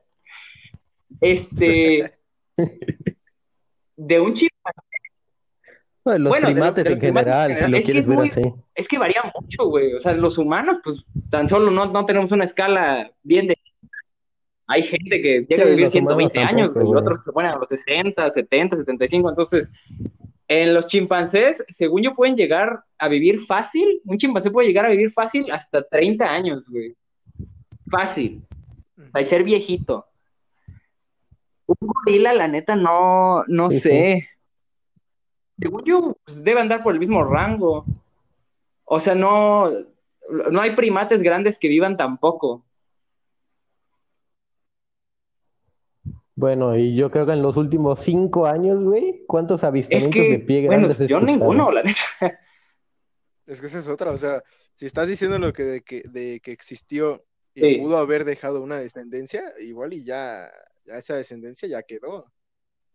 Este. 1.22 2.14
De 3.98 4.20
un 4.20 4.34
chimpancé, 4.34 4.55
No, 6.06 6.12
de 6.14 6.20
los 6.20 6.30
Bueno, 6.30 6.48
de 6.48 6.54
lo- 6.54 6.56
primates 6.56 6.84
de 6.84 6.90
los 6.92 7.00
en 7.00 7.06
general, 7.06 7.58
si 7.58 7.62
lo 7.68 7.78
es 7.78 7.82
que 7.82 7.86
quieres 7.86 8.02
es 8.04 8.08
ver 8.08 8.18
muy- 8.18 8.30
así. 8.30 8.42
es 8.76 8.88
que 8.88 8.98
varía 9.00 9.24
mucho, 9.40 9.66
güey. 9.66 9.94
O 9.96 10.00
sea, 10.00 10.14
los 10.14 10.38
humanos, 10.38 10.78
pues 10.84 11.04
tan 11.32 11.50
solo 11.50 11.72
no, 11.72 11.88
no 11.88 12.06
tenemos 12.06 12.32
una 12.32 12.44
escala 12.44 13.12
bien 13.24 13.48
de. 13.48 13.58
Hay 14.68 14.84
gente 14.84 15.22
que 15.22 15.42
llega 15.48 15.64
a 15.64 15.68
vivir 15.68 15.84
los 15.86 15.92
120 15.92 16.40
humanos 16.40 16.54
años, 16.62 16.74
güey, 16.74 16.88
y 16.88 16.96
otros 16.96 17.18
que 17.20 17.24
se 17.26 17.32
ponen 17.32 17.52
a 17.52 17.58
los 17.58 17.70
60, 17.70 18.30
70, 18.30 18.76
75. 18.78 19.30
Entonces, 19.30 19.72
en 20.48 20.74
los 20.76 20.88
chimpancés, 20.88 21.64
según 21.70 22.04
yo, 22.04 22.14
pueden 22.16 22.36
llegar 22.36 22.84
a 23.00 23.08
vivir 23.08 23.40
fácil. 23.42 24.02
Un 24.06 24.18
chimpancé 24.18 24.52
puede 24.52 24.68
llegar 24.68 24.86
a 24.86 24.90
vivir 24.90 25.12
fácil 25.12 25.52
hasta 25.52 25.84
30 25.88 26.26
años, 26.32 26.68
güey. 26.70 26.96
Fácil. 27.90 28.42
A 29.14 29.24
ser 29.24 29.44
viejito. 29.44 30.06
Un 31.68 31.76
gorila, 31.80 32.34
la 32.34 32.48
neta, 32.48 32.76
no, 32.76 33.44
no 33.48 33.70
Sí, 33.72 33.80
sé. 33.80 34.30
Según 35.60 35.84
yo, 35.86 36.18
pues, 36.26 36.44
debe 36.44 36.60
andar 36.60 36.84
por 36.84 36.94
el 36.94 37.00
mismo 37.00 37.24
rango. 37.24 37.86
O 38.84 39.00
sea, 39.00 39.16
no, 39.16 39.70
no 40.30 40.62
hay 40.62 40.76
primates 40.76 41.22
grandes 41.22 41.58
que 41.58 41.68
vivan 41.68 41.98
tampoco. 41.98 42.66
Bueno, 46.36 46.76
y 46.78 46.96
yo 46.96 47.10
creo 47.10 47.26
que 47.26 47.32
en 47.32 47.42
los 47.42 47.56
últimos 47.56 48.02
cinco 48.02 48.46
años, 48.46 48.84
güey, 48.84 49.24
¿cuántos 49.26 49.62
Es 49.62 49.64
avistamientos 49.64 50.22
de 50.22 50.40
pie 50.40 50.68
bueno, 50.68 50.88
grandes 50.88 51.02
has 51.02 51.08
yo 51.08 51.22
ninguno, 51.22 51.72
la 51.72 51.82
neta. 51.84 52.40
Es 53.46 53.62
que 53.62 53.68
esa 53.68 53.80
es 53.80 53.88
otra, 53.88 54.12
o 54.12 54.18
sea, 54.18 54.44
si 54.74 54.86
estás 54.88 55.08
diciendo 55.08 55.38
lo 55.38 55.54
que 55.54 55.64
de 55.64 55.82
que, 55.82 56.02
de 56.10 56.40
que 56.42 56.52
existió 56.52 57.24
y 57.54 57.62
Sí. 57.62 57.78
pudo 57.78 57.98
haber 57.98 58.26
dejado 58.26 58.62
una 58.62 58.78
descendencia, 58.78 59.54
igual 59.62 59.94
y 59.94 60.04
ya, 60.04 60.52
ya 60.84 60.96
esa 60.96 61.16
descendencia 61.16 61.70
ya 61.70 61.84
quedó. 61.84 62.26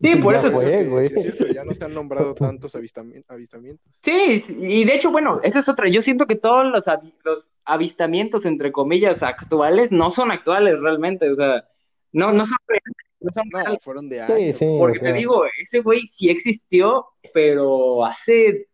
Sí, 0.01 0.15
por 0.23 0.33
Ya 0.33 0.39
eso. 0.39 0.51
fue, 0.51 0.85
güey. 0.85 1.05
es 1.05 1.21
cierto, 1.21 1.47
ya 1.47 1.63
no 1.63 1.73
se 1.73 1.83
han 1.85 1.93
nombrado 1.93 2.33
tantos 2.35 2.75
avistami- 2.75 3.23
avistamientos. 3.27 3.99
Sí, 4.03 4.43
y 4.59 4.83
de 4.83 4.95
hecho, 4.95 5.11
bueno, 5.11 5.39
esa 5.43 5.59
es 5.59 5.69
otra. 5.69 5.87
Yo 5.89 6.01
siento 6.01 6.25
que 6.27 6.35
todos 6.35 6.65
los, 6.71 6.85
los 7.23 7.51
avistamientos, 7.65 8.45
entre 8.45 8.71
comillas, 8.71 9.21
actuales, 9.23 9.91
no 9.91 10.09
son 10.11 10.31
actuales 10.31 10.79
realmente. 10.81 11.29
O 11.29 11.35
sea, 11.35 11.65
no, 12.11 12.31
no 12.33 12.45
son 12.45 12.57
reales. 12.67 12.95
no 13.19 13.31
son 13.31 13.43
No, 13.51 13.59
reales. 13.59 13.83
fueron 13.83 14.09
de 14.09 14.21
años. 14.21 14.57
sí. 14.57 14.65
Porque 14.79 14.99
te 14.99 15.13
digo, 15.13 15.43
ese 15.61 15.81
güey 15.81 16.05
sí 16.07 16.29
existió, 16.29 17.05
pero 17.33 18.03
hace 18.05 18.67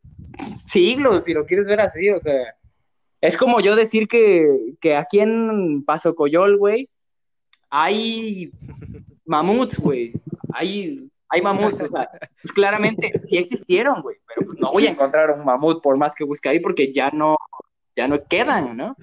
siglos, 0.68 1.24
si 1.26 1.34
lo 1.34 1.46
quieres 1.46 1.68
ver 1.68 1.82
así, 1.82 2.10
o 2.10 2.20
sea, 2.20 2.56
es 3.22 3.36
como 3.38 3.60
yo 3.60 3.76
decir 3.76 4.08
que, 4.08 4.76
que 4.80 4.96
aquí 4.96 5.20
en 5.20 5.84
Paso 5.84 6.16
Coyol, 6.16 6.58
güey, 6.58 6.90
hay 7.70 8.52
mamuts, 9.26 9.78
güey, 9.80 10.14
hay, 10.54 11.10
hay 11.30 11.42
mamuts, 11.42 11.82
o 11.82 11.88
sea, 11.88 12.10
pues 12.42 12.52
claramente 12.54 13.12
sí 13.28 13.38
existieron, 13.38 14.02
güey, 14.02 14.18
pero 14.28 14.48
pues 14.48 14.60
no 14.60 14.72
voy 14.72 14.88
a 14.88 14.92
encontrar 14.92 15.32
un 15.32 15.46
mamut 15.46 15.82
por 15.82 15.98
más 15.98 16.16
que 16.16 16.24
busque 16.24 16.50
ahí 16.50 16.60
porque 16.60 16.94
ya 16.94 17.10
no, 17.12 17.38
ya 17.96 18.08
no 18.08 18.24
quedan, 18.24 18.78
¿no? 18.78 18.96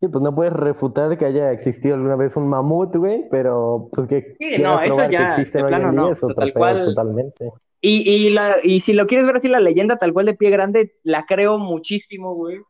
Sí, 0.00 0.08
pues 0.08 0.22
no 0.22 0.34
puedes 0.34 0.52
refutar 0.52 1.16
que 1.16 1.24
haya 1.24 1.50
existido 1.52 1.94
alguna 1.94 2.16
vez 2.16 2.36
un 2.36 2.48
mamut, 2.48 2.94
güey, 2.96 3.26
pero 3.30 3.88
pues 3.92 4.06
que 4.06 4.36
Sí, 4.38 4.58
no, 4.62 4.80
eso 4.80 5.08
ya, 5.10 5.36
de 5.36 5.64
plano 5.64 5.92
no, 5.92 6.08
o 6.08 6.14
sea, 6.14 6.34
tal 6.34 6.52
cual. 6.52 6.84
Totalmente. 6.84 7.50
Y, 7.80 8.10
y, 8.10 8.30
la, 8.30 8.56
y 8.62 8.80
si 8.80 8.92
lo 8.92 9.06
quieres 9.06 9.26
ver 9.26 9.36
así, 9.36 9.48
la 9.48 9.60
leyenda 9.60 9.98
tal 9.98 10.12
cual 10.12 10.26
de 10.26 10.34
pie 10.34 10.50
grande, 10.50 10.94
la 11.02 11.26
creo 11.26 11.58
muchísimo, 11.58 12.34
güey. 12.34 12.60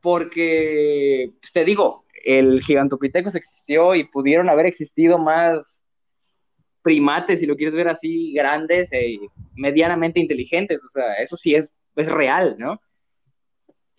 Porque, 0.00 1.32
pues, 1.40 1.52
te 1.52 1.64
digo, 1.64 2.04
el 2.24 2.62
Gigantopithecus 2.62 3.34
existió 3.34 3.94
y 3.94 4.04
pudieron 4.04 4.48
haber 4.48 4.66
existido 4.66 5.18
más 5.18 5.82
primates, 6.82 7.40
si 7.40 7.46
lo 7.46 7.56
quieres 7.56 7.74
ver 7.74 7.88
así, 7.88 8.32
grandes 8.32 8.92
e 8.92 9.18
medianamente 9.54 10.20
inteligentes. 10.20 10.82
O 10.84 10.88
sea, 10.88 11.14
eso 11.14 11.36
sí 11.36 11.54
es, 11.54 11.74
es 11.96 12.10
real, 12.10 12.56
¿no? 12.58 12.80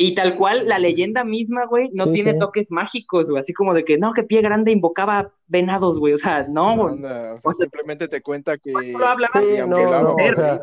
Y 0.04 0.16
tal 0.16 0.36
cual, 0.36 0.68
la 0.68 0.80
leyenda 0.80 1.24
misma, 1.24 1.68
güey, 1.68 1.92
no 1.94 2.12
tiene 2.12 2.34
toques 2.34 2.72
mágicos, 2.72 3.30
güey. 3.30 3.40
Así 3.40 3.54
como 3.54 3.76
de 3.76 3.86
que, 3.86 4.00
no, 4.00 4.14
que 4.14 4.24
pie 4.24 4.42
grande 4.42 4.72
invocaba 4.72 5.32
venados, 5.46 6.00
güey. 6.00 6.14
O 6.14 6.18
sea, 6.18 6.48
no, 6.50 6.76
güey. 6.76 6.96
o 6.96 7.38
sea, 7.38 7.54
simplemente 7.54 8.08
te 8.08 8.22
cuenta 8.22 8.58
que. 8.58 8.72
No 8.72 9.06
hablaba 9.06 9.40
sí, 9.40 9.60
no, 9.68 10.16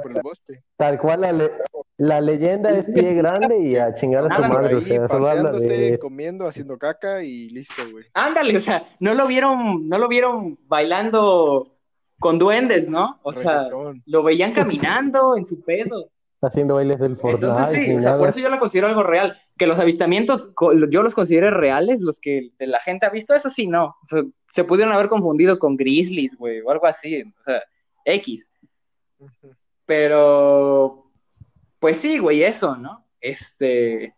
por 0.02 0.16
el 0.16 0.22
bosque. 0.22 0.60
Tal 0.76 0.98
cual, 0.98 1.20
la, 1.20 1.50
la, 1.98 2.20
leyenda 2.20 2.70
es 2.70 2.86
pie 2.86 3.14
grande 3.14 3.60
y 3.60 3.76
a 3.76 3.94
chingar 3.94 4.26
a 4.30 4.36
su 4.36 4.42
madre. 4.42 4.74
o 4.74 4.80
sea, 4.80 5.06
paseándose, 5.06 5.68
de... 5.68 5.98
comiendo, 6.00 6.44
haciendo 6.44 6.76
caca 6.76 7.22
y 7.22 7.48
listo, 7.50 7.82
güey. 7.92 8.06
Ándale, 8.14 8.56
o 8.56 8.60
sea, 8.60 8.88
no 8.98 9.14
lo 9.14 9.28
vieron, 9.28 9.88
no 9.88 9.98
lo 9.98 10.08
vieron 10.08 10.58
bailando 10.66 11.76
con 12.18 12.40
duendes, 12.40 12.88
¿no? 12.88 13.20
O 13.22 13.32
sea, 13.32 13.68
lo 14.04 14.22
veían 14.24 14.52
caminando 14.52 15.36
en 15.36 15.46
su 15.46 15.62
pedo 15.62 16.10
haciendo 16.46 16.74
bailes 16.74 16.98
del 16.98 17.16
Fortnite. 17.16 17.46
Entonces 17.46 17.86
sí, 17.86 17.94
o 17.94 18.00
sea, 18.00 18.18
por 18.18 18.28
eso 18.28 18.40
yo 18.40 18.48
la 18.48 18.58
considero 18.58 18.88
algo 18.88 19.02
real. 19.02 19.40
Que 19.56 19.66
los 19.66 19.78
avistamientos, 19.78 20.52
yo 20.90 21.02
los 21.02 21.14
considero 21.14 21.50
reales, 21.50 22.00
los 22.00 22.20
que 22.20 22.50
la 22.58 22.80
gente 22.80 23.06
ha 23.06 23.10
visto, 23.10 23.34
eso 23.34 23.50
sí, 23.50 23.66
no. 23.66 23.96
O 24.02 24.06
sea, 24.06 24.22
se 24.52 24.64
pudieron 24.64 24.94
haber 24.94 25.08
confundido 25.08 25.58
con 25.58 25.76
grizzlies, 25.76 26.36
güey, 26.36 26.60
o 26.60 26.70
algo 26.70 26.86
así. 26.86 27.22
O 27.22 27.42
sea, 27.42 27.62
X. 28.04 28.48
Pero, 29.84 31.10
pues 31.80 31.98
sí, 31.98 32.18
güey, 32.18 32.44
eso, 32.44 32.76
¿no? 32.76 33.04
Este, 33.20 34.14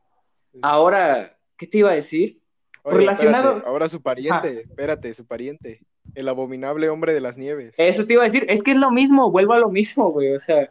ahora, 0.61 1.39
¿qué 1.57 1.67
te 1.67 1.79
iba 1.79 1.91
a 1.91 1.95
decir? 1.95 2.41
Relacionado. 2.85 3.63
ahora 3.67 3.89
su 3.89 4.03
pariente, 4.03 4.63
espérate, 4.63 5.15
su 5.15 5.27
pariente. 5.27 5.81
El 6.15 6.29
abominable 6.29 6.89
hombre 6.89 7.15
de 7.15 7.21
las 7.21 7.39
nieves. 7.39 7.79
Eso 7.79 8.05
te 8.05 8.15
iba 8.15 8.23
a 8.23 8.27
decir, 8.27 8.45
es 8.49 8.63
que 8.63 8.73
es 8.73 8.77
lo 8.77 8.91
mismo, 8.91 9.31
vuelvo 9.31 9.53
a 9.53 9.59
lo 9.59 9.69
mismo, 9.71 10.11
güey, 10.11 10.35
o 10.35 10.41
sea 10.41 10.71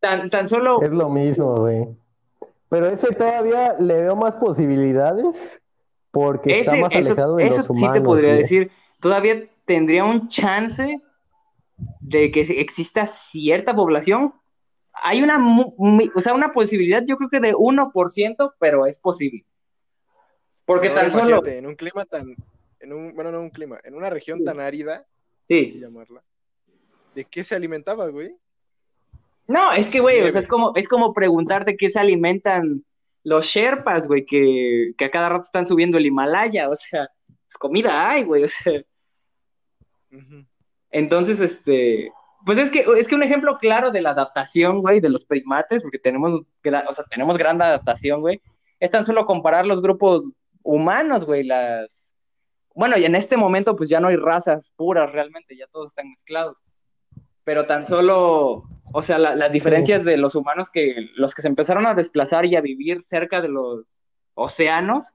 Tan, 0.00 0.30
tan 0.30 0.46
solo. 0.46 0.80
Es 0.82 0.90
lo 0.90 1.08
mismo, 1.08 1.56
güey. 1.56 1.88
Pero 2.68 2.86
ese 2.86 3.14
todavía 3.14 3.74
le 3.78 3.94
veo 3.94 4.16
más 4.16 4.36
posibilidades 4.36 5.60
porque 6.10 6.60
está 6.60 6.76
más 6.76 6.94
alejado 6.94 7.36
de 7.36 7.46
los 7.46 7.70
humanos. 7.70 7.94
sí 7.94 8.00
te 8.00 8.04
podría 8.04 8.34
decir. 8.34 8.70
Todavía 9.00 9.48
tendría 9.64 10.04
un 10.04 10.28
chance 10.28 11.00
de 12.00 12.30
que 12.30 12.40
exista 12.60 13.06
cierta 13.06 13.74
población. 13.74 14.34
Hay 14.92 15.22
una, 15.22 15.38
o 16.14 16.20
sea, 16.20 16.34
una 16.34 16.50
posibilidad, 16.50 17.02
yo 17.06 17.16
creo 17.16 17.30
que 17.30 17.40
de 17.40 17.54
1%, 17.54 18.54
pero 18.58 18.86
es 18.86 18.98
posible. 18.98 19.44
Porque 20.64 20.90
tan 20.90 21.10
solo. 21.10 21.46
En 21.46 21.66
un 21.66 21.76
clima 21.76 22.04
tan. 22.04 22.34
En 22.80 22.92
un, 22.92 23.14
bueno, 23.14 23.30
no 23.30 23.40
un 23.40 23.50
clima, 23.50 23.78
en 23.84 23.94
una 23.94 24.10
región 24.10 24.44
tan 24.44 24.60
árida, 24.60 25.06
sí. 25.48 25.62
así 25.62 25.80
llamarla. 25.80 26.22
¿De 27.14 27.24
qué 27.24 27.42
se 27.42 27.54
alimentaba, 27.54 28.08
güey? 28.08 28.36
No, 29.48 29.72
es 29.72 29.88
que, 29.88 30.00
güey, 30.00 30.20
o 30.20 30.30
sea, 30.30 30.42
es 30.42 30.46
como, 30.46 30.72
es 30.76 30.86
como 30.88 31.14
preguntarte 31.14 31.78
qué 31.78 31.88
se 31.88 31.98
alimentan 31.98 32.84
los 33.24 33.46
Sherpas, 33.46 34.06
güey, 34.06 34.26
que, 34.26 34.92
a 35.02 35.10
cada 35.10 35.30
rato 35.30 35.42
están 35.42 35.66
subiendo 35.66 35.96
el 35.96 36.04
Himalaya, 36.04 36.68
o 36.68 36.76
sea, 36.76 37.08
pues 37.26 37.56
comida 37.58 38.10
hay, 38.10 38.24
güey, 38.24 38.44
o 38.44 38.48
sea. 38.48 38.82
Entonces, 40.90 41.40
este, 41.40 42.12
pues 42.44 42.58
es 42.58 42.70
que, 42.70 42.84
es 42.98 43.08
que 43.08 43.14
un 43.14 43.22
ejemplo 43.22 43.56
claro 43.56 43.90
de 43.90 44.02
la 44.02 44.10
adaptación, 44.10 44.82
güey, 44.82 45.00
de 45.00 45.08
los 45.08 45.24
primates, 45.24 45.82
porque 45.82 45.98
tenemos, 45.98 46.42
o 46.42 46.92
sea, 46.92 47.04
tenemos 47.10 47.38
gran 47.38 47.60
adaptación, 47.62 48.20
güey, 48.20 48.42
es 48.80 48.90
tan 48.90 49.06
solo 49.06 49.24
comparar 49.24 49.66
los 49.66 49.80
grupos 49.80 50.30
humanos, 50.62 51.24
güey, 51.24 51.42
las... 51.44 52.14
Bueno, 52.74 52.98
y 52.98 53.04
en 53.06 53.14
este 53.14 53.38
momento, 53.38 53.74
pues 53.76 53.88
ya 53.88 53.98
no 53.98 54.08
hay 54.08 54.16
razas 54.16 54.72
puras 54.76 55.10
realmente, 55.10 55.56
ya 55.56 55.66
todos 55.68 55.92
están 55.92 56.10
mezclados 56.10 56.62
pero 57.48 57.64
tan 57.64 57.86
solo, 57.86 58.64
o 58.92 59.02
sea, 59.02 59.16
las 59.16 59.50
diferencias 59.50 60.04
de 60.04 60.18
los 60.18 60.34
humanos 60.34 60.68
que 60.70 61.08
los 61.14 61.34
que 61.34 61.40
se 61.40 61.48
empezaron 61.48 61.86
a 61.86 61.94
desplazar 61.94 62.44
y 62.44 62.56
a 62.56 62.60
vivir 62.60 63.02
cerca 63.02 63.40
de 63.40 63.48
los 63.48 63.86
océanos, 64.34 65.14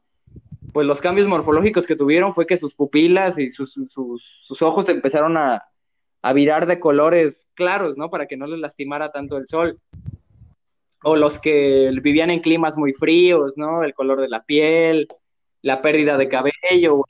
pues 0.72 0.88
los 0.88 1.00
cambios 1.00 1.28
morfológicos 1.28 1.86
que 1.86 1.96
tuvieron 1.96 2.34
fue 2.34 2.48
que 2.48 2.58
sus 2.58 2.74
pupilas 2.74 3.38
y 3.38 3.52
sus, 3.52 3.74
sus, 3.88 4.62
ojos 4.64 4.90
empezaron 4.90 5.38
a, 5.38 5.64
a, 6.24 6.34
virar 6.34 6.66
de 6.66 6.80
colores 6.80 7.48
claros, 7.54 7.98
¿no? 7.98 8.10
Para 8.10 8.26
que 8.26 8.36
no 8.36 8.48
les 8.48 8.58
lastimara 8.58 9.12
tanto 9.12 9.38
el 9.38 9.46
sol. 9.46 9.80
O 11.04 11.16
los 11.16 11.38
que 11.38 11.92
vivían 12.02 12.32
en 12.32 12.40
climas 12.40 12.78
muy 12.78 12.94
fríos, 12.94 13.60
¿no? 13.60 13.84
El 13.84 13.94
color 13.94 14.20
de 14.20 14.30
la 14.30 14.44
piel, 14.44 15.08
la 15.62 15.84
pérdida 15.84 16.18
de 16.18 16.30
cabello, 16.30 16.96
o, 16.96 17.06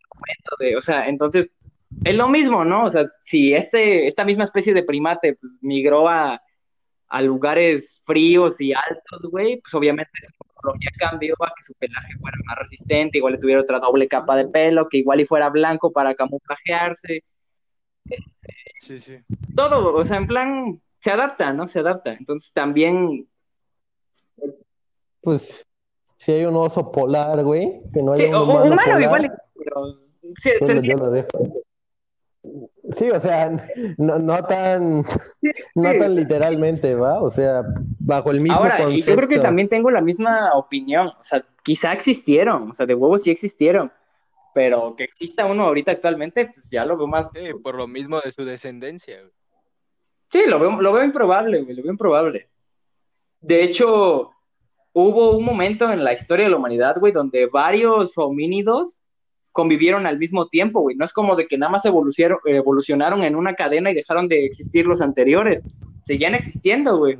de, 0.59 0.75
o 0.75 0.81
sea, 0.81 1.07
entonces 1.07 1.49
es 2.03 2.15
lo 2.15 2.27
mismo, 2.27 2.65
¿no? 2.65 2.85
O 2.85 2.89
sea, 2.89 3.05
si 3.21 3.53
este, 3.53 4.07
esta 4.07 4.25
misma 4.25 4.43
especie 4.43 4.73
de 4.73 4.83
primate 4.83 5.35
pues, 5.35 5.53
migró 5.61 6.07
a, 6.09 6.41
lugares 7.21 8.01
fríos 8.05 8.59
y 8.59 8.73
altos, 8.73 9.29
güey, 9.29 9.61
pues 9.61 9.71
obviamente 9.75 10.09
su 10.19 10.33
morfología 10.43 10.89
cambió 10.97 11.35
a 11.43 11.53
que 11.55 11.61
su 11.61 11.75
pelaje 11.75 12.17
fuera 12.19 12.35
más 12.45 12.57
resistente, 12.57 13.19
igual 13.19 13.33
le 13.33 13.39
tuviera 13.39 13.61
otra 13.61 13.77
doble 13.77 14.07
capa 14.07 14.35
de 14.35 14.47
pelo, 14.47 14.89
que 14.89 14.97
igual 14.97 15.19
y 15.19 15.25
fuera 15.25 15.51
blanco 15.51 15.91
para 15.91 16.15
camuflajearse. 16.15 17.23
sí, 18.79 18.99
sí. 18.99 19.17
Todo, 19.55 19.93
o 19.93 20.03
sea, 20.03 20.17
en 20.17 20.25
plan, 20.25 20.81
se 21.01 21.11
adapta, 21.11 21.53
¿no? 21.53 21.67
Se 21.67 21.79
adapta. 21.79 22.13
Entonces 22.13 22.51
también. 22.51 23.27
Pues, 25.21 25.63
si 26.17 26.31
hay 26.31 26.45
un 26.45 26.55
oso 26.55 26.91
polar, 26.91 27.43
güey, 27.43 27.81
que 27.93 28.01
no 28.01 28.13
hay 28.13 28.25
un 28.25 28.35
humano, 28.35 28.73
humano 28.73 28.99
igual, 28.99 29.31
pero, 29.55 30.81
yo 30.81 30.95
lo 30.95 31.11
dejo. 31.11 31.63
Sí, 32.97 33.09
o 33.09 33.19
sea, 33.19 33.49
no, 33.97 34.19
no 34.19 34.43
tan, 34.45 35.03
no 35.75 35.91
tan 35.99 36.15
literalmente, 36.15 36.95
¿va? 36.95 37.21
O 37.21 37.31
sea, 37.31 37.63
bajo 37.99 38.31
el 38.31 38.39
mismo 38.39 38.57
Ahora, 38.57 38.77
concepto. 38.77 38.97
y 38.97 39.01
yo 39.01 39.15
creo 39.15 39.27
que 39.27 39.39
también 39.39 39.69
tengo 39.69 39.91
la 39.91 40.01
misma 40.01 40.51
opinión. 40.53 41.07
O 41.07 41.23
sea, 41.23 41.45
quizá 41.63 41.93
existieron, 41.93 42.71
o 42.71 42.73
sea, 42.73 42.85
de 42.85 42.95
huevos 42.95 43.23
sí 43.23 43.31
existieron, 43.31 43.91
pero 44.53 44.95
que 44.95 45.05
exista 45.05 45.45
uno 45.45 45.65
ahorita 45.65 45.91
actualmente, 45.91 46.51
pues 46.53 46.69
ya 46.69 46.85
lo 46.85 46.97
veo 46.97 47.07
más. 47.07 47.29
Sí, 47.33 47.51
por 47.61 47.75
lo 47.75 47.87
mismo 47.87 48.19
de 48.19 48.31
su 48.31 48.43
descendencia. 48.45 49.19
Sí, 50.31 50.41
lo 50.47 50.59
veo, 50.59 50.81
lo 50.81 50.93
veo 50.93 51.03
improbable, 51.03 51.61
güey, 51.61 51.75
lo 51.75 51.83
veo 51.83 51.91
improbable. 51.91 52.49
De 53.39 53.63
hecho, 53.63 54.31
hubo 54.93 55.37
un 55.37 55.45
momento 55.45 55.91
en 55.91 56.03
la 56.03 56.13
historia 56.13 56.45
de 56.45 56.51
la 56.51 56.57
humanidad, 56.57 56.97
güey, 56.99 57.13
donde 57.13 57.45
varios 57.47 58.17
homínidos 58.17 59.02
convivieron 59.53 60.05
al 60.05 60.17
mismo 60.17 60.47
tiempo, 60.49 60.81
güey. 60.81 60.97
No 60.97 61.05
es 61.05 61.13
como 61.13 61.35
de 61.35 61.47
que 61.47 61.57
nada 61.57 61.71
más 61.71 61.85
evolucionaron, 61.85 63.23
en 63.23 63.35
una 63.35 63.53
cadena 63.53 63.91
y 63.91 63.93
dejaron 63.93 64.27
de 64.27 64.45
existir 64.45 64.85
los 64.85 64.99
anteriores. 64.99 65.63
Seguían 66.01 66.35
existiendo, 66.35 66.97
güey. 66.97 67.17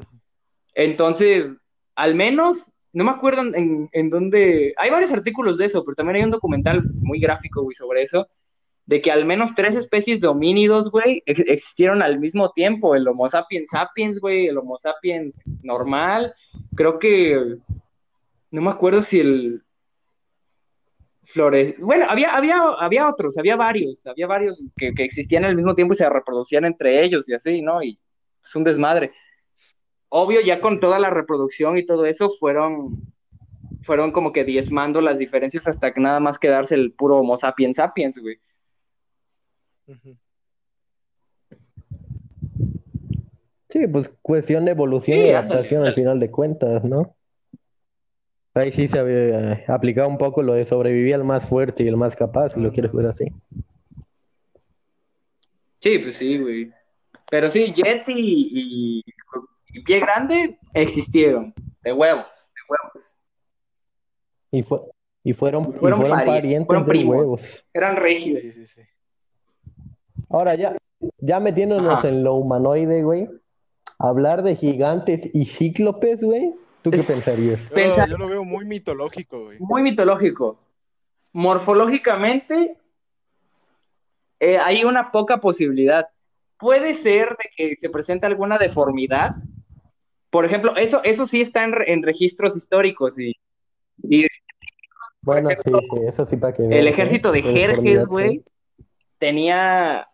Entonces, 0.73 1.55
al 1.95 2.15
menos, 2.15 2.71
no 2.91 3.03
me 3.05 3.11
acuerdo 3.11 3.43
en, 3.55 3.87
en 3.93 4.09
dónde. 4.09 4.73
Hay 4.77 4.89
varios 4.89 5.11
artículos 5.11 5.57
de 5.57 5.65
eso, 5.65 5.85
pero 5.85 5.95
también 5.95 6.17
hay 6.17 6.23
un 6.23 6.31
documental 6.31 6.83
muy 6.95 7.19
gráfico, 7.19 7.61
güey, 7.61 7.75
sobre 7.75 8.01
eso. 8.01 8.27
De 8.85 9.01
que 9.01 9.11
al 9.11 9.25
menos 9.25 9.55
tres 9.55 9.75
especies 9.77 10.19
de 10.19 10.27
homínidos, 10.27 10.91
güey, 10.91 11.23
existieron 11.25 12.01
al 12.01 12.19
mismo 12.19 12.51
tiempo. 12.51 12.95
El 12.95 13.07
Homo 13.07 13.29
sapiens 13.29 13.69
sapiens, 13.69 14.19
güey, 14.19 14.47
el 14.47 14.57
Homo 14.57 14.77
sapiens 14.77 15.41
normal. 15.61 16.33
Creo 16.75 16.99
que. 16.99 17.57
No 18.51 18.61
me 18.61 18.69
acuerdo 18.69 19.01
si 19.01 19.19
el, 19.19 19.63
flores. 21.33 21.75
Bueno, 21.79 22.05
había, 22.07 22.33
había, 22.35 22.61
había 22.79 23.09
otros, 23.09 23.37
había 23.37 23.55
varios, 23.55 24.05
había 24.07 24.27
varios 24.27 24.63
que, 24.77 24.93
existían 24.99 25.43
al 25.43 25.55
mismo 25.55 25.75
tiempo 25.75 25.93
y 25.93 25.97
se 25.97 26.07
reproducían 26.07 26.63
entre 26.63 27.03
ellos 27.03 27.27
y 27.27 27.33
así, 27.33 27.61
¿no? 27.61 27.83
Y 27.83 27.99
es 28.41 28.55
un 28.55 28.63
desmadre. 28.63 29.11
Obvio, 30.09 30.41
ya 30.41 30.61
con 30.61 30.79
toda 30.79 30.99
la 30.99 31.09
reproducción 31.09 31.77
y 31.77 31.85
todo 31.85 32.05
eso, 32.05 32.29
fueron, 32.29 33.01
fueron 33.81 34.11
como 34.11 34.31
que 34.31 34.43
diezmando 34.43 35.01
las 35.01 35.17
diferencias 35.17 35.67
hasta 35.67 35.91
que 35.91 35.99
nada 35.99 36.19
más 36.19 36.37
quedarse 36.37 36.75
el 36.75 36.93
puro 36.93 37.17
Homo 37.17 37.35
sapiens 37.35 37.77
sapiens, 37.77 38.19
güey. 38.19 38.37
Sí, 43.69 43.87
pues 43.87 44.11
cuestión 44.21 44.65
de 44.65 44.71
evolución 44.71 45.17
y 45.17 45.31
adaptación 45.31 45.83
al 45.83 45.95
final 45.95 46.19
de 46.19 46.29
cuentas, 46.29 46.83
¿no? 46.83 47.15
Ahí 48.55 48.71
sí 48.71 48.87
se 48.87 48.99
había 48.99 49.53
eh, 49.53 49.65
aplicado 49.67 50.07
un 50.07 50.17
poco 50.17 50.43
lo 50.43 50.53
de 50.53 50.65
sobrevivir 50.65 51.15
al 51.15 51.23
más 51.23 51.47
fuerte 51.47 51.83
y 51.83 51.87
el 51.87 51.97
más 51.97 52.15
capaz, 52.15 52.51
si 52.51 52.59
lo 52.59 52.71
quieres 52.71 52.93
ver 52.93 53.07
así. 53.07 53.25
Sí, 55.79 55.99
pues 55.99 56.15
sí, 56.17 56.37
güey. 56.37 56.71
Pero 57.31 57.49
sí, 57.49 57.73
Yeti 57.73 58.13
y, 58.15 59.03
Pie 59.85 59.99
Grande 59.99 60.59
existieron, 60.73 61.51
de 61.81 61.93
huevos, 61.93 62.47
de 62.53 62.61
huevos. 62.69 63.17
Y 64.51 64.61
fue, 64.61 64.81
Y 65.23 65.33
fueron, 65.33 65.73
y 65.75 65.79
Fueron 65.79 66.09
parientes 66.09 66.67
fueron 66.67 66.85
de 66.85 67.05
huevos. 67.05 67.65
Eran 67.73 67.95
regios. 67.95 68.39
Sí, 68.39 68.53
sí, 68.53 68.67
sí. 68.67 68.81
Ahora 70.29 70.53
ya, 70.53 70.77
ya 71.17 71.39
metiéndonos 71.39 71.95
Ajá. 71.95 72.09
en 72.09 72.23
lo 72.23 72.35
humanoide, 72.35 73.01
güey. 73.01 73.27
Hablar 73.97 74.43
de 74.43 74.55
gigantes 74.55 75.27
y 75.33 75.45
cíclopes, 75.45 76.21
güey. 76.21 76.53
¿Tú 76.83 76.91
qué 76.91 76.97
Es- 76.97 77.07
pensarías? 77.07 77.69
Yo, 78.07 78.17
lo 78.17 78.27
veo 78.27 78.43
muy 78.43 78.65
mitológico, 78.65 79.45
güey. 79.45 79.57
Muy 79.59 79.81
mitológico. 79.81 80.59
Morfológicamente, 81.31 82.77
eh, 84.39 84.57
hay 84.57 84.83
una 84.83 85.11
poca 85.11 85.37
posibilidad. 85.39 86.07
Puede 86.57 86.93
ser 86.93 87.29
de 87.29 87.49
que 87.55 87.75
se 87.75 87.89
presente 87.89 88.25
alguna 88.25 88.57
deformidad. 88.57 89.35
Por 90.29 90.45
ejemplo, 90.45 90.75
eso, 90.75 91.01
eso 91.03 91.25
sí 91.25 91.41
está 91.41 91.63
en, 91.63 91.71
re- 91.71 91.91
en 91.91 92.03
registros 92.03 92.55
históricos 92.57 93.17
y, 93.17 93.33
y 94.03 94.25
Bueno, 95.21 95.49
sí, 95.49 95.55
ejemplo, 95.55 95.79
sí, 96.01 96.07
eso 96.07 96.25
sí 96.25 96.37
para 96.37 96.53
que 96.53 96.63
el 96.63 96.69
veas, 96.69 96.87
ejército 96.87 97.31
de 97.31 97.39
¿eh? 97.39 97.43
Jerjes, 97.43 98.05
güey, 98.07 98.43
sí. 98.77 98.85
tenía, 99.19 100.07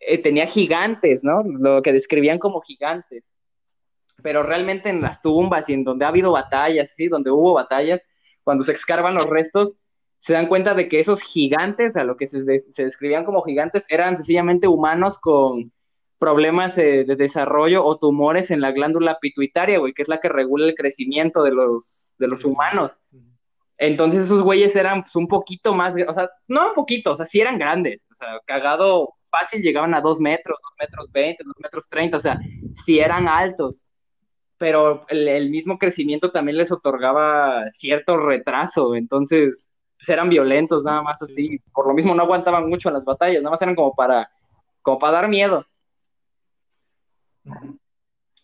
eh, 0.00 0.18
tenía 0.18 0.46
gigantes, 0.46 1.22
¿no? 1.22 1.42
Lo 1.44 1.82
que 1.82 1.92
describían 1.92 2.38
como 2.38 2.60
gigantes. 2.62 3.32
Pero 4.22 4.42
realmente 4.42 4.88
en 4.88 5.00
las 5.00 5.22
tumbas 5.22 5.68
y 5.68 5.74
en 5.74 5.84
donde 5.84 6.04
ha 6.04 6.08
habido 6.08 6.32
batallas, 6.32 6.92
sí, 6.94 7.08
donde 7.08 7.30
hubo 7.30 7.54
batallas, 7.54 8.02
cuando 8.42 8.64
se 8.64 8.72
excavan 8.72 9.14
los 9.14 9.26
restos, 9.26 9.74
se 10.18 10.34
dan 10.34 10.48
cuenta 10.48 10.74
de 10.74 10.88
que 10.88 11.00
esos 11.00 11.22
gigantes, 11.22 11.96
a 11.96 12.04
lo 12.04 12.16
que 12.16 12.26
se, 12.26 12.58
se 12.58 12.84
describían 12.84 13.24
como 13.24 13.42
gigantes, 13.42 13.86
eran 13.88 14.16
sencillamente 14.16 14.68
humanos 14.68 15.18
con 15.18 15.72
problemas 16.20 16.76
eh, 16.76 17.04
de 17.04 17.16
desarrollo 17.16 17.84
o 17.84 17.98
tumores 17.98 18.50
en 18.50 18.60
la 18.60 18.72
glándula 18.72 19.18
pituitaria, 19.20 19.78
güey, 19.78 19.94
que 19.94 20.02
es 20.02 20.08
la 20.08 20.20
que 20.20 20.28
regula 20.28 20.66
el 20.66 20.74
crecimiento 20.74 21.42
de 21.42 21.52
los, 21.52 22.14
de 22.18 22.28
los 22.28 22.44
humanos. 22.44 23.00
Entonces 23.78 24.20
esos 24.24 24.42
güeyes 24.42 24.76
eran 24.76 25.02
pues, 25.02 25.16
un 25.16 25.26
poquito 25.26 25.72
más, 25.72 25.94
o 26.06 26.12
sea, 26.12 26.28
no 26.46 26.68
un 26.68 26.74
poquito, 26.74 27.12
o 27.12 27.16
sea, 27.16 27.24
sí 27.24 27.40
eran 27.40 27.58
grandes, 27.58 28.06
o 28.10 28.14
sea, 28.14 28.38
cagado 28.44 29.14
fácil 29.30 29.62
llegaban 29.62 29.94
a 29.94 30.02
dos 30.02 30.20
metros, 30.20 30.58
dos 30.62 30.72
metros 30.78 31.10
veinte, 31.10 31.42
dos 31.42 31.56
metros 31.58 31.88
treinta, 31.88 32.18
o 32.18 32.20
sea, 32.20 32.38
sí 32.84 32.98
eran 32.98 33.26
altos, 33.26 33.86
pero 34.60 35.06
el, 35.10 35.28
el 35.28 35.50
mismo 35.50 35.78
crecimiento 35.78 36.32
también 36.32 36.58
les 36.58 36.72
otorgaba 36.72 37.70
cierto 37.72 38.18
retraso, 38.18 38.96
entonces 38.96 39.74
pues, 39.98 40.10
eran 40.10 40.30
violentos 40.30 40.84
nada 40.84 41.02
más 41.02 41.22
Sí, 41.26 41.34
así, 41.34 41.58
sí. 41.58 41.62
por 41.74 41.88
lo 41.88 41.94
mismo 41.94 42.14
no 42.16 42.24
aguantaban 42.24 42.68
mucho 42.70 42.90
en 42.90 42.96
las 42.96 43.06
batallas, 43.06 43.42
nada 43.42 43.52
más 43.52 43.62
eran 43.62 43.76
como 43.76 43.94
para, 43.96 44.30
como 44.82 45.00
para 45.00 45.14
dar 45.14 45.28
miedo. 45.30 45.66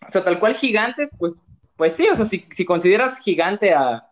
O 0.08 0.10
sea, 0.10 0.24
tal 0.24 0.38
cual 0.40 0.54
gigantes, 0.56 1.10
pues, 1.18 1.42
pues 1.76 1.94
sí, 1.94 2.08
o 2.08 2.16
sea, 2.16 2.26
si, 2.26 2.46
si 2.50 2.64
consideras 2.64 3.18
gigante 3.20 3.74
a, 3.74 4.10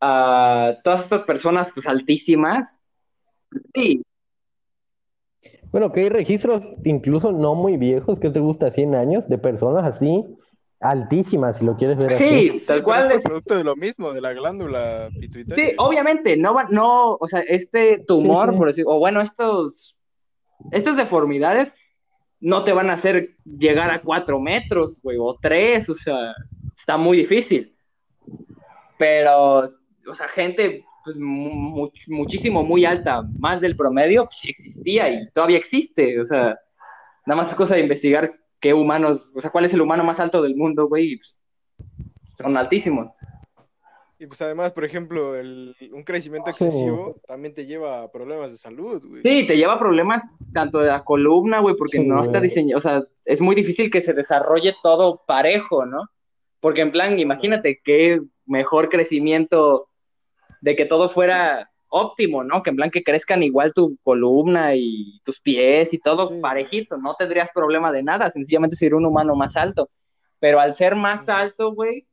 a 0.00 0.76
todas 0.84 1.04
estas 1.04 1.24
personas, 1.24 1.70
pues 1.72 1.86
altísimas, 1.86 2.80
sí, 3.74 4.02
Bueno, 5.72 5.92
que 5.92 6.00
hay 6.00 6.08
registros 6.08 6.62
incluso 6.84 7.32
no 7.32 7.54
muy 7.54 7.76
viejos, 7.76 8.18
que 8.18 8.30
te 8.30 8.40
gusta 8.40 8.70
100 8.70 8.94
años, 8.94 9.28
de 9.28 9.38
personas 9.38 9.84
así 9.84 10.24
altísimas, 10.80 11.58
si 11.58 11.64
lo 11.64 11.76
quieres 11.76 11.96
ver 11.96 12.12
así. 12.12 12.24
sí, 12.28 12.58
Sí, 12.60 12.66
tal 12.66 12.82
cual 12.82 13.10
es 13.12 13.22
producto 13.22 13.56
de 13.56 13.64
lo 13.64 13.76
mismo, 13.76 14.12
de 14.12 14.20
la 14.20 14.32
glándula 14.32 15.08
pituitaria. 15.18 15.70
Sí, 15.70 15.74
obviamente, 15.78 16.36
no 16.36 16.54
va, 16.54 16.64
no, 16.70 17.14
o 17.14 17.26
sea, 17.26 17.40
este 17.40 18.04
tumor, 18.06 18.48
Sí, 18.48 18.52
sí. 18.52 18.58
por 18.58 18.66
decir, 18.68 18.84
o 18.86 18.98
bueno, 18.98 19.20
estos, 19.20 19.96
estas 20.72 20.96
deformidades 20.96 21.74
no 22.40 22.62
te 22.64 22.72
van 22.72 22.90
a 22.90 22.94
hacer 22.94 23.36
llegar 23.44 23.90
a 23.90 24.02
cuatro 24.02 24.38
metros, 24.38 25.00
güey, 25.02 25.16
o 25.18 25.38
tres, 25.40 25.88
o 25.88 25.94
sea, 25.94 26.34
está 26.76 26.96
muy 26.98 27.16
difícil. 27.18 27.74
Pero, 28.98 29.60
o 29.60 30.14
sea, 30.14 30.28
gente, 30.28 30.84
pues, 31.04 31.16
mu- 31.16 31.50
much- 31.86 32.08
muchísimo, 32.08 32.62
muy 32.62 32.84
alta, 32.84 33.22
más 33.38 33.60
del 33.60 33.76
promedio, 33.76 34.24
pues 34.24 34.38
sí 34.38 34.50
existía 34.50 35.08
y 35.08 35.30
todavía 35.30 35.58
existe, 35.58 36.20
o 36.20 36.24
sea, 36.24 36.58
nada 37.26 37.42
más 37.42 37.46
es 37.50 37.54
cosa 37.54 37.74
de 37.74 37.80
investigar 37.82 38.34
qué 38.60 38.74
humanos, 38.74 39.28
o 39.34 39.40
sea, 39.40 39.50
cuál 39.50 39.64
es 39.64 39.74
el 39.74 39.80
humano 39.80 40.04
más 40.04 40.20
alto 40.20 40.42
del 40.42 40.56
mundo, 40.56 40.86
güey, 40.88 41.16
pues, 41.16 41.36
son 42.38 42.56
altísimos. 42.56 43.08
Y 44.18 44.26
pues 44.26 44.40
además, 44.40 44.72
por 44.72 44.84
ejemplo, 44.86 45.36
el, 45.36 45.76
un 45.92 46.02
crecimiento 46.02 46.50
Sí. 46.50 46.64
excesivo 46.64 47.20
también 47.26 47.52
te 47.52 47.66
lleva 47.66 48.00
a 48.02 48.10
problemas 48.10 48.50
de 48.50 48.56
salud, 48.56 49.02
güey. 49.06 49.22
Sí, 49.22 49.46
te 49.46 49.56
lleva 49.58 49.78
problemas 49.78 50.22
tanto 50.54 50.78
de 50.78 50.86
la 50.86 51.04
columna, 51.04 51.60
güey, 51.60 51.76
porque 51.76 51.98
Sí, 51.98 52.06
no 52.06 52.14
güey. 52.16 52.26
está 52.26 52.40
diseñado, 52.40 52.78
o 52.78 52.80
sea, 52.80 53.04
es 53.26 53.42
muy 53.42 53.54
difícil 53.54 53.90
que 53.90 54.00
se 54.00 54.14
desarrolle 54.14 54.74
todo 54.82 55.22
parejo, 55.26 55.84
¿no? 55.84 56.08
Porque 56.60 56.80
en 56.80 56.92
plan, 56.92 57.18
imagínate 57.18 57.80
qué 57.84 58.22
mejor 58.46 58.88
crecimiento 58.88 59.90
de 60.62 60.76
que 60.76 60.86
todo 60.86 61.10
fuera 61.10 61.70
óptimo, 62.00 62.44
¿no? 62.44 62.62
Que 62.62 62.70
en 62.70 62.76
plan 62.76 62.90
que 62.90 63.02
crezcan 63.02 63.42
igual 63.42 63.72
tu 63.72 63.96
columna 64.02 64.74
y 64.74 65.20
tus 65.24 65.40
pies 65.40 65.92
y 65.94 65.98
todo 65.98 66.24
Sí. 66.26 66.40
parejito, 66.40 66.96
no 66.96 67.14
tendrías 67.14 67.50
problema 67.52 67.92
de 67.92 68.02
nada, 68.02 68.30
sencillamente 68.30 68.76
sería 68.76 68.96
un 68.96 69.06
humano 69.06 69.34
más 69.34 69.56
alto. 69.56 69.88
Pero 70.38 70.60
al 70.60 70.74
ser 70.74 70.94
más 70.94 71.28
alto, 71.28 71.72
güey, 71.72 72.06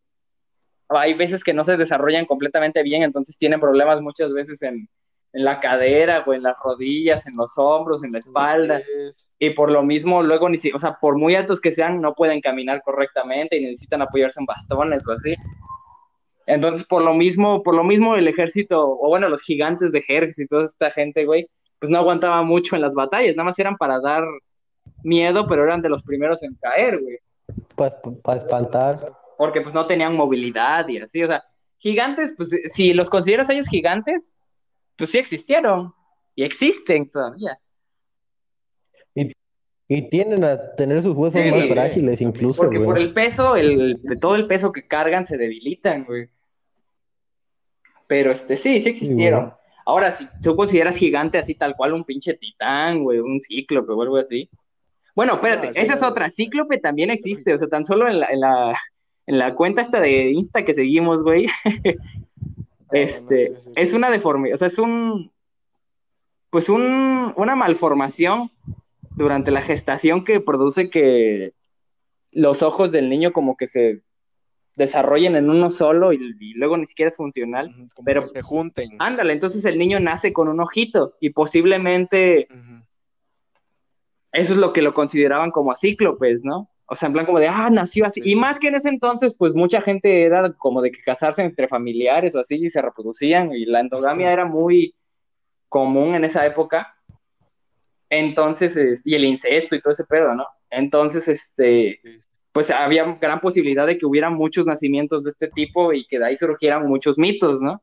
hay 0.89 1.13
veces 1.13 1.43
que 1.43 1.53
no 1.53 1.63
se 1.63 1.77
desarrollan 1.77 2.25
completamente 2.25 2.83
bien, 2.83 3.03
entonces 3.03 3.37
tienen 3.37 3.59
problemas 3.59 4.01
muchas 4.01 4.31
veces 4.31 4.61
en, 4.61 4.87
en 5.33 5.43
la 5.43 5.59
cadera, 5.59 6.23
o 6.25 6.33
en 6.33 6.43
las 6.43 6.55
rodillas, 6.63 7.25
en 7.25 7.35
los 7.35 7.57
hombros, 7.57 8.03
en 8.03 8.11
la 8.11 8.19
espalda. 8.19 8.77
Entonces, 8.79 9.29
Y 9.39 9.49
por 9.51 9.71
lo 9.71 9.81
mismo, 9.83 10.21
luego, 10.21 10.47
ni 10.49 10.57
si, 10.57 10.71
o 10.71 10.79
sea, 10.79 10.97
por 11.01 11.17
muy 11.17 11.35
altos 11.35 11.59
que 11.59 11.71
sean, 11.71 11.99
no 12.01 12.13
pueden 12.13 12.39
caminar 12.39 12.81
correctamente 12.83 13.57
y 13.57 13.63
necesitan 13.65 14.01
apoyarse 14.01 14.39
en 14.39 14.45
bastones 14.45 15.05
o 15.07 15.11
así. 15.11 15.35
Entonces, 16.45 16.85
por 16.85 17.01
lo 17.03 17.13
mismo, 17.13 17.63
por 17.63 17.75
lo 17.75 17.83
mismo 17.83 18.15
el 18.15 18.27
ejército, 18.27 18.81
o 18.81 19.07
bueno, 19.07 19.29
los 19.29 19.41
gigantes 19.41 19.91
de 19.91 20.01
Jerjes 20.01 20.39
y 20.39 20.47
toda 20.47 20.65
esta 20.65 20.91
gente, 20.91 21.25
güey, 21.25 21.47
pues 21.79 21.89
no 21.89 21.97
aguantaba 21.97 22.43
mucho 22.43 22.75
en 22.75 22.81
las 22.81 22.93
batallas, 22.95 23.35
nada 23.35 23.45
más 23.45 23.59
eran 23.59 23.77
para 23.77 23.99
dar 23.99 24.23
miedo, 25.03 25.47
pero 25.47 25.63
eran 25.63 25.81
de 25.81 25.89
los 25.89 26.03
primeros 26.03 26.43
en 26.43 26.55
caer, 26.55 26.99
güey, 26.99 27.17
Para 27.75 28.39
espantar. 28.39 28.97
porque 29.37 29.61
pues 29.61 29.73
no 29.73 29.85
tenían 29.85 30.15
movilidad 30.15 30.87
y 30.87 30.99
así, 30.99 31.23
o 31.23 31.27
sea, 31.27 31.43
gigantes, 31.77 32.33
pues 32.37 32.51
si 32.73 32.93
los 32.93 33.09
consideras 33.09 33.49
a 33.49 33.53
ellos 33.53 33.67
gigantes, 33.67 34.35
pues 34.97 35.11
sí 35.11 35.17
existieron 35.17 35.93
y 36.35 36.43
existen 36.43 37.09
todavía. 37.09 37.57
Y 39.87 40.09
tienden 40.09 40.43
a 40.43 40.75
tener 40.75 41.01
sus 41.01 41.15
huesos 41.15 41.41
Sí, 41.41 41.51
más 41.51 41.67
frágiles 41.67 42.21
incluso, 42.21 42.63
Porque 42.63 42.79
por 42.79 42.97
el 42.97 43.13
peso, 43.13 43.55
el, 43.55 43.99
de 44.01 44.15
todo 44.15 44.35
el 44.35 44.47
peso 44.47 44.71
que 44.71 44.87
cargan, 44.87 45.25
se 45.25 45.37
debilitan, 45.37 46.05
güey. 46.05 46.29
Pero 48.07 48.31
este, 48.31 48.57
sí, 48.57 48.81
sí 48.81 48.89
existieron. 48.89 49.53
Ahora, 49.85 50.11
si 50.13 50.27
tú 50.41 50.55
consideras 50.55 50.95
gigante 50.95 51.37
así 51.37 51.55
tal 51.55 51.75
cual 51.75 51.93
un 51.93 52.05
pinche 52.05 52.35
titán, 52.35 53.03
güey, 53.03 53.19
un 53.19 53.41
cíclope 53.41 53.91
o 53.91 54.01
algo 54.01 54.17
así. 54.17 54.49
Bueno, 55.15 55.35
espérate, 55.35 55.67
Ah, 55.67 55.73
sí, 55.73 55.81
esa 55.81 55.93
es 55.93 56.03
otra. 56.03 56.29
Cíclope 56.29 56.79
también 56.79 57.09
existe, 57.09 57.53
o 57.53 57.57
sea, 57.57 57.67
tan 57.67 57.83
solo 57.83 58.07
en 58.07 58.19
la, 58.21 58.27
en 58.27 58.39
la, 58.39 58.79
en 59.27 59.37
la 59.37 59.53
cuenta 59.53 59.81
esta 59.81 59.99
de 59.99 60.31
Insta 60.31 60.63
que 60.63 60.73
seguimos, 60.73 61.23
güey. 61.23 61.47
este, 62.91 63.47
sí, 63.47 63.55
sí. 63.59 63.71
es 63.75 63.93
una 63.93 64.09
deformidad, 64.09 64.55
o 64.55 64.57
sea, 64.57 64.67
es 64.67 64.79
un, 64.79 65.31
pues 66.49 66.69
un, 66.69 67.33
una 67.35 67.55
malformación 67.55 68.51
durante 69.15 69.51
la 69.51 69.61
gestación 69.61 70.23
que 70.25 70.39
produce 70.39 70.89
que 70.89 71.53
los 72.31 72.63
ojos 72.63 72.91
del 72.91 73.09
niño 73.09 73.31
como 73.31 73.55
que 73.57 73.67
se 73.67 74.01
desarrollen 74.75 75.35
en 75.35 75.51
uno 75.51 75.69
solo 75.69 76.13
y, 76.13 76.35
y 76.39 76.53
luego 76.55 76.77
ni 76.77 76.87
siquiera 76.87 77.09
es 77.09 77.15
funcional. 77.15 77.71
como 77.93 78.05
pero- 78.05 78.21
que 78.21 78.27
se 78.27 78.41
junten. 78.41 78.89
Ándale, 78.99 79.33
entonces 79.33 79.63
el 79.65 79.77
niño 79.77 79.99
nace 79.99 80.33
con 80.33 80.47
un 80.47 80.59
ojito 80.59 81.15
y 81.19 81.29
posiblemente 81.29 82.47
eso 84.31 84.53
es 84.53 84.59
lo 84.59 84.73
que 84.73 84.81
lo 84.81 84.93
consideraban 84.93 85.51
como 85.51 85.75
cíclopes, 85.75 86.43
¿no? 86.43 86.69
O 86.87 86.95
sea, 86.95 87.07
en 87.07 87.13
plan 87.13 87.25
como 87.25 87.39
de, 87.39 87.47
ah, 87.47 87.69
nació 87.71 88.05
así. 88.05 88.21
Sí, 88.21 88.29
Y 88.29 88.33
sí. 88.33 88.39
más 88.39 88.59
que 88.59 88.67
en 88.67 88.75
ese 88.75 88.89
entonces, 88.89 89.35
pues 89.37 89.53
mucha 89.53 89.79
gente 89.79 90.23
era 90.23 90.51
como 90.53 90.81
de 90.81 90.91
que 90.91 90.99
casarse 91.03 91.41
entre 91.43 91.67
familiares 91.67 92.35
o 92.35 92.39
así 92.39 92.55
y 92.55 92.69
se 92.69 92.81
reproducían 92.81 93.53
y 93.53 93.65
la 93.65 93.79
endogamia 93.79 94.31
era 94.33 94.45
muy 94.45 94.95
común 95.69 96.15
en 96.15 96.23
esa 96.25 96.45
época. 96.45 96.95
Entonces, 98.09 98.75
es- 98.77 99.01
y 99.05 99.15
el 99.15 99.25
incesto 99.25 99.75
y 99.75 99.81
todo 99.81 99.91
ese 99.93 100.05
pedo, 100.05 100.35
¿no? 100.35 100.45
Entonces, 100.69 101.27
este, 101.27 101.99
pues 102.51 102.69
había 102.71 103.05
gran 103.21 103.39
posibilidad 103.41 103.87
de 103.87 103.97
que 103.97 104.05
hubiera 104.05 104.29
muchos 104.29 104.65
nacimientos 104.65 105.23
de 105.23 105.31
este 105.31 105.47
tipo 105.49 105.93
y 105.93 106.05
que 106.07 106.19
de 106.19 106.25
ahí 106.27 106.37
surgieran 106.37 106.87
muchos 106.87 107.17
mitos, 107.17 107.61
¿no? 107.61 107.81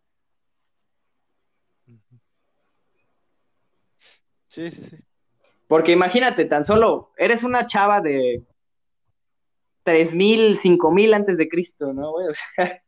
Sí, 4.48 4.70
sí, 4.70 4.82
sí. 4.82 4.96
Porque 5.68 5.92
imagínate, 5.92 6.44
tan 6.46 6.64
solo 6.64 7.12
eres 7.18 7.44
una 7.44 7.66
chava 7.66 8.00
de 8.00 8.44
3000, 9.84 10.56
5000 10.56 11.14
antes 11.14 11.36
de 11.36 11.48
Cristo, 11.48 11.92
¿no, 11.92 12.12
güey? 12.12 12.28
O 12.28 12.32
sea, 12.34 12.82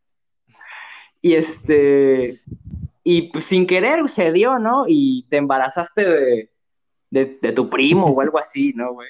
y 1.23 1.35
este, 1.35 2.40
y 3.05 3.33
pues, 3.33 3.47
sin 3.47 3.66
querer 3.66 4.09
se 4.09 4.33
dio, 4.33 4.59
¿no? 4.59 4.85
Y 4.88 5.27
te 5.29 5.38
embarazaste 5.38 6.05
de, 6.05 6.51
de, 7.12 7.38
de 7.40 7.53
tu 7.53 7.68
primo 7.68 8.07
o 8.07 8.20
algo 8.20 8.38
así, 8.38 8.72
¿no, 8.75 8.94
güey? 8.94 9.09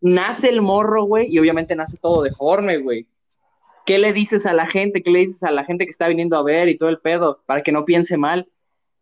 Nace 0.00 0.48
el 0.48 0.62
morro, 0.62 1.04
güey, 1.04 1.26
y 1.28 1.38
obviamente 1.38 1.74
nace 1.74 1.98
todo 1.98 2.22
deforme, 2.22 2.78
güey. 2.78 3.08
¿qué 3.86 3.98
le 3.98 4.12
dices 4.12 4.46
a 4.46 4.52
la 4.52 4.66
gente? 4.66 5.00
¿Qué 5.02 5.12
le 5.12 5.20
dices 5.20 5.44
a 5.44 5.52
la 5.52 5.64
gente 5.64 5.84
que 5.84 5.90
está 5.90 6.08
viniendo 6.08 6.36
a 6.36 6.42
ver 6.42 6.68
y 6.68 6.76
todo 6.76 6.88
el 6.88 6.98
pedo? 6.98 7.42
Para 7.46 7.62
que 7.62 7.70
no 7.70 7.84
piense 7.84 8.16
mal. 8.16 8.48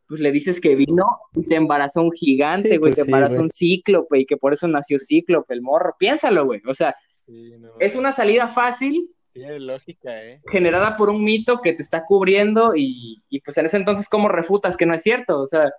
Pues 0.06 0.20
le 0.20 0.30
dices 0.30 0.60
que 0.60 0.74
vino 0.74 1.06
y 1.34 1.44
te 1.48 1.54
embarazó 1.54 2.02
un 2.02 2.12
gigante, 2.12 2.72
Sí, 2.72 2.76
güey, 2.76 2.92
pues 2.92 2.96
te 2.96 3.02
sí, 3.02 3.08
embarazó 3.08 3.36
güey. 3.36 3.42
un 3.44 3.48
cíclope 3.48 4.18
y 4.18 4.26
que 4.26 4.36
por 4.36 4.52
eso 4.52 4.68
nació 4.68 4.98
cíclope, 5.00 5.54
el 5.54 5.62
morro. 5.62 5.96
Piénsalo, 5.98 6.44
güey. 6.44 6.60
O 6.68 6.74
sea, 6.74 6.94
Sí, 7.12 7.54
no, 7.58 7.70
es 7.80 7.96
una 7.96 8.12
salida 8.12 8.48
fácil 8.48 9.10
Tiene 9.32 9.58
lógica, 9.58 10.22
¿eh? 10.22 10.42
generada 10.52 10.98
por 10.98 11.08
un 11.08 11.24
mito 11.24 11.62
que 11.62 11.72
te 11.72 11.80
está 11.82 12.04
cubriendo 12.04 12.76
y, 12.76 13.22
y, 13.30 13.40
pues 13.40 13.56
en 13.56 13.64
ese 13.64 13.78
entonces, 13.78 14.06
¿cómo 14.10 14.28
refutas 14.28 14.76
que 14.76 14.84
no 14.84 14.94
es 14.94 15.02
cierto? 15.02 15.40
O 15.40 15.46
sea, 15.48 15.72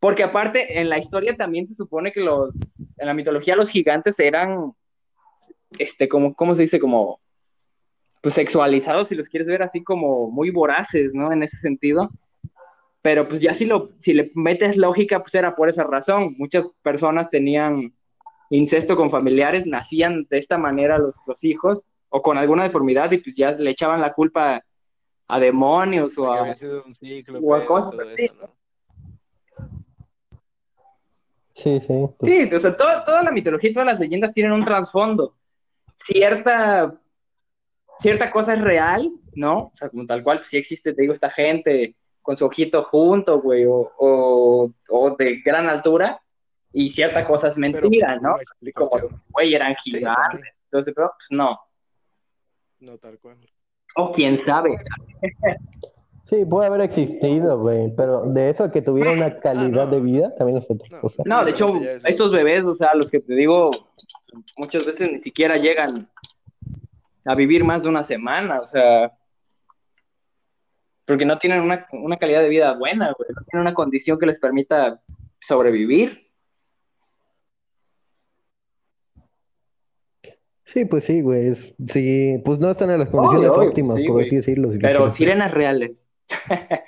porque 0.00 0.22
aparte 0.22 0.80
en 0.80 0.88
la 0.88 0.98
historia 0.98 1.36
también 1.36 1.66
se 1.66 1.74
supone 1.74 2.10
que 2.10 2.20
los, 2.20 2.56
en 2.98 3.06
la 3.06 3.14
mitología 3.14 3.54
los 3.54 3.68
gigantes 3.68 4.18
eran, 4.18 4.72
este, 5.78 6.08
como, 6.08 6.34
¿cómo 6.34 6.54
se 6.54 6.62
dice? 6.62 6.80
Como, 6.80 7.20
pues 8.22 8.34
sexualizados, 8.34 9.08
si 9.08 9.14
los 9.14 9.28
quieres 9.28 9.46
ver 9.46 9.62
así 9.62 9.84
como 9.84 10.30
muy 10.30 10.50
voraces, 10.50 11.14
¿no? 11.14 11.32
En 11.32 11.42
ese 11.42 11.58
sentido. 11.58 12.10
Pero 13.02 13.28
pues 13.28 13.42
ya 13.42 13.54
si, 13.54 13.66
lo, 13.66 13.90
si 13.98 14.14
le 14.14 14.30
metes 14.34 14.78
lógica, 14.78 15.20
pues 15.20 15.34
era 15.34 15.54
por 15.54 15.68
esa 15.68 15.84
razón. 15.84 16.34
Muchas 16.38 16.68
personas 16.82 17.28
tenían 17.30 17.94
incesto 18.50 18.96
con 18.96 19.10
familiares, 19.10 19.66
nacían 19.66 20.26
de 20.28 20.38
esta 20.38 20.58
manera 20.58 20.98
los, 20.98 21.16
los 21.26 21.44
hijos 21.44 21.86
o 22.08 22.22
con 22.22 22.36
alguna 22.36 22.64
deformidad 22.64 23.12
y 23.12 23.18
pues 23.18 23.36
ya 23.36 23.52
le 23.52 23.70
echaban 23.70 24.00
la 24.00 24.12
culpa 24.12 24.64
a 25.28 25.40
demonios 25.40 26.18
o 26.18 26.32
a... 26.32 26.52
o 27.40 27.54
a 27.54 27.66
cosas 27.66 27.90
todo 27.92 28.00
así, 28.02 28.24
eso, 28.24 28.34
¿no? 28.40 28.59
Sí, 31.62 31.78
sí. 31.80 32.08
pues, 32.18 32.32
Sí, 32.32 32.54
o 32.54 32.60
sea, 32.60 32.76
toda, 32.76 33.04
toda 33.04 33.22
la 33.22 33.30
mitología 33.30 33.70
y 33.70 33.72
todas 33.72 33.86
las 33.86 34.00
leyendas 34.00 34.32
tienen 34.32 34.52
un 34.52 34.64
trasfondo. 34.64 35.34
Cierta, 35.96 36.98
cierta 38.00 38.30
cosa 38.30 38.54
es 38.54 38.62
real, 38.62 39.10
¿no? 39.34 39.58
O 39.64 39.70
sea, 39.74 39.90
como 39.90 40.06
tal 40.06 40.22
cual, 40.22 40.38
pues 40.38 40.48
sí 40.48 40.56
existe, 40.56 40.94
te 40.94 41.02
digo, 41.02 41.12
esta 41.12 41.28
gente 41.28 41.96
con 42.22 42.36
su 42.36 42.46
ojito 42.46 42.82
junto, 42.82 43.40
güey, 43.40 43.64
o, 43.66 43.92
o, 43.98 44.72
o 44.88 45.16
de 45.16 45.40
gran 45.44 45.68
altura, 45.68 46.20
y 46.72 46.88
cierta 46.90 47.24
cosa 47.24 47.48
es 47.48 47.56
Pero, 47.56 47.72
mentira, 47.72 48.18
pues, 48.20 48.22
¿no? 48.22 48.72
Como, 48.74 49.10
güey, 49.30 49.54
eran 49.54 49.74
Sí, 49.82 49.90
gigantes, 49.90 50.60
entonces, 50.64 50.94
pero, 50.94 51.12
pues 51.16 51.26
no. 51.30 51.58
No 52.80 52.96
tal 52.98 53.18
cual. 53.18 53.36
O 53.96 54.12
quién 54.12 54.38
sabe. 54.38 54.78
Sí, 56.30 56.44
puede 56.44 56.68
haber 56.68 56.82
existido, 56.82 57.58
güey, 57.58 57.92
pero 57.96 58.22
de 58.22 58.50
eso 58.50 58.62
a 58.62 58.70
que 58.70 58.82
tuviera 58.82 59.10
una 59.10 59.40
calidad 59.40 59.86
no. 59.86 59.90
de 59.90 60.00
vida 60.00 60.32
también 60.36 60.58
es 60.58 60.70
otra 60.70 61.00
cosa. 61.00 61.24
No, 61.26 61.44
de 61.44 61.50
hecho, 61.50 61.72
estos 62.04 62.30
bebés, 62.30 62.64
o 62.64 62.72
sea, 62.72 62.94
los 62.94 63.10
que 63.10 63.18
te 63.18 63.34
digo, 63.34 63.72
muchas 64.56 64.86
veces 64.86 65.10
ni 65.10 65.18
siquiera 65.18 65.56
llegan 65.56 66.08
a 67.24 67.34
vivir 67.34 67.64
más 67.64 67.82
de 67.82 67.88
una 67.88 68.04
semana, 68.04 68.60
o 68.60 68.66
sea, 68.68 69.12
porque 71.04 71.26
no 71.26 71.36
tienen 71.36 71.62
una, 71.62 71.88
una 71.90 72.16
calidad 72.16 72.42
de 72.42 72.48
vida 72.48 72.74
buena, 72.74 73.12
güey, 73.18 73.28
no 73.34 73.42
tienen 73.50 73.62
una 73.62 73.74
condición 73.74 74.16
que 74.16 74.26
les 74.26 74.38
permita 74.38 75.02
sobrevivir. 75.40 76.30
Sí, 80.66 80.84
pues 80.84 81.06
sí, 81.06 81.22
güey. 81.22 81.48
es- 81.48 81.74
Sí, 81.88 82.40
pues 82.44 82.60
no 82.60 82.70
están 82.70 82.90
en 82.90 83.00
las 83.00 83.08
condiciones 83.08 83.50
obvio, 83.50 83.68
óptimas, 83.70 83.96
sí, 83.96 84.06
por 84.06 84.22
así 84.22 84.36
decirlo. 84.36 84.70
si 84.70 84.78
Pero 84.78 85.10
sirenas 85.10 85.50
reales. 85.50 86.09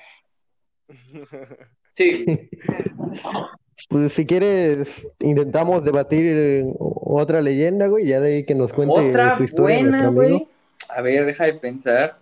Sí, 1.95 2.25
Pues 3.89 4.13
si 4.13 4.27
quieres, 4.27 5.07
intentamos 5.19 5.85
debatir 5.85 6.65
otra 6.79 7.41
leyenda, 7.41 7.87
güey, 7.89 8.07
ya 8.07 8.21
de 8.21 8.35
ahí 8.35 8.45
que 8.45 8.55
nos 8.55 8.73
cuente 8.73 9.11
otra 9.11 9.37
su 9.37 9.45
historia 9.45 9.81
buena, 9.81 10.11
güey. 10.11 10.29
amigo. 10.29 10.49
A 10.89 11.01
ver, 11.01 11.27
deja 11.27 11.45
de 11.45 11.55
pensar. 11.55 12.19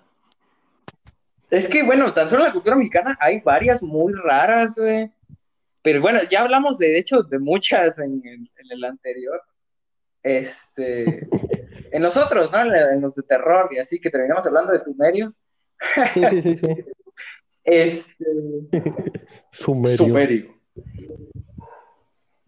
Es 1.51 1.69
que, 1.69 1.83
bueno, 1.83 2.13
tan 2.13 2.29
solo 2.29 2.43
en 2.43 2.49
la 2.49 2.53
cultura 2.53 2.77
mexicana 2.77 3.17
hay 3.21 3.41
varias 3.41 3.83
muy 3.83 4.13
raras, 4.15 4.75
güey. 4.77 5.11
Pero 5.83 6.01
bueno, 6.01 6.21
ya 6.31 6.41
hablamos 6.41 6.79
de, 6.79 6.89
de 6.89 6.99
hecho 6.99 7.23
de 7.23 7.39
muchas 7.39 7.99
en, 7.99 8.23
el- 8.25 8.51
en 8.57 8.71
el 8.71 8.85
anterior. 8.85 9.43
Este, 10.23 11.29
en 11.93 12.03
los 12.03 12.17
otros, 12.17 12.53
¿no? 12.53 12.63
En, 12.75 13.01
los 13.01 13.15
de 13.15 13.23
terror 13.23 13.69
y 13.73 13.79
así 13.79 13.99
que 13.99 14.11
terminamos 14.11 14.47
hablando 14.47 14.73
de 14.73 14.79
sumerios. 14.79 15.41
Sí, 16.15 16.23
sí, 16.31 16.43
sí, 16.43 16.59
sí. 16.59 16.85
Este, 17.65 18.25
Sumerio. 19.53 19.97
sumerio. 19.97 20.55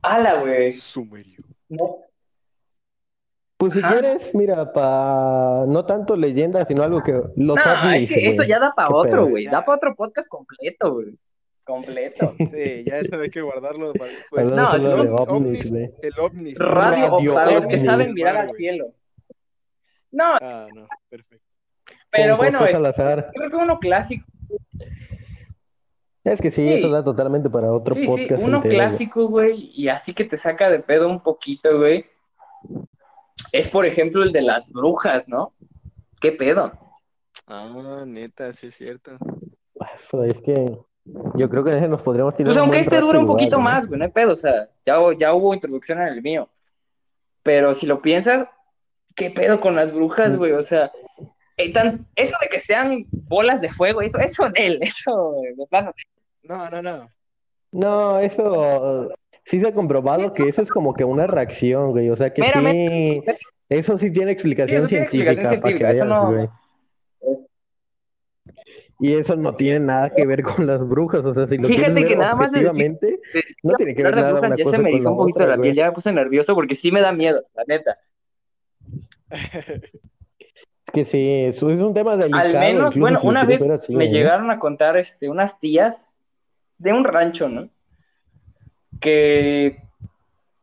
Ala, 0.02 0.40
güey. 0.40 0.72
Sumerio. 0.72 1.38
No, 1.68 1.94
Pues 3.56 3.74
si 3.74 3.78
Ajá. 3.78 3.92
quieres, 3.92 4.34
mira, 4.34 4.72
para 4.72 5.64
no 5.66 5.84
tanto 5.86 6.16
leyenda, 6.16 6.64
sino 6.66 6.82
algo 6.82 7.02
que 7.02 7.12
los 7.12 7.36
no, 7.36 7.52
ovnis, 7.54 8.10
es 8.10 8.16
que 8.16 8.28
eso 8.28 8.42
ya 8.42 8.58
da 8.58 8.72
para 8.74 8.88
¿Qué 8.88 8.94
otro, 8.94 9.26
güey. 9.26 9.44
Da 9.46 9.64
para 9.64 9.76
otro 9.76 9.94
podcast 9.94 10.28
completo, 10.28 10.94
güey. 10.94 11.16
Completo. 11.64 12.34
Sí, 12.50 12.84
ya 12.84 12.96
hay 13.20 13.30
que 13.30 13.40
guardarlo 13.40 13.92
para 13.92 14.10
después. 14.10 14.50
No, 14.50 14.78
de 14.78 15.08
ovnis. 15.28 15.72
El 15.72 16.12
ovnis. 16.18 16.58
Radio, 16.58 17.08
Radio 17.08 17.34
para 17.34 17.52
los 17.52 17.66
que 17.68 17.78
saben 17.78 18.14
mirar 18.14 18.36
al 18.36 18.50
cielo. 18.52 18.86
No, 20.10 20.34
Ah, 20.42 20.66
no, 20.74 20.86
perfecto. 21.08 21.46
pero 22.10 22.36
Con 22.36 22.38
bueno, 22.50 22.66
es- 22.66 22.76
creo 23.32 23.50
que 23.50 23.56
uno 23.56 23.78
clásico, 23.78 24.26
Es 26.24 26.40
que 26.40 26.50
sí, 26.50 26.62
Sí. 26.62 26.72
eso 26.74 26.88
da 26.88 27.02
totalmente 27.02 27.50
para 27.50 27.72
otro 27.72 27.94
sí, 27.94 28.02
sí, 28.02 28.06
podcast 28.06 28.44
uno 28.44 28.56
entero, 28.58 28.74
clásico, 28.74 29.26
güey, 29.26 29.72
y 29.74 29.88
así 29.88 30.14
que 30.14 30.24
te 30.24 30.36
saca 30.38 30.70
de 30.70 30.78
pedo 30.78 31.08
un 31.08 31.20
poquito, 31.20 31.78
güey. 31.78 32.06
Es, 33.50 33.68
por 33.68 33.86
ejemplo, 33.86 34.22
el 34.22 34.32
de 34.32 34.42
las 34.42 34.72
brujas, 34.72 35.28
¿no? 35.28 35.52
¿Qué 36.20 36.30
pedo? 36.32 36.72
Ah, 37.48 38.04
neta, 38.06 38.52
sí 38.52 38.68
es 38.68 38.74
cierto. 38.76 39.16
Eso 39.96 40.22
es 40.22 40.40
que 40.42 40.78
yo 41.34 41.50
creo 41.50 41.64
que 41.64 41.72
nos 41.88 42.02
podríamos 42.02 42.36
tirar 42.36 42.48
Pues 42.48 42.56
un 42.56 42.62
aunque 42.62 42.78
este 42.78 43.00
dura 43.00 43.18
un 43.18 43.26
poquito 43.26 43.56
¿no? 43.56 43.64
más, 43.64 43.88
güey, 43.88 43.98
no 43.98 44.04
hay 44.04 44.12
pedo, 44.12 44.32
o 44.32 44.36
sea, 44.36 44.68
ya, 44.86 44.98
ya 45.18 45.34
hubo 45.34 45.52
introducción 45.54 46.00
en 46.00 46.08
el 46.08 46.22
mío. 46.22 46.48
Pero 47.42 47.74
si 47.74 47.86
lo 47.86 48.00
piensas, 48.00 48.46
¿qué 49.16 49.30
pedo 49.30 49.58
con 49.58 49.74
las 49.74 49.92
brujas, 49.92 50.36
güey? 50.36 50.52
O 50.52 50.62
sea, 50.62 50.92
eso 51.56 52.36
de 52.40 52.48
que 52.50 52.58
sean 52.60 53.04
bolas 53.10 53.60
de 53.60 53.68
fuego, 53.68 54.02
eso, 54.02 54.18
eso 54.18 54.48
de 54.50 54.66
él, 54.66 54.78
eso, 54.82 55.36
de 55.56 55.66
plano, 55.66 55.92
No, 56.42 56.70
no, 56.70 56.82
no. 56.82 57.08
No, 57.72 58.18
eso 58.18 59.10
sí 59.44 59.60
se 59.60 59.68
ha 59.68 59.74
comprobado 59.74 60.32
que 60.34 60.48
eso 60.48 60.62
es 60.62 60.70
como 60.70 60.94
que 60.94 61.04
una 61.04 61.26
reacción, 61.26 61.92
güey. 61.92 62.10
O 62.10 62.16
sea 62.16 62.32
que 62.32 62.42
sí, 62.42 63.22
eso 63.68 63.96
sí 63.96 64.10
tiene 64.12 64.32
explicación 64.32 64.88
Sí, 64.88 64.96
eso 64.96 65.06
tiene 65.06 65.08
científica 65.08 65.32
explicación 65.32 65.60
para 65.62 65.72
que 65.72 65.78
científica, 65.78 65.90
eso 65.90 66.04
veas, 66.04 66.22
no- 66.22 66.32
güey. 66.32 66.48
Y 69.00 69.14
eso 69.14 69.34
no 69.34 69.56
tiene 69.56 69.80
nada 69.80 70.10
que 70.14 70.24
ver 70.26 70.42
con 70.44 70.64
las 70.66 70.86
brujas, 70.86 71.24
o 71.24 71.34
sea, 71.34 71.48
si 71.48 71.58
lo 71.58 71.66
Fíjate 71.66 71.86
quieres 71.86 72.06
que 72.06 72.14
ver 72.14 72.18
nada 72.18 72.36
más 72.36 72.52
de 72.52 72.62
no 73.64 73.74
tiene 73.74 73.94
que 73.96 74.02
ver 74.04 74.14
nada 74.14 74.28
brujas 74.32 74.48
una 74.48 74.56
ya 74.56 74.64
cosa 74.64 74.76
se 74.76 74.82
me 74.82 74.90
con 74.90 75.00
hizo 75.00 75.10
un 75.10 75.16
poquito 75.16 75.36
otra, 75.38 75.46
la 75.48 75.54
piel, 75.54 75.74
güey. 75.74 75.74
ya 75.74 75.86
me 75.86 75.92
puse 75.92 76.12
nervioso 76.12 76.54
porque 76.54 76.76
sí 76.76 76.92
me 76.92 77.00
da 77.00 77.12
miedo, 77.12 77.44
la 77.54 77.64
neta. 77.66 77.98
Que 80.92 81.04
sí, 81.06 81.44
eso 81.44 81.70
es 81.70 81.80
un 81.80 81.94
tema 81.94 82.16
delicado, 82.16 82.44
Al 82.44 82.58
menos, 82.58 82.96
bueno, 82.96 83.20
si 83.20 83.26
una 83.26 83.44
vez 83.44 83.62
así, 83.62 83.94
me 83.94 84.04
¿eh? 84.04 84.10
llegaron 84.10 84.50
a 84.50 84.58
contar 84.58 84.96
este, 84.98 85.28
unas 85.28 85.58
tías 85.58 86.14
de 86.76 86.92
un 86.92 87.04
rancho, 87.04 87.48
¿no? 87.48 87.68
Que, 89.00 89.78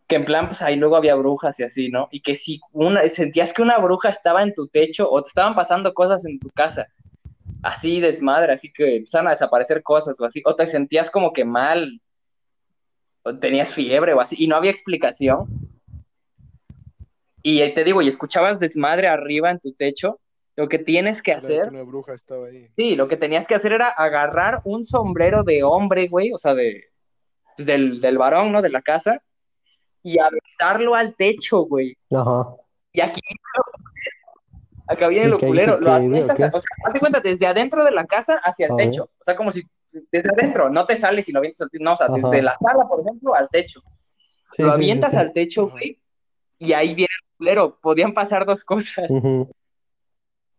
que 0.08 0.16
en 0.16 0.26
plan, 0.26 0.48
pues 0.48 0.62
ahí 0.62 0.76
luego 0.76 0.96
había 0.96 1.16
brujas 1.16 1.60
y 1.60 1.64
así, 1.64 1.90
¿no? 1.90 2.10
Y 2.12 2.22
que 2.22 2.36
si 2.36 2.60
una, 2.74 3.08
sentías 3.10 3.54
que 3.54 3.64
una 3.64 3.80
bruja 3.80 4.10
estaba 4.10 4.44
en 4.44 4.54
tu 4.54 4.68
techo 4.68 5.10
o 5.10 5.24
te 5.24 5.30
estaban 5.30 5.56
pasando 5.56 5.94
cosas 5.94 6.24
en 6.26 6.40
tu 6.40 6.50
casa, 6.50 6.88
así 7.64 8.00
desmadre, 8.00 8.54
así 8.54 8.72
que 8.72 8.98
empezaron 8.98 9.28
a 9.28 9.32
desaparecer 9.32 9.82
cosas 9.82 10.20
o 10.20 10.26
así, 10.26 10.42
o 10.46 10.56
te 10.56 10.66
sentías 10.66 11.10
como 11.10 11.34
que 11.34 11.46
mal, 11.46 12.02
o 13.24 13.36
tenías 13.36 13.74
fiebre 13.74 14.14
o 14.14 14.22
así, 14.22 14.36
y 14.38 14.48
no 14.48 14.56
había 14.56 14.72
explicación. 14.72 15.69
Y 17.42 17.62
ahí 17.62 17.74
te 17.74 17.84
digo, 17.84 18.02
y 18.02 18.08
escuchabas 18.08 18.60
desmadre 18.60 19.08
arriba 19.08 19.50
en 19.52 19.60
tu 19.60 19.74
techo, 19.74 20.20
lo 20.56 20.68
que 20.68 20.80
tienes 20.80 21.22
que 21.22 21.32
Era 21.32 21.40
hacer 21.40 21.64
que 21.64 21.70
una 21.70 21.84
bruja 21.84 22.14
estaba 22.14 22.48
ahí. 22.48 22.68
Sí, 22.76 22.96
lo 22.96 23.08
que 23.08 23.16
tenías 23.16 23.48
que 23.48 23.56
hacer 23.56 23.72
era 23.72 23.88
agarrar 23.88 24.62
un 24.66 24.84
sombrero 24.84 25.44
de 25.44 25.64
hombre, 25.64 26.08
güey, 26.08 26.34
o 26.34 26.38
sea, 26.38 26.54
de, 26.54 26.86
del, 27.58 28.02
del 28.02 28.18
varón, 28.18 28.52
¿no? 28.52 28.62
De 28.62 28.70
la 28.70 28.82
casa, 28.82 29.22
y 30.04 30.20
aventarlo 30.20 30.96
al 30.96 31.16
techo, 31.16 31.60
güey. 31.60 31.98
Ajá. 32.12 32.56
Y 32.92 33.02
aquí, 33.02 33.22
acá 34.88 35.08
viene 35.08 35.28
¿Y 35.28 35.30
lo 35.30 35.40
culero, 35.40 35.80
lo 35.80 35.92
avientas, 35.92 36.38
o 36.54 36.60
sea, 36.60 36.70
hazte 36.86 37.00
cuenta, 37.00 37.20
desde 37.20 37.46
adentro 37.48 37.86
de 37.86 37.92
la 37.92 38.06
casa 38.06 38.36
hacia 38.44 38.66
el 38.66 38.72
A 38.74 38.76
ver. 38.76 38.90
techo, 38.90 39.04
o 39.04 39.24
sea, 39.24 39.36
como 39.36 39.52
si 39.52 39.64
desde 39.92 40.30
adentro, 40.30 40.70
no 40.70 40.86
te 40.86 40.96
sales 40.96 41.28
y 41.30 41.32
lo 41.32 41.40
avientas 41.40 41.62
al 41.62 41.70
techo, 41.70 41.84
no, 41.84 41.94
o 41.94 41.98
sea, 41.98 42.08
Ajá. 42.08 42.16
desde 42.16 42.42
la 42.42 42.58
sala, 42.58 42.88
por 42.88 43.02
ejemplo, 43.02 43.34
al 43.34 43.48
techo. 43.50 43.82
Sí, 44.56 44.64
lo 44.64 44.70
sí, 44.70 44.72
sí, 44.72 44.84
avientas 44.84 45.12
sí. 45.14 45.18
al 45.18 45.34
techo, 45.34 45.70
güey, 45.70 46.00
y 46.60 46.74
ahí 46.74 46.94
viene 46.94 47.10
el 47.22 47.38
culero, 47.38 47.80
podían 47.82 48.14
pasar 48.14 48.46
dos 48.46 48.64
cosas. 48.64 49.10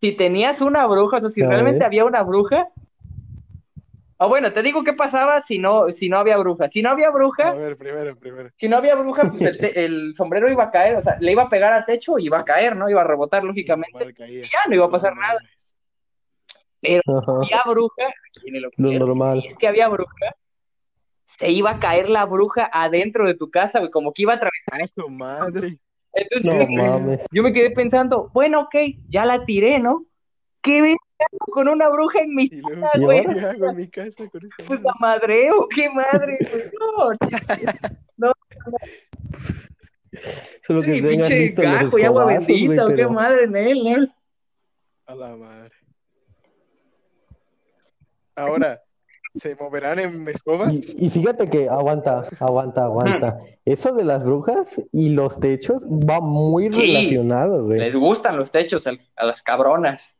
Si 0.01 0.13
tenías 0.13 0.61
una 0.63 0.87
bruja, 0.87 1.19
o 1.19 1.21
sea, 1.21 1.29
si 1.31 1.43
A 1.43 1.49
realmente 1.49 1.79
ver. 1.81 1.87
había 1.87 2.05
una 2.05 2.23
bruja, 2.23 2.69
Ah, 4.23 4.27
bueno, 4.27 4.53
te 4.53 4.63
digo 4.63 4.85
qué 4.85 4.93
pasaba 4.93 5.41
si 5.41 5.59
no, 5.59 5.89
si 5.91 6.11
no 6.11 6.19
había 6.19 6.37
bruja. 6.37 6.69
Si 6.69 6.83
no 6.83 6.91
había 6.91 7.09
A 7.09 7.11
bruja, 7.11 7.55
ver, 7.55 7.79
primero, 7.79 8.15
primero. 8.19 8.51
si 8.55 8.69
no 8.69 8.77
había 8.77 8.95
bruja, 8.95 9.31
pues 9.31 9.41
el, 9.41 9.57
te- 9.57 9.83
el 9.87 10.15
sombrero 10.15 10.51
iba 10.53 10.65
a 10.65 10.71
caer, 10.71 10.97
o 10.97 11.01
sea, 11.01 11.17
le 11.21 11.33
iba 11.33 11.45
a 11.45 11.49
pegar 11.49 11.73
al 11.73 11.87
techo 11.87 12.19
y 12.19 12.27
iba 12.27 12.39
a 12.41 12.45
caer, 12.45 12.77
¿no? 12.77 12.91
Iba 12.91 13.01
a 13.01 13.05
rebotar 13.05 13.43
lógicamente. 13.45 14.15
Y 14.19 14.41
ya 14.43 14.59
no 14.69 14.75
iba 14.75 14.85
a 14.85 14.91
pasar 14.91 15.17
nada. 15.17 15.39
mames. 15.41 17.05
Ajá, 17.07 17.33
Había 17.33 17.63
bruja, 17.67 18.05
lo 18.45 18.71
peor, 18.73 18.93
normal. 19.01 19.41
y 19.43 19.47
es 19.49 19.57
que 19.57 19.69
había 19.69 19.89
bruja, 19.89 20.35
se 21.25 21.51
iba 21.51 21.71
a 21.71 21.79
caer 21.79 22.11
la 22.11 22.27
bruja 22.27 22.69
adentro 22.71 23.27
de 23.27 23.35
tu 23.35 23.51
casa, 23.51 23.79
güey, 23.79 23.91
como 23.91 24.13
que 24.13 24.21
iba 24.23 24.35
a 24.35 24.37
atravesar. 24.37 24.83
¡A 24.83 24.87
su 24.87 25.09
madre! 25.09 25.79
Entonces 26.13 26.45
No 26.47 26.53
yo, 26.53 26.67
me- 26.69 26.77
mames. 26.77 27.21
yo 27.31 27.43
me 27.43 27.53
quedé 27.53 27.71
pensando, 27.71 28.31
bueno, 28.33 28.63
ok, 28.63 28.75
ya 29.09 29.25
la 29.25 29.45
tiré, 29.45 29.79
¿no? 29.79 30.07
¿Qué 30.63 30.83
ves 30.83 30.97
con 31.53 31.69
una 31.69 31.89
bruja 31.89 32.21
en 32.21 32.35
mi 32.35 32.45
Y 32.47 32.63
casa, 32.63 32.91
¿Y 32.97 33.01
güey? 33.01 33.25
¿qué 33.25 33.41
hago 33.41 33.67
en 33.67 33.77
mi 33.77 33.89
casa 33.89 34.29
con 34.29 34.45
esa 34.47 34.65
Pues 34.67 34.81
madre? 34.81 34.85
la 34.85 34.95
madreo, 35.01 35.69
qué 35.75 35.91
madre, 35.91 36.39
güey. 36.51 36.63
No, 38.17 38.33
Solo 40.67 40.83
que 40.83 40.95
sí, 40.95 41.03
pinche 41.03 41.49
gajo 41.51 41.99
y 41.99 42.03
agua 42.03 42.27
bendita, 42.27 42.87
o 42.87 42.95
qué 42.95 43.07
madre 43.07 43.45
en 43.45 43.57
él, 43.57 43.85
¿no? 43.85 44.15
A 45.07 45.15
la 45.15 45.37
madre. 45.37 45.75
Ahora, 48.37 48.81
¿se 49.33 49.55
moverán 49.57 49.99
en 49.99 50.27
escobas? 50.29 50.73
Y, 50.73 51.07
y 51.07 51.11
fíjate 51.11 51.49
que 51.49 51.69
aguanta, 51.69 52.23
aguanta, 52.41 52.85
aguanta. 52.85 53.41
Eso 53.65 53.93
de 53.95 54.05
las 54.05 54.25
brujas 54.25 54.81
y 54.93 55.11
los 55.11 55.39
techos 55.41 55.83
va 55.85 56.21
muy 56.21 56.73
Sí. 56.73 56.83
relacionado, 56.87 57.65
güey. 57.65 57.79
Les 57.79 57.95
gustan 57.95 58.37
los 58.37 58.51
techos 58.51 58.87
a 58.87 59.25
las 59.25 59.43
cabronas. 59.43 60.17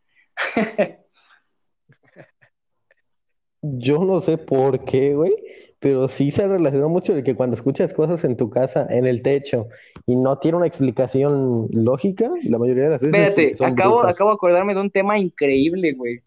Yo 3.63 4.05
no 4.05 4.21
sé 4.23 4.39
por 4.39 4.85
qué, 4.85 5.15
güey, 5.15 5.35
pero 5.79 6.09
sí 6.09 6.31
se 6.31 6.49
relaciona 6.49 6.89
mucho 6.89 7.15
de 7.15 7.23
que 7.23 7.35
cuando 7.35 7.57
escuchas 7.57 7.93
cosas 7.93 8.25
en 8.25 8.37
tu 8.37 8.49
casa, 8.49 8.87
en 8.89 9.07
el 9.07 9.21
techo, 9.23 9.69
y 10.07 10.17
no 10.17 10.39
tiene 10.39 10.57
una 10.59 10.67
explicación 10.67 11.69
lógica, 11.71 12.31
la 12.45 12.59
mayoría 12.59 12.85
de 12.85 12.91
las 12.91 13.01
veces 13.01 13.19
Espérate, 13.19 13.57
son 13.59 13.67
acabo, 13.73 13.97
brujas. 13.97 14.13
acabo 14.13 14.31
de 14.31 14.35
acordarme 14.35 14.75
de 14.75 14.81
un 14.81 14.91
tema 14.91 15.19
increíble, 15.19 15.93
güey. 15.93 16.23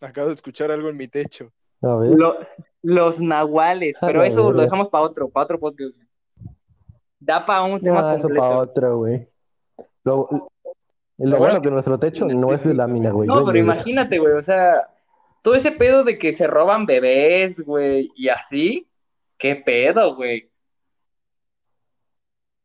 Acabo 0.00 0.28
de 0.28 0.34
escuchar 0.34 0.70
algo 0.70 0.88
en 0.88 0.96
mi 0.96 1.08
techo. 1.08 1.50
A 1.84 1.96
ver. 1.96 2.10
Lo- 2.10 2.36
los 2.82 3.20
nahuales, 3.20 3.96
pero 4.00 4.22
eso 4.22 4.52
lo 4.52 4.60
dejamos 4.60 4.88
para 4.90 5.04
otro, 5.04 5.28
para 5.30 5.44
otro 5.44 5.58
podcast. 5.58 5.94
Da 7.18 7.46
para 7.46 7.62
un 7.62 7.80
tema 7.80 8.12
eso 8.12 8.22
completo. 8.22 8.42
para 8.42 8.58
otro, 8.58 8.98
güey. 8.98 9.28
Lo, 10.02 10.28
lo 11.16 11.38
bueno 11.38 11.62
que 11.62 11.70
nuestro 11.70 11.98
techo 11.98 12.26
no 12.26 12.52
es 12.52 12.62
de 12.64 12.74
lámina, 12.74 13.10
güey. 13.10 13.26
No, 13.26 13.44
pero 13.46 13.58
imagínate, 13.58 14.18
güey, 14.18 14.34
o 14.34 14.42
sea, 14.42 14.88
todo 15.40 15.54
ese 15.54 15.72
pedo 15.72 16.04
de 16.04 16.18
que 16.18 16.34
se 16.34 16.46
roban 16.46 16.84
bebés, 16.84 17.60
güey, 17.64 18.10
y 18.14 18.28
así, 18.28 18.86
¿qué 19.38 19.56
pedo, 19.56 20.14
güey? 20.16 20.50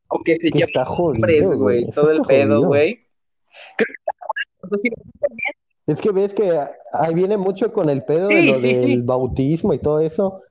O 0.10 0.22
que 0.24 0.36
se 0.36 0.50
llevan 0.50 0.86
hombres, 0.88 1.48
güey, 1.56 1.90
todo 1.92 2.12
el 2.12 2.22
pedo, 2.24 2.64
güey. 2.64 3.00
Creo 3.78 4.70
que 4.72 4.78
sí, 4.80 4.90
Es 5.92 6.02
que 6.02 6.12
ves 6.12 6.34
que 6.34 6.60
ahí 6.94 7.14
viene 7.14 7.38
mucho 7.38 7.74
con 7.74 7.90
el 7.90 8.04
pedo 8.04 8.28
de 8.28 8.42
Sí, 8.42 8.48
lo 8.48 8.54
sí, 8.56 8.74
del 8.74 8.86
sí. 9.00 9.02
bautismo 9.02 9.74
y 9.74 9.80
todo 9.80 10.00
eso. 10.00 10.42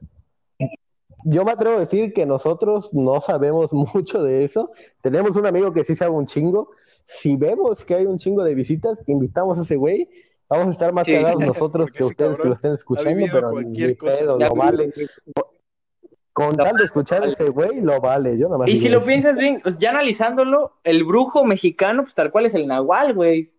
Yo 1.25 1.45
me 1.45 1.53
atrevo 1.53 1.77
a 1.77 1.81
decir 1.81 2.13
que 2.13 2.27
nosotros 2.27 2.89
no 2.93 3.21
sabemos 3.21 3.73
mucho 3.95 4.23
de 4.23 4.45
eso. 4.45 4.71
Tenemos 5.03 5.37
un 5.37 5.47
amigo 5.47 5.73
que 5.73 5.85
sí 5.85 5.95
sabe 5.97 6.13
un 6.13 6.27
chingo. 6.27 6.71
Si 7.07 7.37
vemos 7.37 7.85
que 7.85 7.95
hay 7.95 8.07
un 8.07 8.19
chingo 8.19 8.43
de 8.45 8.55
visitas, 8.55 8.99
invitamos 9.07 9.59
a 9.59 9.63
ese 9.63 9.77
güey. 9.77 10.09
Vamos 10.49 10.69
a 10.69 10.71
estar 10.73 10.93
más 10.93 11.07
Sí. 11.07 11.13
cagados 11.13 11.41
nosotros 11.47 11.93
que 11.93 12.05
ustedes 12.05 12.39
que 12.39 12.49
lo 12.49 12.55
estén 12.55 12.73
ha 12.73 12.75
escuchando, 12.75 13.27
pero 13.33 13.51
cualquier 13.51 13.89
ni 13.91 13.97
cosa. 13.97 14.19
pedo, 14.19 14.39
lo 14.39 14.55
vale. 14.55 14.93
Con 16.33 16.57
tal 16.57 16.77
de 16.77 16.85
escuchar 16.85 17.25
a 17.25 17.27
ese 17.27 17.49
güey, 17.51 17.81
lo 17.81 18.01
vale. 18.01 18.39
Yo 18.39 18.49
Y 18.67 18.77
si 18.77 18.89
lo 18.89 19.05
piensas 19.05 19.37
bien, 19.37 19.61
pues 19.63 19.79
ya 19.79 19.91
analizándolo, 19.91 20.75
el 20.85 21.05
brujo 21.05 21.45
mexicano, 21.45 22.03
pues 22.03 22.15
tal 22.15 22.31
cual 22.31 22.47
es 22.47 22.55
el 22.55 22.67
nahual, 22.69 23.15
güey. 23.15 23.51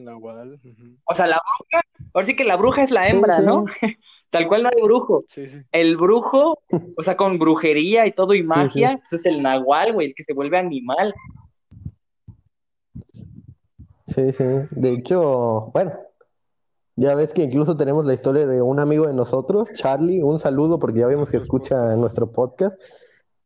Nahual. 0.00 0.54
ujú. 0.64 0.96
O 1.04 1.14
sea, 1.14 1.26
la 1.26 1.40
bruja, 1.58 1.82
ahora 2.14 2.26
sí 2.26 2.34
que 2.36 2.44
la 2.44 2.56
bruja 2.56 2.82
es 2.82 2.90
la 2.90 3.08
hembra, 3.08 3.38
sí. 3.38 3.44
¿no? 3.44 3.64
Tal 4.30 4.46
cual 4.48 4.62
no 4.62 4.70
hay 4.74 4.82
brujo. 4.82 5.24
Sí, 5.28 5.46
sí. 5.46 5.58
El 5.72 5.96
brujo, 5.96 6.58
o 6.96 7.02
sea, 7.02 7.16
con 7.16 7.38
brujería 7.38 8.06
y 8.06 8.12
todo 8.12 8.32
y 8.34 8.42
magia, 8.42 8.98
pues 8.98 9.12
es 9.20 9.26
el 9.26 9.42
nahual, 9.42 9.92
güey, 9.92 10.08
el 10.08 10.14
que 10.14 10.24
se 10.24 10.32
vuelve 10.32 10.56
animal. 10.58 11.14
Sí, 14.06 14.32
sí. 14.32 14.44
De 14.70 14.90
hecho, 14.92 15.70
bueno, 15.72 15.92
ya 16.96 17.14
ves 17.14 17.32
que 17.32 17.42
incluso 17.44 17.76
tenemos 17.76 18.04
la 18.04 18.14
historia 18.14 18.46
de 18.46 18.60
un 18.60 18.78
amigo 18.78 19.06
de 19.06 19.14
nosotros, 19.14 19.68
Charlie, 19.74 20.22
un 20.22 20.38
saludo 20.38 20.78
porque 20.78 21.00
ya 21.00 21.06
vimos 21.06 21.30
que 21.30 21.38
escucha 21.38 21.96
nuestro 21.96 22.30
podcast, 22.30 22.78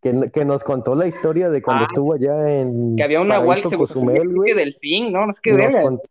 que, 0.02 0.30
que 0.32 0.44
nos 0.44 0.64
contó 0.64 0.94
la 0.94 1.06
historia 1.06 1.50
de 1.50 1.62
cuando 1.62 1.84
Ah, 1.84 1.88
estuvo 1.88 2.14
allá 2.14 2.60
en 2.60 2.96
Que 2.96 3.04
había 3.04 3.20
un 3.20 3.28
nahual 3.28 3.62
que 3.62 3.68
se 3.68 3.76
Cozumel, 3.76 4.34
güey. 4.34 4.54
delfín, 4.54 5.12
¿no? 5.12 5.20
No 5.20 5.26
Nos 5.26 5.40
verga. 5.44 5.82
contó- 5.82 6.08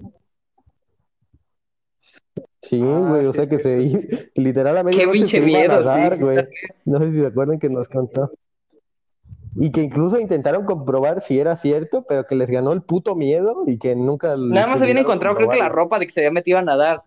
Sí, 2.67 2.81
Ah, 2.83 3.09
güey, 3.09 3.25
o 3.25 3.31
sí, 3.31 3.37
sea 3.37 3.47
que 3.49 3.59
se 3.59 3.79
sí. 3.79 4.07
literal 4.35 4.77
a 4.77 4.79
Qué 4.81 4.85
medianoche 4.85 5.17
pinche 5.19 5.41
se 5.41 5.49
iba 5.49 5.59
a 5.61 5.67
nadar, 5.67 6.17
güey. 6.19 6.37
No 6.85 6.99
sé 6.99 7.13
si 7.13 7.19
se 7.19 7.25
acuerdan 7.27 7.59
que 7.59 7.69
nos 7.69 7.87
contó. 7.89 8.31
Y 9.57 9.71
que 9.71 9.83
incluso 9.83 10.19
intentaron 10.19 10.65
comprobar 10.65 11.21
si 11.21 11.39
era 11.39 11.55
cierto, 11.55 12.05
pero 12.09 12.25
que 12.25 12.35
les 12.35 12.49
ganó 12.49 12.73
el 12.73 12.81
puto 12.81 13.15
miedo 13.15 13.63
y 13.67 13.77
que 13.77 13.95
nunca 13.95 14.35
Nada 14.35 14.67
más 14.67 14.81
habían 14.81 14.97
pudieron 14.97 15.01
encontrado, 15.03 15.35
creo 15.35 15.49
que 15.49 15.57
la 15.57 15.69
ropa 15.69 15.97
de 15.99 16.05
que 16.07 16.11
se 16.11 16.19
había 16.21 16.31
metido 16.31 16.57
a 16.57 16.61
nadar. 16.61 17.03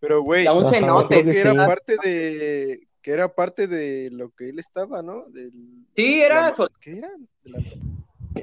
Pero, 0.00 0.22
güey, 0.22 0.46
cenote. 0.70 1.22
que 1.24 1.30
que 1.30 1.40
era 1.40 1.52
sí. 1.52 1.56
parte 1.56 1.96
de... 2.04 2.80
Que 3.00 3.12
era 3.12 3.34
parte 3.34 3.66
de 3.68 4.10
lo 4.12 4.30
que 4.30 4.48
él 4.50 4.58
estaba, 4.58 5.00
¿no? 5.00 5.24
Del... 5.30 5.52
Sí, 5.94 6.20
era 6.20 6.50
la- 6.50 6.68
¿Qué 6.80 6.98
era? 6.98 7.08
De 7.44 7.50
la- 7.50 7.58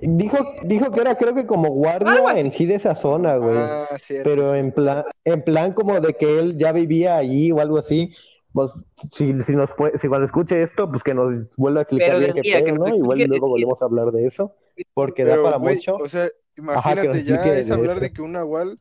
Dijo, 0.02 0.38
dijo 0.64 0.92
que 0.92 1.02
era 1.02 1.16
creo 1.16 1.36
que 1.36 1.46
como 1.46 1.70
guardia 1.70 2.40
en 2.40 2.52
sí 2.52 2.66
de 2.66 2.76
esa 2.76 2.96
zona, 2.96 3.38
güey. 3.38 3.58
Ah. 3.58 3.88
Pero 4.24 4.56
en 4.56 4.72
plan, 4.72 5.04
en 5.26 5.42
plan 5.44 5.74
como 5.74 6.00
de 6.00 6.14
que 6.14 6.40
él 6.40 6.58
ya 6.58 6.72
vivía 6.72 7.18
allí 7.18 7.52
o 7.52 7.60
algo 7.60 7.78
así. 7.78 8.14
Pues 8.54 8.72
si, 9.12 9.42
si 9.42 9.54
nos 9.54 9.72
puede, 9.72 9.98
si 9.98 10.08
cuando 10.08 10.26
escuche 10.26 10.62
esto, 10.62 10.90
pues 10.90 11.02
que 11.02 11.16
nos 11.16 11.56
vuelva 11.58 11.80
a 11.80 11.84
explicar 11.84 12.20
Pero 12.20 12.20
bien 12.20 12.34
qué 12.36 12.52
pedo, 12.52 12.76
¿no? 12.76 12.88
Igual 12.88 13.20
luego 13.22 13.48
volvemos 13.48 13.82
a 13.82 13.86
hablar 13.86 14.12
de 14.12 14.28
eso, 14.28 14.56
porque 14.94 15.26
da 15.26 15.42
para 15.42 15.58
mucho. 15.58 15.96
o 15.96 16.08
sea, 16.08 16.30
imagínate 16.56 17.24
ya 17.24 17.44
es 17.58 17.68
de 17.68 17.74
hablar 17.74 17.98
eso. 17.98 18.02
de 18.06 18.14
que 18.14 18.22
un 18.22 18.34
nahual, 18.34 18.80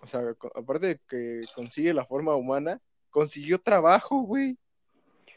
o 0.00 0.06
sea, 0.06 0.20
aparte 0.54 0.86
de 0.86 1.00
que 1.08 1.42
consigue 1.56 1.92
la 1.92 2.04
forma 2.04 2.36
humana, 2.36 2.80
consiguió 3.10 3.58
trabajo, 3.58 4.22
güey. 4.22 4.56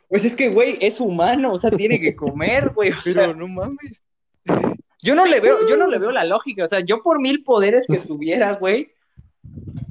Pues 0.08 0.24
es 0.24 0.36
que, 0.36 0.50
güey, 0.50 0.78
es 0.80 1.00
humano, 1.00 1.54
o 1.54 1.58
sea, 1.58 1.72
tiene 1.72 2.00
que 2.00 2.16
comer, 2.16 2.70
güey. 2.70 2.92
O 2.92 2.96
Pero 3.04 3.22
sea, 3.22 3.34
no 3.34 3.48
mames. 3.48 4.04
yo 5.04 5.16
no 5.16 5.26
le 5.26 5.40
veo, 5.40 5.68
yo 5.68 5.78
no 5.78 5.88
le 5.88 6.00
veo 6.00 6.12
la 6.12 6.24
lógica. 6.26 6.64
O 6.64 6.68
sea, 6.68 6.80
yo 6.80 7.02
por 7.04 7.20
mil 7.20 7.44
poderes 7.44 7.88
que 7.88 7.98
tuviera, 8.08 8.54
güey, 8.54 8.92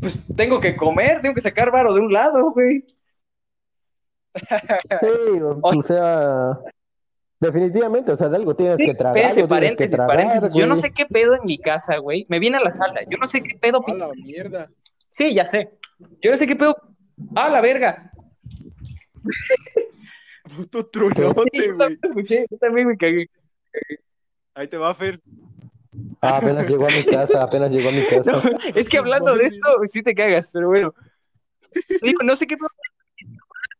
pues 0.00 0.18
tengo 0.36 0.60
que 0.60 0.76
comer, 0.76 1.20
tengo 1.20 1.34
que 1.34 1.40
sacar 1.40 1.70
varo 1.70 1.94
de 1.94 2.00
un 2.00 2.12
lado, 2.12 2.50
güey. 2.52 2.84
Sí, 4.34 5.06
o, 5.42 5.60
o 5.62 5.82
sea, 5.82 6.58
definitivamente, 7.40 8.12
o 8.12 8.16
sea, 8.16 8.28
de 8.28 8.36
algo 8.36 8.54
tienes 8.56 8.76
Sí, 8.78 8.86
que 8.86 8.94
tragar, 8.94 9.16
espérense, 9.16 9.48
tienes 9.48 9.48
que 9.48 9.54
paréntesis, 9.54 9.96
tragar, 9.96 10.16
paréntesis. 10.16 10.54
Yo 10.54 10.66
no 10.66 10.76
sé 10.76 10.92
qué 10.92 11.06
pedo 11.06 11.34
en 11.34 11.40
mi 11.44 11.58
casa, 11.58 11.98
güey. 11.98 12.24
Me 12.28 12.38
viene 12.38 12.56
a 12.56 12.60
la 12.60 12.70
sala. 12.70 13.00
Yo 13.10 13.18
no 13.18 13.26
sé 13.26 13.42
qué 13.42 13.56
pedo. 13.58 13.80
A 13.86 13.94
la 13.94 14.08
mierda. 14.14 14.70
Sí, 15.10 15.34
ya 15.34 15.46
sé. 15.46 15.70
Yo 16.22 16.30
no 16.30 16.36
sé 16.36 16.46
qué 16.46 16.56
pedo. 16.56 16.76
Ah, 17.36 17.48
la 17.50 17.60
verga. 17.60 18.10
Puto 20.56 20.82
Sí, 20.82 20.88
truenote, 20.92 21.50
yo 21.66 21.74
güey. 21.76 21.78
también 21.78 22.00
escuché, 22.02 22.46
yo 22.50 22.58
también 22.58 22.88
me 22.88 22.96
cagué. 22.96 23.26
Ahí 24.54 24.68
te 24.68 24.76
va, 24.76 24.94
Fer. 24.94 25.20
Ah, 26.20 26.36
apenas 26.38 26.68
llegó 26.68 26.86
a 26.86 26.90
mi 26.90 27.02
casa, 27.04 27.42
apenas 27.42 27.70
llegó 27.70 27.88
a 27.88 27.92
mi 27.92 28.04
casa. 28.06 28.30
No, 28.32 28.40
es 28.74 28.88
que 28.88 28.98
hablando 28.98 29.34
de 29.36 29.46
esto, 29.46 29.68
sí 29.84 30.02
te 30.02 30.14
cagas, 30.14 30.50
pero 30.52 30.68
bueno. 30.68 30.94
Digo, 32.02 32.22
no 32.24 32.36
sé 32.36 32.46
qué 32.46 32.56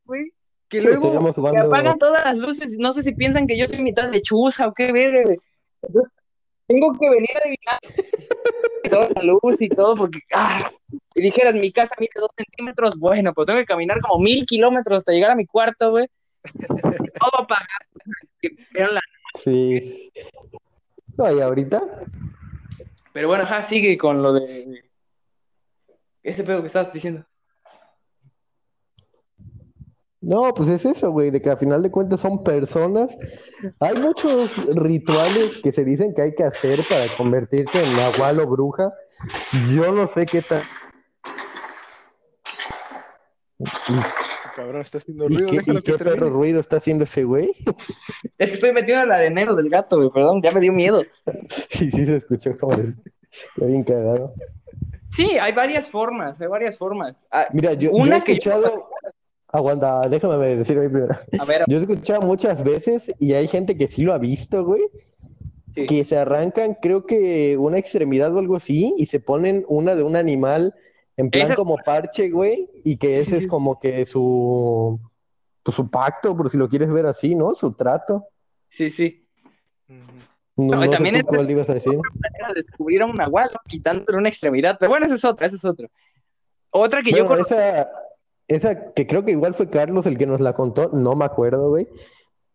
güey. 0.05 0.33
Que 0.69 0.81
luego 0.81 1.21
me 1.21 1.33
jugando- 1.33 1.67
apagan 1.67 1.99
todas 1.99 2.25
las 2.25 2.37
luces. 2.39 2.71
No 2.79 2.93
sé 2.95 3.03
si 3.03 3.15
piensan 3.15 3.47
que 3.47 3.59
yo 3.59 3.67
soy 3.67 3.81
mitad 3.83 4.11
lechuza 4.11 4.67
o 4.69 4.73
qué 4.75 4.91
verga, 4.93 5.23
güey. 5.25 5.37
Entonces, 5.83 6.13
tengo 6.67 6.99
que 6.99 7.11
venir 7.11 7.29
a 7.35 7.41
adivinar 7.41 7.79
toda 8.91 9.09
la 9.15 9.23
luz 9.23 9.61
y 9.61 9.69
todo, 9.69 9.95
porque. 9.97 10.21
Ah, 10.35 10.71
y 11.15 11.21
dijeras, 11.21 11.55
mi 11.55 11.71
casa 11.71 11.95
mide 11.99 12.11
dos 12.17 12.31
centímetros, 12.37 12.97
bueno, 12.99 13.35
pues 13.35 13.47
tengo 13.47 13.59
que 13.61 13.67
caminar 13.67 14.01
como 14.01 14.23
mil 14.23 14.47
kilómetros 14.47 14.99
hasta 14.99 15.13
llegar 15.13 15.31
a 15.33 15.37
mi 15.37 15.47
cuarto, 15.47 15.91
güey. 15.91 16.07
Todo 16.59 17.41
apagado. 17.41 17.87
La- 18.75 19.01
Sí. 19.43 20.11
No, 21.17 21.33
y 21.33 21.41
ahorita, 21.41 21.83
Pero 23.13 23.29
bueno, 23.29 23.45
ajá, 23.45 23.63
sigue 23.63 23.99
con 23.99 24.23
lo 24.23 24.33
de. 24.33 24.85
Ese 26.23 26.45
pedo 26.45 26.61
que 26.61 26.69
estabas 26.69 26.93
diciendo. 26.93 27.25
no, 30.21 30.55
pues 30.55 30.69
es 30.69 30.85
eso, 30.85 31.11
güey, 31.11 31.31
de 31.31 31.43
que 31.43 31.51
al 31.51 31.59
final 31.59 31.83
de 31.83 31.91
cuentas 31.91 32.21
son 32.21 32.45
personas. 32.45 33.11
Hay 33.81 33.97
muchos 33.97 34.57
rituales 34.75 35.59
que 35.63 35.73
se 35.73 35.85
dicen 35.85 36.15
que 36.15 36.23
hay 36.23 36.35
que 36.35 36.45
hacer 36.45 36.79
para 36.89 37.05
convertirte 37.17 37.83
en 37.83 37.97
nahual 37.97 38.41
o 38.41 38.47
bruja. 38.47 38.93
Yo 39.75 39.93
no 39.93 40.09
sé 40.15 40.25
qué 40.27 40.43
tan. 40.43 40.63
Cabrón, 44.55 44.83
está 44.83 44.99
haciendo 44.99 45.25
¿Y 45.29 45.35
ruido, 45.37 45.51
qué, 45.51 45.57
déjalo 45.59 45.79
y 45.79 45.83
que 45.83 45.93
qué 45.93 45.99
perro 46.05 46.31
ruido 46.31 46.61
está 46.61 46.77
haciendo 46.77 47.05
ese 47.05 47.25
güey? 47.25 47.53
Es 48.39 48.51
que 48.51 48.55
estoy 48.55 48.73
metido 48.73 49.03
en 49.03 49.09
la 49.09 49.19
de 49.19 49.27
enero 49.27 49.55
del 49.55 49.69
gato, 49.69 49.97
güey, 49.97 50.11
perdón, 50.11 50.43
ya 50.43 50.51
me 50.51 50.61
dio 50.61 50.73
miedo. 50.73 51.03
Sí, 51.69 51.91
sí, 51.91 52.07
se 52.07 52.17
escuchó 52.17 52.57
como 52.59 52.77
de- 52.77 52.95
Está 53.55 53.67
bien 53.67 53.83
cagado. 53.85 54.35
Sí, 55.11 55.39
hay 55.41 55.53
varias 55.53 55.87
formas, 55.87 56.41
hay 56.41 56.49
varias 56.49 56.77
formas. 56.77 57.27
Ah, 57.31 57.47
Mira, 57.53 57.73
yo, 57.75 57.91
yo 57.91 57.97
Una 57.97 58.19
he 58.19 58.25
que 58.25 58.39
yo- 58.39 58.53
escuchado. 58.53 58.89
Aguanta, 59.55 60.01
déjame 60.09 60.57
decir 60.57 60.79
a 60.79 60.81
mí 60.81 60.89
primero. 60.89 61.19
a 61.39 61.45
ver, 61.45 61.65
Yo 61.69 61.79
he 61.79 61.81
escuchado 61.83 62.23
muchas 62.23 62.65
veces 62.65 63.03
y 63.19 63.35
hay 63.35 63.49
gente 63.49 63.77
que 63.77 63.87
sí 63.89 64.03
lo 64.03 64.15
ha 64.15 64.19
visto, 64.19 64.65
güey, 64.65 64.81
sí. 65.75 65.87
que 65.87 66.05
se 66.07 66.17
arrancan, 66.17 66.77
creo 66.81 67.05
que 67.05 67.57
una 67.59 67.77
extremidad 67.79 68.35
o 68.35 68.39
algo 68.39 68.57
así, 68.57 68.95
y 68.97 69.05
se 69.07 69.21
ponen 69.21 69.65
una 69.69 69.95
de 69.95 70.03
un 70.05 70.17
animal 70.17 70.75
en 71.17 71.31
plan 71.31 71.45
Esa 71.45 71.53
es 71.53 71.57
como 71.59 71.77
parche, 71.77 72.31
güey, 72.31 72.69
y 72.85 72.97
que 72.97 73.19
ese 73.21 73.37
es 73.39 73.47
como 73.47 73.79
que 73.79 74.07
su, 74.07 74.99
pues, 75.63 75.75
su 75.77 75.89
pacto, 75.91 76.37
por 76.37 76.49
si 76.51 76.57
lo 76.57 76.69
quieres 76.69 76.93
ver 76.93 77.07
así, 77.07 77.35
¿no? 77.35 77.55
Su 77.55 77.73
trato. 77.73 78.27
sí, 78.69 78.89
sí. 78.91 79.27
No, 79.89 80.77
No, 80.77 80.85
y 80.85 80.91
también 80.91 81.17
es- 81.17 81.25
cuál 81.25 81.51
ibas 81.51 81.69
a 81.69 81.75
decir. 81.75 81.99
Descubrir 82.55 83.03
a 83.03 83.07
un 83.07 83.15
nahual, 83.15 83.51
¿no? 83.53 83.61
quitándole 83.67 84.19
una 84.19 84.29
extremidad. 84.29 84.77
Pero 84.79 84.91
bueno, 84.91 85.07
esa 85.07 85.15
es 85.15 85.25
otra, 85.25 85.47
esa 85.47 85.57
es 85.57 85.65
otra. 85.65 85.89
Otra 86.71 87.03
que 87.03 87.11
yo 87.11 87.25
Bueno, 87.27 87.45
conozco. 87.45 87.55
esa, 87.55 87.91
esa 88.49 88.93
que 88.93 89.07
creo 89.07 89.25
que 89.25 89.33
igual 89.33 89.55
fue 89.55 89.69
Carlos 89.71 90.07
el 90.07 90.19
que 90.19 90.27
nos 90.27 90.41
la 90.41 90.55
contó, 90.55 90.91
no 90.93 91.15
me 91.15 91.25
acuerdo, 91.25 91.69
güey, 91.71 91.89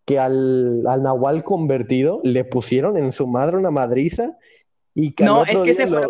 que 0.05 0.19
al, 0.19 0.85
al 0.87 1.03
Nahual 1.03 1.43
convertido 1.43 2.19
le 2.23 2.45
pusieron 2.45 2.97
en 2.97 3.11
su 3.11 3.27
madre 3.27 3.57
una 3.57 3.71
madriza 3.71 4.37
y 4.99 5.11
que 5.11 5.23
al 5.25 5.29
No, 5.29 5.45
es 5.45 5.61
que 5.61 5.69
ese 5.69 5.87
fue 5.87 6.01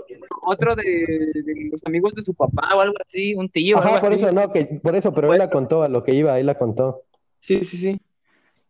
otro 0.43 0.73
de, 0.73 0.83
de 0.83 1.69
los 1.69 1.85
amigos 1.85 2.13
de 2.13 2.21
su 2.21 2.33
papá 2.33 2.73
o 2.73 2.79
algo 2.79 2.95
así, 3.05 3.35
un 3.35 3.49
tío 3.49 3.75
o 3.75 3.79
Ajá, 3.79 3.95
algo 3.95 3.99
por 3.99 4.13
así. 4.13 4.23
eso, 4.23 4.31
no, 4.31 4.49
que 4.51 4.65
por 4.81 4.95
eso, 4.95 5.13
pero 5.13 5.33
él 5.33 5.39
la 5.39 5.49
contó, 5.49 5.83
a 5.83 5.89
lo 5.89 6.03
que 6.05 6.15
iba, 6.15 6.39
él 6.39 6.45
la 6.45 6.57
contó. 6.57 7.03
Sí, 7.41 7.63
sí, 7.65 7.77
sí. 7.77 8.01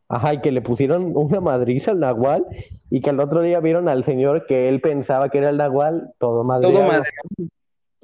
Ajá, 0.09 0.34
y 0.34 0.41
que 0.41 0.51
le 0.51 0.61
pusieron 0.63 1.11
una 1.15 1.39
madriza 1.39 1.91
al 1.91 1.99
Nahual 1.99 2.45
y 2.89 3.01
que 3.01 3.11
al 3.11 3.20
otro 3.20 3.41
día 3.43 3.59
vieron 3.59 3.88
al 3.89 4.03
señor 4.03 4.47
que 4.47 4.70
él 4.70 4.82
pensaba 4.82 5.30
que 5.30 5.38
era 5.38 5.49
el 5.51 5.57
Nahual, 5.57 6.13
todo 6.18 6.43
madreado. 6.43 6.80
Todo 6.80 6.88
madre. 6.88 7.09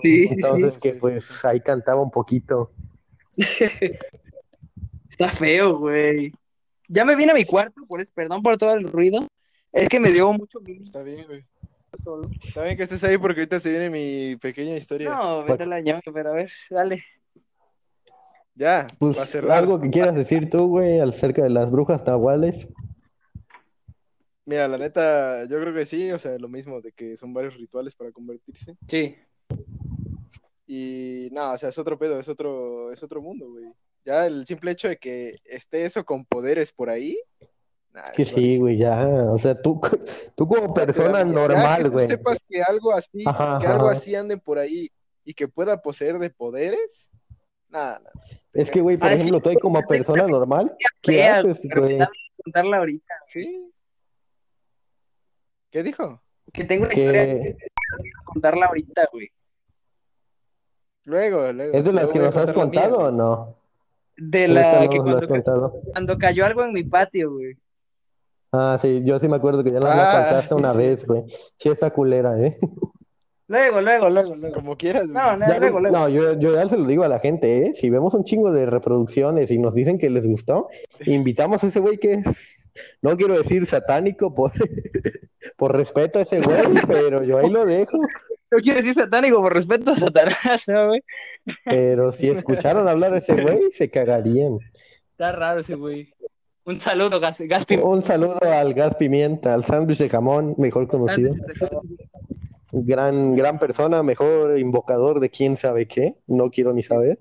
Sí, 0.01 0.27
sí, 0.27 0.33
Entonces 0.35 0.73
sí. 0.75 0.79
que 0.81 0.91
Sí, 0.91 0.97
pues 0.99 1.25
sí. 1.25 1.33
ahí 1.43 1.61
cantaba 1.61 2.01
un 2.01 2.11
poquito. 2.11 2.71
Está 5.09 5.29
feo, 5.29 5.77
güey. 5.79 6.31
Ya 6.87 7.05
me 7.05 7.15
vine 7.15 7.31
a 7.31 7.35
mi 7.35 7.45
cuarto, 7.45 7.81
por 7.87 8.01
eso, 8.01 8.11
perdón 8.13 8.43
por 8.43 8.57
todo 8.57 8.73
el 8.73 8.91
ruido. 8.91 9.25
Es 9.71 9.89
que 9.89 9.99
me 9.99 10.11
dio 10.11 10.31
mucho 10.33 10.59
miedo 10.59 10.83
Está 10.83 11.01
bien, 11.03 11.25
güey. 11.25 11.45
Solo. 11.97 12.29
Está 12.43 12.63
bien 12.63 12.77
que 12.77 12.83
estés 12.83 13.03
ahí 13.03 13.17
porque 13.17 13.41
ahorita 13.41 13.59
se 13.59 13.69
viene 13.71 13.89
mi 13.89 14.35
pequeña 14.37 14.75
historia. 14.75 15.09
No, 15.13 15.43
vete 15.43 15.63
a 15.63 15.65
la 15.67 15.81
ñoña, 15.81 16.01
pero 16.13 16.29
a 16.31 16.33
ver, 16.33 16.51
dale. 16.69 17.03
Ya, 18.55 18.87
Pues 18.99 19.17
va 19.17 19.23
a 19.23 19.25
cerrar. 19.25 19.57
algo 19.57 19.81
que 19.81 19.89
quieras 19.89 20.15
decir 20.15 20.49
tú, 20.49 20.67
güey, 20.67 20.99
acerca 20.99 21.41
de 21.43 21.49
las 21.49 21.71
brujas 21.71 22.05
nahuales. 22.05 22.67
Mira, 24.45 24.67
la 24.67 24.77
neta, 24.77 25.45
yo 25.47 25.59
creo 25.59 25.73
que 25.73 25.85
sí, 25.85 26.11
o 26.11 26.19
sea, 26.19 26.37
lo 26.37 26.49
mismo, 26.49 26.81
de 26.81 26.91
que 26.91 27.15
son 27.15 27.33
varios 27.33 27.55
rituales 27.57 27.95
para 27.95 28.11
convertirse. 28.11 28.75
Sí. 28.87 29.15
Y 30.67 31.29
nada, 31.31 31.53
o 31.53 31.57
sea, 31.57 31.69
es 31.69 31.77
otro 31.79 31.97
pedo, 31.97 32.19
es 32.19 32.27
otro, 32.29 32.91
es 32.91 33.01
otro 33.03 33.21
mundo, 33.21 33.49
güey. 33.49 33.65
Ya 34.05 34.25
el 34.27 34.45
simple 34.45 34.71
hecho 34.71 34.89
de 34.89 34.97
que 34.97 35.37
esté 35.45 35.85
eso 35.85 36.03
con 36.03 36.25
poderes 36.25 36.73
por 36.73 36.89
ahí. 36.89 37.17
Nah, 37.93 38.11
Que 38.11 38.23
es 38.23 38.29
sí, 38.29 38.57
güey, 38.59 38.77
ya. 38.77 39.07
O 39.31 39.37
sea, 39.37 39.59
tú, 39.61 39.79
tú 40.35 40.47
como 40.47 40.73
persona 40.73 41.11
Ya- 41.11 41.17
ya 41.19 41.23
que 41.25 41.31
normal, 41.33 41.83
tú 41.83 41.91
güey. 41.91 42.07
sepas 42.07 42.37
que 42.49 42.61
algo 42.61 42.91
así, 42.91 43.23
Ajá, 43.25 43.59
que 43.59 43.67
algo 43.67 43.85
ajá. 43.85 43.93
así 43.93 44.15
ande 44.15 44.37
por 44.37 44.59
ahí 44.59 44.89
y 45.23 45.33
que 45.33 45.47
pueda 45.47 45.81
poseer 45.81 46.19
de 46.19 46.29
poderes, 46.29 47.11
nada, 47.69 47.99
nada. 47.99 48.11
Es 48.53 48.69
que, 48.69 48.81
güey, 48.81 48.97
por 48.97 49.07
Ah, 49.07 49.09
que 49.11 49.15
ejemplo, 49.15 49.39
tú 49.39 49.49
ahí 49.49 49.55
como 49.57 49.81
persona 49.87 50.27
normal, 50.27 50.75
¿qué 51.01 51.13
Fea, 51.13 51.39
haces, 51.39 51.59
güey? 51.75 51.97
contarla 52.43 52.77
ahorita. 52.77 53.13
¿Sí? 53.27 53.69
¿Qué 55.71 55.81
dijo? 55.83 56.21
Que 56.51 56.63
tengo 56.65 56.83
una 56.85 56.93
historia 56.93 57.25
que 57.25 57.55
Que 57.57 57.67
contarla 58.25 58.65
ahorita, 58.67 59.07
güey. 59.11 59.29
Luego, 61.05 61.51
luego. 61.51 61.73
es 61.77 61.83
de 61.83 61.93
las 61.93 62.09
que 62.11 62.19
nos 62.19 62.35
has 62.35 62.51
contar 62.53 62.55
la 62.55 62.65
mía, 62.65 62.81
contado 62.89 62.97
o 62.97 63.03
güey. 63.05 63.17
no? 63.17 63.57
De 64.15 64.47
la 64.47 64.87
que 64.87 64.97
cuando, 64.99 65.27
contado. 65.27 65.73
cuando 65.91 66.17
cayó 66.17 66.45
algo 66.45 66.63
en 66.63 66.73
mi 66.73 66.83
patio, 66.83 67.31
güey. 67.31 67.57
Ah, 68.55 68.77
sí, 68.81 69.01
yo 69.03 69.19
sí 69.19 69.27
me 69.27 69.35
acuerdo 69.37 69.63
que 69.63 69.71
ya 69.71 69.79
la 69.79 69.91
Ah, 69.91 70.27
contaste 70.29 70.53
una 70.55 70.71
sí. 70.73 70.77
vez, 70.77 71.05
güey. 71.07 71.23
Sí, 71.57 71.69
está 71.69 71.89
culera, 71.91 72.39
¿eh? 72.39 72.55
Luego, 73.47 73.81
luego, 73.81 74.09
luego, 74.09 74.35
luego. 74.35 74.55
Como 74.55 74.77
quieras, 74.77 75.03
güey. 75.11 75.15
No, 75.15 75.35
no, 75.37 75.47
Ya, 75.47 75.59
luego, 75.59 75.79
luego. 75.79 75.97
no, 75.97 76.07
yo, 76.07 76.39
yo 76.39 76.53
ya 76.55 76.67
se 76.69 76.77
lo 76.77 76.85
digo 76.85 77.03
a 77.03 77.07
la 77.07 77.19
gente, 77.19 77.65
¿eh? 77.65 77.73
Si 77.75 77.89
vemos 77.89 78.13
un 78.13 78.23
chingo 78.23 78.51
de 78.51 78.65
reproducciones 78.65 79.51
y 79.51 79.57
nos 79.57 79.73
dicen 79.73 79.97
que 79.97 80.09
les 80.09 80.25
gustó, 80.27 80.69
invitamos 81.05 81.63
a 81.63 81.67
ese 81.67 81.79
güey 81.79 81.97
que 81.97 82.23
no 83.01 83.17
quiero 83.17 83.37
decir 83.37 83.65
satánico 83.65 84.33
por, 84.33 84.51
por 85.57 85.75
respeto 85.75 86.19
a 86.19 86.21
ese 86.21 86.39
güey, 86.39 86.57
pero 86.87 87.23
yo 87.23 87.39
ahí 87.39 87.49
lo 87.49 87.65
dejo. 87.65 87.97
No 88.51 88.59
quiero 88.59 88.77
decir 88.77 88.93
satánico 88.93 89.41
por 89.41 89.53
respeto 89.53 89.91
a 89.91 89.95
Satanás, 89.95 90.65
¿no, 90.67 90.87
güey. 90.89 91.03
Pero 91.65 92.11
si 92.11 92.29
escucharon 92.29 92.87
hablar 92.87 93.13
a 93.15 93.17
ese 93.17 93.33
güey, 93.41 93.71
se 93.71 93.89
cagarían. 93.89 94.59
Está 95.11 95.31
raro 95.31 95.61
ese 95.61 95.73
güey. 95.75 96.13
Un 96.65 96.79
saludo, 96.79 97.19
Gas, 97.19 97.41
Gaspi. 97.41 97.75
Un 97.75 98.01
saludo 98.03 98.39
al 98.41 98.73
gas 98.73 98.95
pimienta, 98.95 99.53
al 99.53 99.65
sándwich 99.65 99.97
de 99.97 100.09
jamón, 100.09 100.55
mejor 100.57 100.87
conocido. 100.87 101.35
Gran, 102.71 103.35
gran 103.35 103.59
persona, 103.59 104.01
mejor 104.01 104.57
invocador 104.57 105.19
de 105.19 105.29
quién 105.29 105.57
sabe 105.57 105.87
qué, 105.87 106.15
no 106.25 106.49
quiero 106.49 106.71
ni 106.73 106.81
saber. 106.81 107.19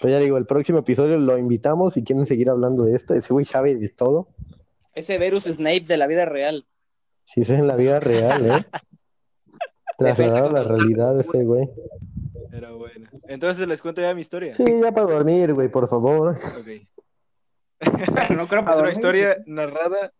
Pero 0.00 0.10
ya 0.10 0.18
digo, 0.18 0.38
el 0.38 0.46
próximo 0.46 0.78
episodio 0.78 1.18
lo 1.18 1.36
invitamos 1.36 1.94
si 1.94 2.02
quieren 2.02 2.26
seguir 2.26 2.48
hablando 2.48 2.84
de 2.84 2.96
esto. 2.96 3.14
Ese 3.14 3.32
güey 3.32 3.44
sabe 3.44 3.76
de 3.76 3.88
todo. 3.90 4.28
Ese 4.94 5.18
Verus 5.18 5.44
Snape 5.44 5.80
de 5.80 5.96
la 5.98 6.06
vida 6.06 6.24
real. 6.24 6.66
Si 7.26 7.42
eso 7.42 7.52
es 7.52 7.60
en 7.60 7.66
la 7.66 7.76
vida 7.76 8.00
real, 8.00 8.46
¿eh? 8.46 8.64
Trasladado 9.98 10.48
a 10.50 10.52
la 10.52 10.62
realidad 10.62 11.18
ese 11.20 11.44
güey. 11.44 11.68
Era 12.52 12.72
bueno. 12.72 13.10
Entonces 13.28 13.68
les 13.68 13.82
cuento 13.82 14.00
ya 14.00 14.14
mi 14.14 14.22
historia. 14.22 14.54
Sí, 14.54 14.64
ya 14.82 14.92
para 14.92 15.06
dormir, 15.06 15.52
güey, 15.52 15.68
por 15.68 15.88
favor. 15.88 16.38
Ok. 16.58 16.95
No 18.34 18.46
creo 18.46 18.64
Es 18.72 18.78
una 18.78 18.90
historia 18.90 19.36
narrada 19.46 20.12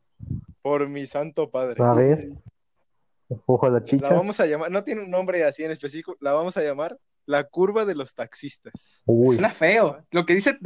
por 0.62 0.88
mi 0.88 1.06
santo 1.06 1.50
padre. 1.50 1.82
A 1.82 1.94
ver. 1.94 2.30
Ojo 3.46 3.66
a 3.66 3.70
la 3.70 3.78
La 3.78 3.84
chicha. 3.84 4.08
vamos 4.14 4.38
a 4.40 4.46
llamar, 4.46 4.70
no 4.70 4.84
tiene 4.84 5.02
un 5.02 5.10
nombre 5.10 5.44
así 5.44 5.64
en 5.64 5.72
específico, 5.72 6.16
la 6.20 6.32
vamos 6.32 6.56
a 6.56 6.62
llamar 6.62 6.96
la 7.24 7.42
curva 7.44 7.84
de 7.84 7.96
los 7.96 8.14
taxistas. 8.14 9.02
Uy, 9.04 9.34
Suena 9.34 9.50
feo. 9.50 10.04
Lo 10.12 10.24
que 10.24 10.34
dice, 10.34 10.56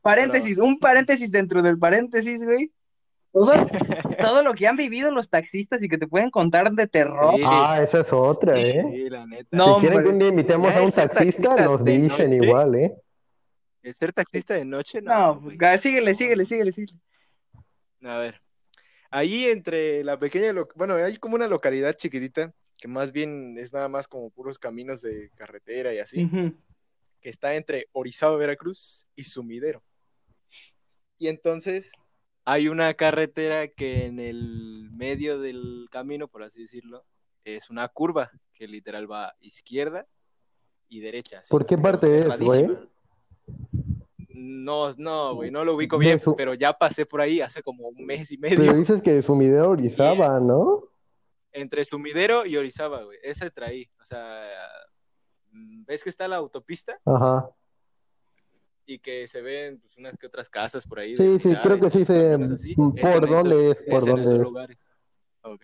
paréntesis, 0.00 0.56
un 0.58 0.78
paréntesis 0.78 1.30
dentro 1.30 1.62
del 1.62 1.78
paréntesis, 1.78 2.42
güey. 2.44 2.72
Todo, 3.32 3.52
todo 4.18 4.42
lo 4.42 4.54
que 4.54 4.66
han 4.66 4.76
vivido 4.76 5.10
los 5.10 5.28
taxistas 5.28 5.82
y 5.82 5.88
que 5.88 5.98
te 5.98 6.06
pueden 6.06 6.30
contar 6.30 6.72
de 6.72 6.86
terror. 6.86 7.34
Sí. 7.36 7.42
ah, 7.44 7.82
esa 7.86 8.00
es 8.00 8.10
otra, 8.12 8.58
¿eh? 8.58 8.82
Sí, 8.90 9.10
la 9.10 9.26
neta. 9.26 9.48
No, 9.50 9.74
Si 9.74 9.80
quieren 9.82 10.02
que 10.02 10.08
un 10.08 10.18
día 10.18 10.28
invitemos 10.28 10.72
Ya 10.72 10.80
a 10.80 10.82
un 10.84 10.90
taxista, 10.90 11.18
taxista 11.18 11.64
nos 11.66 11.84
dicen 11.84 12.30
noche. 12.30 12.46
igual, 12.46 12.74
¿eh? 12.76 12.94
El 13.86 13.94
ser 13.94 14.12
taxista 14.12 14.54
de 14.54 14.64
noche, 14.64 15.00
no. 15.00 15.12
No, 15.40 15.80
síguele, 15.80 16.14
síguele, 16.16 16.44
síguele, 16.44 16.72
síguele. 16.72 16.98
A 18.02 18.18
ver. 18.18 18.42
Ahí 19.10 19.44
entre 19.44 20.02
la 20.02 20.18
pequeña, 20.18 20.52
lo- 20.52 20.66
bueno, 20.74 20.94
hay 20.96 21.16
como 21.18 21.36
una 21.36 21.46
localidad 21.46 21.94
chiquitita, 21.94 22.52
que 22.80 22.88
más 22.88 23.12
bien 23.12 23.56
es 23.58 23.72
nada 23.72 23.88
más 23.88 24.08
como 24.08 24.30
puros 24.30 24.58
caminos 24.58 25.02
de 25.02 25.30
carretera 25.36 25.94
y 25.94 25.98
así, 26.00 26.18
que 27.20 27.28
está 27.28 27.54
entre 27.54 27.88
Orizaba, 27.92 28.36
Veracruz 28.36 29.06
y 29.14 29.22
Sumidero. 29.22 29.84
Y 31.18 31.28
entonces 31.28 31.92
hay 32.44 32.66
una 32.66 32.92
carretera 32.94 33.68
que 33.68 34.06
en 34.06 34.18
el 34.18 34.90
medio 34.90 35.38
del 35.38 35.86
camino, 35.92 36.26
por 36.26 36.42
así 36.42 36.62
decirlo, 36.62 37.04
es 37.44 37.70
una 37.70 37.86
curva 37.86 38.32
que 38.52 38.66
literal 38.66 39.08
va 39.10 39.36
izquierda 39.38 40.08
y 40.88 40.98
derecha. 40.98 41.40
¿Por 42.06 42.18
qué 42.18 42.26
parte 42.26 42.64
es, 42.66 42.66
güey? 42.66 42.88
No, 44.38 44.90
no, 44.98 45.34
güey, 45.34 45.50
no 45.50 45.64
lo 45.64 45.74
ubico 45.74 45.96
De 45.98 46.04
bien, 46.04 46.20
su- 46.20 46.36
pero 46.36 46.52
ya 46.54 46.72
pasé 46.74 47.06
por 47.06 47.20
ahí 47.22 47.40
hace 47.40 47.62
como 47.62 47.88
un 47.88 48.04
mes 48.04 48.30
y 48.30 48.36
medio. 48.38 48.58
Pero 48.58 48.72
dices 48.76 49.00
que 49.02 49.22
sumidero 49.22 49.70
Orizaba, 49.70 50.38
¿no? 50.40 50.84
entre 51.52 51.82
Stumidero 51.82 52.44
y 52.44 52.54
Orizaba, 52.58 53.02
güey. 53.04 53.18
Ese 53.22 53.50
traí. 53.50 53.88
O 53.98 54.04
sea, 54.04 54.44
mm, 55.52 55.84
ves 55.86 56.04
que 56.04 56.10
está 56.10 56.28
la 56.28 56.36
autopista 56.36 57.00
Ajá. 57.06 57.48
y 58.84 58.98
que 58.98 59.26
se 59.26 59.40
ven 59.40 59.80
pues, 59.80 59.96
unas 59.96 60.18
que 60.18 60.26
otras 60.26 60.50
casas 60.50 60.86
por 60.86 61.00
ahí. 61.00 61.16
Sí, 61.16 61.38
sí, 61.40 61.54
creo 61.62 61.80
que 61.80 61.88
sí 61.90 62.04
mm, 62.76 62.92
Es 62.96 63.10
por 63.10 63.26
dónde 63.26 63.70
es, 63.70 63.78
por 63.88 64.04
dónde 64.04 64.34
es. 64.34 64.40
lugares. 64.40 64.76
Ok. 65.40 65.62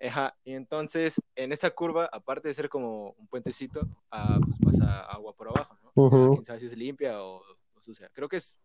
Ajá, 0.00 0.36
y 0.44 0.52
entonces 0.52 1.20
en 1.34 1.52
esa 1.52 1.70
curva, 1.70 2.08
aparte 2.12 2.48
de 2.48 2.54
ser 2.54 2.68
como 2.68 3.12
un 3.12 3.26
puentecito, 3.28 3.88
ah, 4.10 4.38
pues 4.44 4.58
pasa 4.60 5.00
agua 5.04 5.32
por 5.34 5.48
abajo, 5.48 5.76
¿no? 5.82 5.90
Ujú. 5.94 6.32
Quién 6.34 6.44
sabe 6.44 6.60
si 6.60 6.66
es 6.66 6.76
limpia 6.76 7.20
o, 7.24 7.42
sucia. 7.80 8.10
Creo 8.12 8.28
que 8.28 8.38
es 8.38 8.60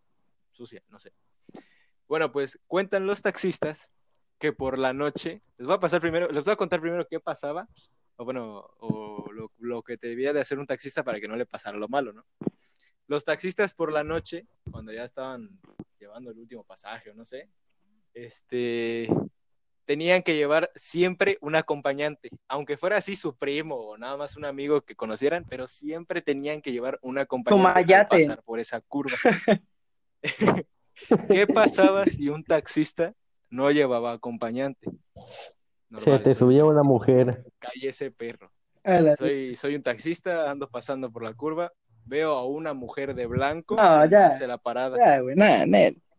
sucia, 0.52 0.84
no 0.90 1.00
sé. 1.00 1.14
Bueno, 2.08 2.32
pues 2.32 2.60
cuentan 2.68 3.06
los 3.06 3.22
taxistas 3.22 3.92
que 4.40 4.54
por 4.54 4.78
la 4.78 4.94
noche, 4.94 5.42
les 5.58 5.68
voy 5.68 5.76
a 5.76 5.80
pasar 5.80 6.02
primero, 6.02 6.30
les 6.30 6.46
voy 6.46 6.54
a 6.54 6.58
contar 6.58 6.82
primero 6.82 7.08
qué 7.08 7.20
pasaba, 7.20 7.68
o 8.18 8.26
bueno, 8.26 8.70
o 8.80 9.32
lo, 9.32 9.52
lo 9.58 9.82
que 9.84 9.98
debía 9.98 10.34
de 10.34 10.42
hacer 10.42 10.60
un 10.60 10.68
taxista 10.68 11.04
para 11.04 11.20
que 11.20 11.28
no 11.28 11.36
le 11.36 11.46
pasara 11.46 11.78
lo 11.78 11.88
malo, 11.88 12.14
¿no? 12.14 12.26
los 13.08 13.26
taxistas 13.26 13.74
por 13.74 13.92
la 13.92 14.04
noche, 14.04 14.48
cuando 14.72 14.92
ya 14.92 15.04
estaban 15.04 15.60
llevando 16.00 16.32
el 16.32 16.40
último 16.40 16.64
pasaje 16.64 17.12
o 17.12 17.14
no 17.14 17.26
sé, 17.26 17.50
este, 18.14 19.08
tenían 19.86 20.22
que 20.24 20.36
llevar 20.36 20.72
siempre 20.76 21.38
un 21.42 21.56
acompañante, 21.56 22.30
aunque 22.48 22.78
fuera 22.78 22.98
así 22.98 23.16
su 23.16 23.36
primo 23.38 23.76
o 23.76 23.98
nada 23.98 24.18
más 24.18 24.38
un 24.38 24.46
amigo 24.46 24.82
que 24.82 24.96
conocieran, 24.96 25.46
pero 25.50 25.68
siempre 25.68 26.22
tenían 26.22 26.62
que 26.62 26.72
llevar 26.72 27.00
un 27.02 27.18
acompañante 27.18 27.94
para 27.94 28.08
pasar 28.08 28.44
por 28.44 28.60
esa 28.60 28.82
curva. 28.82 29.18
¿Qué 31.30 31.48
pasaba 31.48 32.06
si 32.06 32.30
un 32.30 32.44
taxista 32.44 33.14
no 33.50 33.72
llevaba 33.72 34.14
acompañante? 34.14 34.90
Se 34.90 35.54
Normal, 35.90 36.24
te 36.24 36.34
sí, 36.34 36.40
subía 36.40 36.66
una 36.66 36.84
mujer. 36.84 37.44
calle 37.60 37.90
ese 37.90 38.10
perro. 38.12 38.52
Soy, 39.18 39.56
soy 39.56 39.76
un 39.76 39.84
taxista, 39.84 40.50
ando 40.50 40.68
pasando 40.70 41.12
por 41.12 41.24
la 41.24 41.34
curva, 41.34 41.72
veo 42.06 42.34
a 42.34 42.46
una 42.46 42.74
mujer 42.74 43.14
de 43.16 43.28
blanco, 43.28 43.76
No, 43.76 44.06
ya. 44.06 44.28
hace 44.28 44.48
la 44.48 44.58
parada. 44.58 44.98
Ya, 44.98 45.20
güey, 45.22 45.36
nada. 45.36 45.66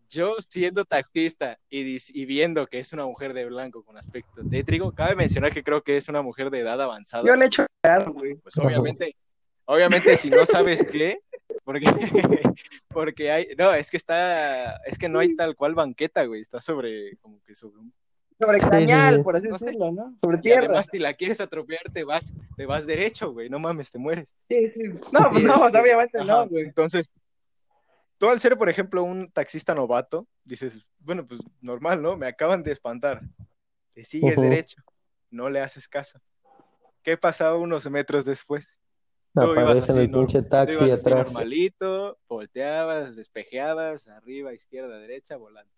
Yo 0.09 0.35
siendo 0.49 0.85
taxista 0.85 1.59
y, 1.69 1.99
y 2.09 2.27
viendo 2.27 2.67
que 2.67 2.79
es 2.79 2.93
una 2.93 3.05
mujer 3.05 3.33
de 3.35 3.47
blanco 3.47 3.83
con 3.85 3.97
aspecto 3.97 4.43
tétrico, 4.49 4.93
cabe 4.93 5.17
mencionar 5.17 5.53
que 5.53 5.63
creo 5.65 5.83
que 5.83 5.97
es 5.97 6.09
una 6.09 6.23
mujer 6.23 6.51
de 6.51 6.61
edad 6.61 6.81
avanzada. 6.81 7.25
Yo 7.27 7.37
le 7.37 7.47
echo 7.47 7.67
cagado, 7.83 8.13
güey. 8.13 8.35
Pues 8.37 8.57
obviamente, 8.59 9.17
obviamente 9.65 10.17
si 10.17 10.31
no 10.31 10.45
sabes 10.47 10.85
qué, 10.91 11.21
porque, 11.65 11.87
porque 12.89 13.31
hay, 13.31 13.49
no, 13.59 13.73
es 13.75 13.91
que 13.91 13.97
está, 13.97 14.77
es 14.87 14.99
que 14.99 15.09
no 15.09 15.19
hay 15.19 15.35
tal 15.37 15.57
cual 15.57 15.75
banqueta, 15.75 16.25
güey, 16.25 16.41
está 16.41 16.61
sobre, 16.61 17.17
como 17.19 17.41
que 17.43 17.55
sobre 17.55 17.79
un 17.79 17.93
Sobre 18.39 18.61
sí. 18.61 19.23
por 19.23 19.37
así 19.37 19.49
No 19.49 19.59
sé. 19.59 19.67
decirlo, 19.67 19.93
¿no? 19.93 20.17
Sobre 20.21 20.39
Y 20.39 20.41
tierra. 20.43 20.65
además, 20.67 20.87
si 20.91 20.99
la 20.99 21.15
quieres 21.15 21.41
atropellar, 21.41 21.85
te 21.93 22.05
vas, 22.05 22.25
te 22.57 22.67
vas 22.67 22.85
derecho, 22.87 23.33
güey. 23.33 23.49
No 23.49 23.59
mames, 23.59 23.91
te 23.91 23.99
mueres. 23.99 24.35
Sí, 24.49 24.69
sí. 24.69 24.81
No, 25.13 25.31
pues 25.31 25.43
Y 25.43 25.47
no, 25.47 25.67
este, 25.67 25.79
obviamente 25.81 26.19
ajá, 26.19 26.27
no, 26.27 26.49
güey. 26.49 26.65
Entonces, 26.65 27.09
tú 28.19 28.29
al 28.29 28.41
ser, 28.41 28.57
por 28.57 28.69
ejemplo, 28.69 29.03
un 29.03 29.31
taxista 29.31 29.75
novato, 29.75 30.27
dices, 30.45 30.91
bueno, 30.99 31.27
pues 31.27 31.41
normal, 31.61 32.03
¿no? 32.03 32.17
Me 32.17 32.27
acaban 32.27 32.63
de 32.63 32.73
espantar. 32.73 33.21
Te 33.93 34.05
sigues 34.05 34.41
derecho, 34.41 34.83
no 35.31 35.49
le 35.51 35.61
haces 35.61 35.89
caso. 35.89 36.21
¿Qué 37.03 37.17
pasaba 37.17 37.57
unos 37.57 37.89
metros 37.91 38.25
después? 38.25 38.81
Tú 39.35 39.43
ibas 39.53 39.59
Aparece 39.59 39.85
en 39.85 39.91
así, 39.91 40.01
el 40.01 40.11
¿no? 40.11 40.19
pinche 40.19 40.43
Tú 40.43 40.49
taxi 40.49 40.73
ibas 40.75 40.91
así 40.91 41.01
atrás. 41.01 41.25
normalito, 41.27 42.19
volteabas, 42.29 43.17
despejeabas, 43.17 44.09
arriba, 44.09 44.53
izquierda, 44.53 44.99
derecha, 44.99 45.37
volante. 45.37 45.73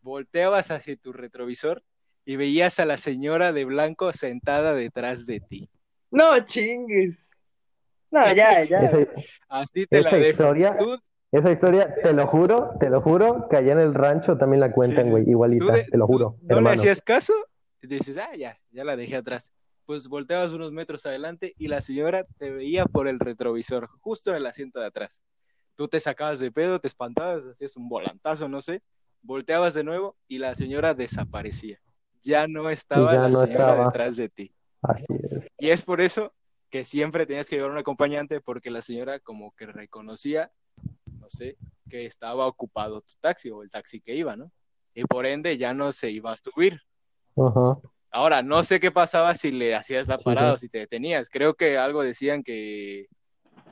Volteabas 0.00 0.70
hacia 0.70 0.96
tu 0.96 1.12
retrovisor 1.12 1.82
y 2.24 2.36
veías 2.36 2.80
a 2.80 2.86
la 2.86 2.96
señora 2.96 3.52
de 3.52 3.64
blanco 3.66 4.12
sentada 4.12 4.74
detrás 4.74 5.26
de 5.26 5.40
ti. 5.40 5.70
No 6.10 6.38
chingues. 6.40 7.30
No, 8.10 8.32
ya, 8.34 8.64
ya. 8.64 8.90
Así 9.48 9.86
te 9.86 10.02
la 10.02 10.10
dejo. 10.10 10.30
historia, 10.30 10.76
Tú, 10.76 10.98
esa 11.32 11.52
historia, 11.52 11.94
te 12.02 12.12
lo 12.12 12.26
juro, 12.26 12.72
te 12.80 12.90
lo 12.90 13.00
juro, 13.00 13.48
que 13.48 13.56
allá 13.56 13.72
en 13.72 13.78
el 13.80 13.94
rancho 13.94 14.36
también 14.36 14.60
la 14.60 14.72
cuentan, 14.72 15.04
Sí, 15.04 15.10
güey, 15.10 15.28
igualita, 15.30 15.72
de- 15.72 15.84
te 15.84 15.96
lo 15.96 16.06
juro, 16.06 16.36
no 16.42 16.48
le 16.48 16.54
hermano. 16.56 16.74
hacías 16.80 17.00
caso 17.02 17.32
y 17.82 17.86
dices, 17.86 18.16
ah, 18.18 18.34
ya, 18.36 18.58
ya 18.70 18.84
la 18.84 18.96
dejé 18.96 19.16
atrás. 19.16 19.52
Pues 19.86 20.08
volteabas 20.08 20.52
unos 20.52 20.72
metros 20.72 21.06
adelante 21.06 21.54
y 21.58 21.68
la 21.68 21.80
señora 21.80 22.24
te 22.38 22.50
veía 22.50 22.84
por 22.84 23.08
el 23.08 23.18
retrovisor, 23.18 23.88
justo 24.00 24.30
en 24.30 24.36
el 24.36 24.46
asiento 24.46 24.80
de 24.80 24.86
atrás. 24.86 25.22
Tú 25.76 25.88
te 25.88 25.98
sacabas 26.00 26.38
de 26.40 26.50
pedo, 26.52 26.80
te 26.80 26.88
espantabas, 26.88 27.44
hacías 27.46 27.76
un 27.76 27.88
volantazo, 27.88 28.48
no 28.48 28.60
sé, 28.60 28.82
volteabas 29.22 29.74
de 29.74 29.84
nuevo 29.84 30.16
y 30.28 30.38
la 30.38 30.54
señora 30.56 30.94
desaparecía. 30.94 31.80
Ya 32.22 32.46
no 32.46 32.68
estaba 32.70 33.12
ya 33.14 33.20
la 33.22 33.28
no 33.28 33.40
señora 33.40 33.64
estaba. 33.70 33.84
detrás 33.86 34.16
de 34.16 34.28
ti. 34.28 34.54
Así 34.82 35.04
es. 35.22 35.46
Y 35.58 35.70
es 35.70 35.82
por 35.84 36.00
eso 36.00 36.32
que 36.70 36.84
siempre 36.84 37.24
tenías 37.26 37.48
que 37.48 37.56
llevar 37.56 37.70
un 37.70 37.78
acompañante 37.78 38.40
porque 38.40 38.70
la 38.70 38.82
señora 38.82 39.18
como 39.20 39.52
que 39.56 39.66
reconocía, 39.66 40.44
no 40.44 40.59
sé, 41.30 41.56
que 41.88 42.06
estaba 42.06 42.46
ocupado 42.46 43.00
tu 43.00 43.12
taxi 43.20 43.50
o 43.50 43.62
el 43.62 43.70
taxi 43.70 44.00
que 44.00 44.14
iba, 44.14 44.36
¿no? 44.36 44.50
Y 44.94 45.04
por 45.04 45.26
ende 45.26 45.56
ya 45.58 45.72
no 45.74 45.92
se 45.92 46.10
iba 46.10 46.32
a 46.32 46.36
subir. 46.36 46.80
Ajá. 47.36 47.80
Ahora, 48.10 48.42
no 48.42 48.62
sé 48.64 48.80
qué 48.80 48.90
pasaba 48.90 49.34
si 49.34 49.52
le 49.52 49.74
hacías 49.74 50.08
la 50.08 50.18
Sí, 50.18 50.24
parada 50.24 50.52
o 50.54 50.56
sí. 50.56 50.62
si 50.66 50.68
te 50.68 50.78
detenías. 50.78 51.30
Creo 51.30 51.54
que 51.54 51.78
algo 51.78 52.02
decían 52.02 52.42
que, 52.42 53.06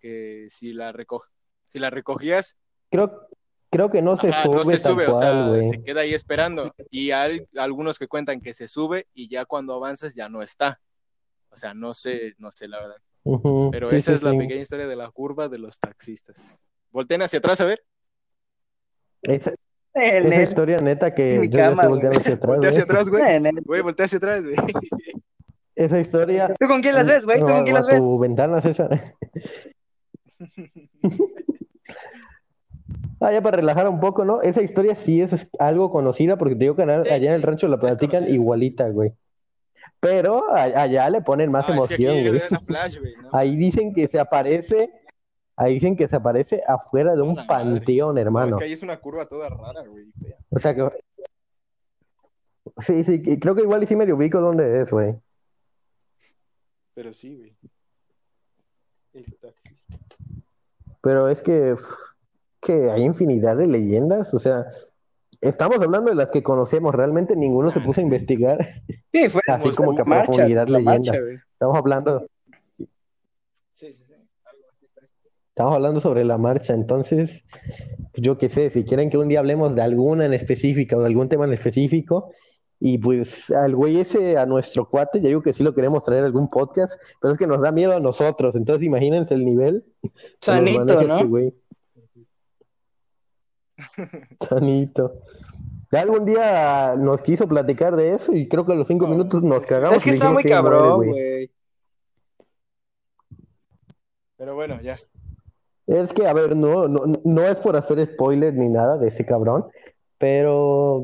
que 0.00 0.46
si, 0.50 0.72
la 0.72 0.92
reco- 0.92 1.24
si 1.66 1.78
la 1.78 1.90
recogías, 1.90 2.56
Creo, 2.90 3.28
creo 3.70 3.90
que 3.90 4.00
no 4.00 4.16
se 4.16 4.28
ajá, 4.28 4.44
sube 4.44 4.54
no 4.56 4.64
se 4.64 4.78
sube, 4.78 5.06
o 5.09 5.14
sea, 5.14 5.62
se 5.62 5.82
queda 5.82 6.02
ahí 6.02 6.14
esperando. 6.14 6.72
Y 6.90 7.11
hay 7.11 7.42
algunos 7.56 7.98
que 7.98 8.06
cuentan 8.09 8.40
que 8.40 8.54
se 8.54 8.68
sube 8.68 9.09
y 9.12 9.28
ya 9.28 9.44
cuando 9.44 9.74
avanzas 9.74 10.14
ya 10.14 10.28
no 10.28 10.42
está. 10.42 10.80
O 11.50 11.56
sea, 11.56 11.74
no 11.74 11.94
sé, 11.94 12.34
no 12.38 12.52
sé 12.52 12.68
la 12.68 12.78
verdad. 12.80 12.96
Ujú, 13.24 13.70
Pero 13.72 13.90
sí, 13.90 13.96
esa 13.96 14.12
sí, 14.12 14.14
es 14.14 14.22
la 14.22 14.30
pequeña 14.30 14.62
historia 14.62 14.86
de 14.86 14.96
la 14.96 15.11
curva 15.11 15.48
de 15.48 15.59
los 15.59 15.80
taxistas. 15.80 16.67
Volteen 16.91 17.22
hacia 17.22 17.39
atrás 17.39 17.61
a 17.61 17.64
ver. 17.64 17.82
Esa, 19.22 19.53
esa 19.95 20.43
historia 20.43 20.78
neta 20.78 21.14
que 21.14 21.39
mi 21.41 21.49
yo 21.49 21.59
ya 21.59 21.70
estoy 21.70 22.01
hacia 22.16 22.34
atrás, 22.34 22.39
Voltea 22.47 22.70
hacia 22.70 22.84
güey. 22.84 22.91
atrás, 23.01 23.09
güey. 23.09 23.53
Güey, 23.64 23.80
voltea 23.82 24.05
hacia 24.07 24.18
atrás, 24.18 24.43
güey. 24.45 24.57
Esa 25.74 26.01
historia. 26.01 26.55
¿Tú 26.59 26.66
con 26.66 26.80
quién 26.82 26.95
las 26.95 27.07
ves, 27.07 27.24
güey? 27.24 27.39
¿Tú 27.39 27.47
No, 27.47 27.55
con 27.55 27.62
quién 27.64 27.74
las 27.74 27.86
ves? 27.86 27.99
tu 27.99 28.18
ventana, 28.18 28.61
César. 28.61 29.14
Ah, 33.20 33.32
ya 33.32 33.43
para 33.43 33.57
relajar 33.57 33.89
un 33.89 33.99
poco, 33.99 34.24
¿no? 34.24 34.43
Esa 34.43 34.62
historia 34.62 34.95
sí 34.95 35.20
es 35.20 35.49
algo 35.59 35.91
conocida 35.91 36.39
porque 36.39 36.55
te 36.55 36.61
digo 36.61 36.76
que 36.76 36.82
allá 36.82 37.03
en 37.16 37.34
el 37.34 37.43
rancho 37.43 37.66
la 37.66 37.80
platican 37.80 38.28
igualita, 38.28 38.89
güey. 38.91 39.12
Pero 39.99 40.49
a- 40.55 40.62
allá 40.82 41.11
le 41.11 41.20
ponen 41.22 41.51
más 41.51 41.68
Ah, 41.68 41.74
es 41.76 41.89
que 41.89 41.95
aquí 41.95 42.05
emoción, 42.07 42.28
güey. 42.28 42.43
era 42.49 42.61
Flash, 42.61 43.01
güey. 43.01 43.14
¿no? 43.16 43.30
Ahí 43.32 43.57
dicen 43.57 43.93
que 43.93 44.07
se 44.07 44.20
aparece, 44.20 44.91
ahí 45.59 45.74
dicen 45.74 45.96
que 45.96 46.09
se 46.09 46.16
aparece 46.16 46.62
afuera 46.66 47.14
de 47.14 47.22
un 47.22 47.34
la 47.36 47.44
madre. 47.44 47.46
panteón, 47.48 48.14
No, 48.14 48.20
hermano. 48.20 48.48
es 48.50 48.56
que 48.56 48.64
ahí 48.64 48.72
es 48.72 48.82
una 48.82 48.98
curva 48.98 49.26
toda 49.26 49.48
rara, 49.48 49.82
güey. 49.86 50.06
O 50.50 50.59
sea 50.59 50.74
que 50.74 50.88
sí, 52.80 53.04
sí, 53.04 53.38
creo 53.40 53.54
que 53.54 53.62
igual 53.62 53.82
y 53.82 53.86
sí 53.86 53.96
me 53.96 54.11
ubico 54.12 54.40
dónde 54.40 54.80
es, 54.82 54.90
güey. 54.90 55.14
Pero 56.94 57.12
sí, 57.14 57.36
güey. 57.36 57.56
El 59.14 59.36
taxista. 59.36 59.96
Pero 61.00 61.28
es 61.28 61.42
que, 61.42 61.76
que 62.61 62.90
hay 62.90 63.02
infinidad 63.02 63.56
de 63.56 63.66
leyendas, 63.66 64.34
o 64.34 64.38
sea, 64.38 64.66
estamos 65.40 65.80
hablando 65.80 66.11
de 66.11 66.16
las 66.16 66.30
que 66.30 66.42
conocemos, 66.42 66.94
realmente 66.94 67.36
ninguno 67.36 67.70
se 67.70 67.80
puso 67.80 68.00
a 68.00 68.04
investigar, 68.04 68.82
Sí, 69.12 69.28
fue 69.28 69.40
así 69.48 69.70
como 69.76 69.94
que 69.94 70.02
a 70.02 70.04
profundidad 70.04 70.66
leyenda. 70.68 70.90
marcha. 70.92 71.12
Estamos 71.52 71.76
hablando, 71.76 72.26
Sí, 73.72 73.92
sí, 73.94 74.04
sí. 74.04 74.12
Algo 74.44 74.64
así 74.72 74.86
parece. 74.92 75.14
Estamos 75.59 75.74
hablando 75.74 76.00
sobre 76.00 76.24
la 76.24 76.38
marcha, 76.38 76.72
entonces, 76.72 77.44
yo 78.14 78.38
qué 78.38 78.48
sé, 78.48 78.70
si 78.70 78.84
quieren 78.84 79.11
que 79.11 79.18
un 79.18 79.26
día 79.26 79.40
hablemos 79.40 79.74
de 79.74 79.82
alguna 79.82 80.24
en 80.24 80.32
específica 80.32 80.96
o 80.96 81.00
de 81.00 81.06
algún 81.06 81.28
tema 81.28 81.46
en 81.46 81.52
específico, 81.52 82.30
y 82.78 82.98
pues 82.98 83.50
al 83.50 83.74
güey 83.74 83.98
ese, 83.98 84.38
a 84.38 84.46
nuestro 84.46 84.88
cuate, 84.88 85.20
ya 85.20 85.26
digo 85.26 85.42
que 85.42 85.52
sí 85.52 85.64
lo 85.64 85.74
queremos 85.74 86.04
traer 86.04 86.22
a 86.22 86.26
algún 86.26 86.48
podcast, 86.48 86.94
pero 87.20 87.32
es 87.32 87.38
que 87.40 87.48
nos 87.48 87.61
da 87.61 87.72
miedo 87.72 87.96
a 87.96 87.98
nosotros, 87.98 88.54
entonces 88.54 88.86
imagínense 88.86 89.34
el 89.34 89.44
nivel 89.44 89.84
Sanito, 90.40 90.92
este 90.92 91.04
¿no? 91.09 91.26
güey. 91.26 91.52
Sanito. 94.48 95.22
Ya 95.90 96.02
algún 96.02 96.24
día 96.24 96.94
nos 96.96 97.20
quiso 97.22 97.48
platicar 97.48 97.96
de 97.96 98.14
eso 98.14 98.32
y 98.32 98.46
creo 98.46 98.64
que 98.64 98.74
a 98.74 98.76
los 98.76 98.86
cinco 98.86 99.06
No, 99.06 99.11
minutos 99.11 99.42
nos 99.42 99.66
cagamos 99.66 99.96
Es 99.96 100.04
que 100.04 100.11
está 100.11 100.30
muy 100.30 100.44
cabrón, 100.44 101.04
güey. 101.09 101.50
Pero 104.36 104.54
bueno, 104.54 104.80
ya. 104.80 104.96
Es 105.89 106.12
que, 106.12 106.26
a 106.26 106.34
ver, 106.34 106.55
no, 106.55 106.86
no, 106.86 107.01
no 107.24 107.43
es 107.43 107.59
por 107.61 107.74
hacer 107.74 108.07
spoiler 108.12 108.53
ni 108.53 108.68
nada 108.68 108.99
de 108.99 109.09
ese 109.09 109.24
cabrón, 109.24 109.64
pero, 110.18 111.01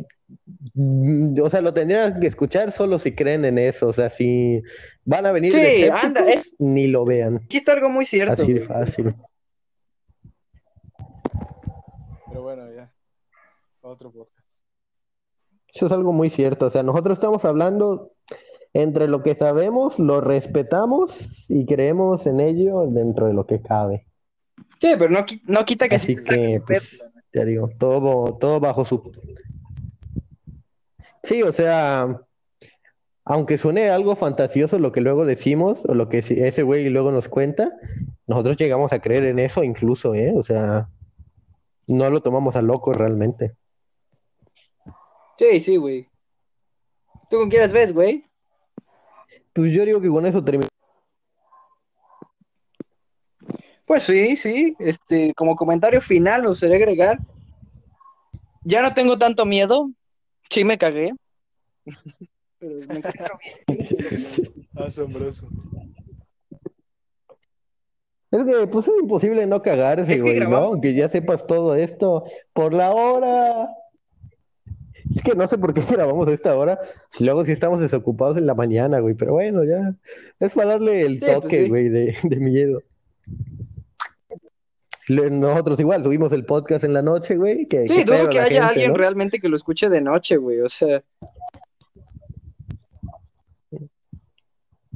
mm, 0.75 1.41
o 1.41 1.49
sea, 1.49 1.63
lo 1.63 1.73
tendrían 1.73 2.21
que 2.21 2.27
escuchar 2.27 2.71
solo 2.71 2.99
si 2.99 3.15
creen 3.15 3.47
en 3.47 3.57
eso, 3.57 3.89
o 3.89 3.93
sea, 3.95 4.11
si 4.11 4.63
van 5.07 5.25
a 5.25 5.33
venir 5.33 5.53
Sí, 5.53 5.59
de 5.59 5.91
anda, 5.91 6.29
escépticos, 6.29 6.55
ni 6.59 6.89
lo 6.89 7.07
vean, 7.07 7.37
Aquí 7.37 7.57
está 7.57 7.73
algo 7.73 7.89
muy 7.89 8.05
cierto, 8.05 8.43
así 8.43 8.53
de 8.53 8.61
fácil. 8.67 9.15
Pero 12.29 12.43
bueno, 12.43 12.71
ya. 12.71 12.93
Otro 13.81 14.13
podcast. 14.13 14.39
Eso 15.75 15.87
es 15.87 15.93
algo 15.93 16.13
muy 16.13 16.29
cierto, 16.29 16.67
o 16.67 16.71
sea, 16.71 16.83
nosotros 16.83 17.17
estamos 17.17 17.43
hablando 17.47 18.13
entre 18.75 19.09
lo 19.09 19.23
que 19.23 19.35
sabemos, 19.35 19.99
lo 19.99 20.21
respetamos 20.21 21.49
y 21.49 21.65
creemos 21.65 22.27
en 22.27 22.41
ello 22.41 22.87
dentro 22.87 23.29
de 23.29 23.33
lo 23.33 23.47
que 23.47 23.63
cabe. 23.63 24.07
Sí, 24.81 24.95
pero 24.99 25.09
no, 25.09 25.25
no 25.45 25.65
quita 25.65 25.89
que 25.89 25.97
Así 25.97 26.17
sí. 26.17 26.25
que, 26.25 26.63
pues, 26.67 27.11
ya 27.33 27.45
digo, 27.45 27.71
todo, 27.79 28.37
todo 28.39 28.61
bajo 28.61 28.85
su... 28.85 29.13
Sí, 31.23 31.43
o 31.43 31.53
sea, 31.53 32.21
aunque 33.25 33.57
suene 33.57 33.89
algo 33.89 34.15
fantasioso 34.15 34.79
lo 34.79 34.93
que 34.93 35.01
luego 35.01 35.25
decimos, 35.25 35.85
o 35.87 35.95
lo 35.95 36.09
que 36.09 36.19
ese 36.19 36.63
güey 36.63 36.89
luego 36.91 37.11
nos 37.11 37.29
cuenta, 37.29 37.73
nosotros 38.27 38.57
llegamos 38.57 38.93
a 38.93 39.01
creer 39.01 39.25
en 39.25 39.39
eso 39.39 39.65
incluso, 39.65 40.15
¿eh? 40.15 40.33
O 40.37 40.43
sea, 40.43 40.89
no 41.87 42.11
lo 42.11 42.21
tomamos 42.21 42.57
a 42.57 42.63
loco 42.63 42.93
realmente. 42.93 43.57
Sí, 45.39 45.61
sí, 45.61 45.77
güey. 45.77 46.09
¿Tú 47.31 47.39
con 47.39 47.49
quién 47.49 47.63
las 47.63 47.73
ves, 47.73 47.93
güey? 47.93 48.25
Pues 49.53 49.73
yo 49.73 49.85
digo 49.85 50.01
que 50.01 50.09
con 50.09 50.27
eso 50.27 50.45
terminamos. 50.45 50.74
Pues 53.87 54.03
sí, 54.05 54.37
sí. 54.37 54.75
Este, 54.79 55.35
como 55.35 55.57
comentario 55.57 56.01
final, 56.01 56.43
me 56.43 56.49
gustaría 56.49 56.77
agregar. 56.77 57.19
Ya 58.63 58.83
no 58.83 58.95
tengo 58.95 59.19
tanto 59.19 59.45
miedo. 59.45 59.91
Sí 60.51 60.65
me 60.65 60.79
cagué. 60.79 61.13
Pero 62.59 62.77
me 62.89 62.97
encuentro 62.97 63.39
bien. 63.69 64.27
Asombroso. 64.75 65.49
Es 68.31 68.45
que, 68.45 68.67
pues 68.67 68.89
es 68.89 68.95
imposible 69.01 69.47
no 69.47 69.63
cagarse, 69.63 70.11
Es 70.15 70.17
que 70.17 70.23
güey, 70.23 70.41
¿no? 70.41 70.57
Aunque 70.57 70.95
ya 70.95 71.09
sepas 71.09 71.47
todo 71.47 71.77
esto 71.77 72.25
por 72.53 72.73
la 72.73 72.91
hora. 72.93 73.69
Es 75.15 75.23
que 75.23 75.35
no 75.37 75.47
sé 75.47 75.59
por 75.59 75.73
qué 75.73 75.83
grabamos 75.91 76.27
a 76.27 76.33
esta 76.33 76.57
hora, 76.57 76.81
si 77.11 77.25
luego 77.25 77.45
si 77.45 77.53
estamos 77.53 77.79
desocupados 77.79 78.37
en 78.37 78.47
la 78.47 78.55
mañana, 78.55 78.99
güey, 78.99 79.15
pero 79.15 79.35
bueno, 79.35 79.63
ya. 79.63 79.95
Es 80.41 80.55
para 80.55 80.71
darle 80.71 81.03
el 81.03 81.21
Sí, 81.21 81.21
pues 81.21 81.33
toque, 81.35 81.63
sí. 81.65 81.69
güey, 81.69 81.89
de, 81.89 82.17
de 82.23 82.37
miedo. 82.39 82.81
Nosotros 85.09 85.79
igual 85.81 86.03
tuvimos 86.03 86.33
el 86.33 86.45
podcast 86.45 86.85
en 86.85 86.93
la 86.93 87.03
noche, 87.03 87.37
güey, 87.37 87.67
que, 87.67 87.87
Sí, 87.87 87.97
que 87.97 88.05
dudo 88.05 88.29
que 88.29 88.41
haya 88.41 88.45
gente, 88.45 88.61
alguien 88.61 88.93
¿no? 88.93 88.97
realmente 88.97 89.39
que 89.39 89.49
lo 89.49 89.57
escuche 89.57 89.89
de 89.89 90.01
noche, 90.01 90.37
güey. 90.37 90.61
O 90.61 90.69
sea, 90.69 91.03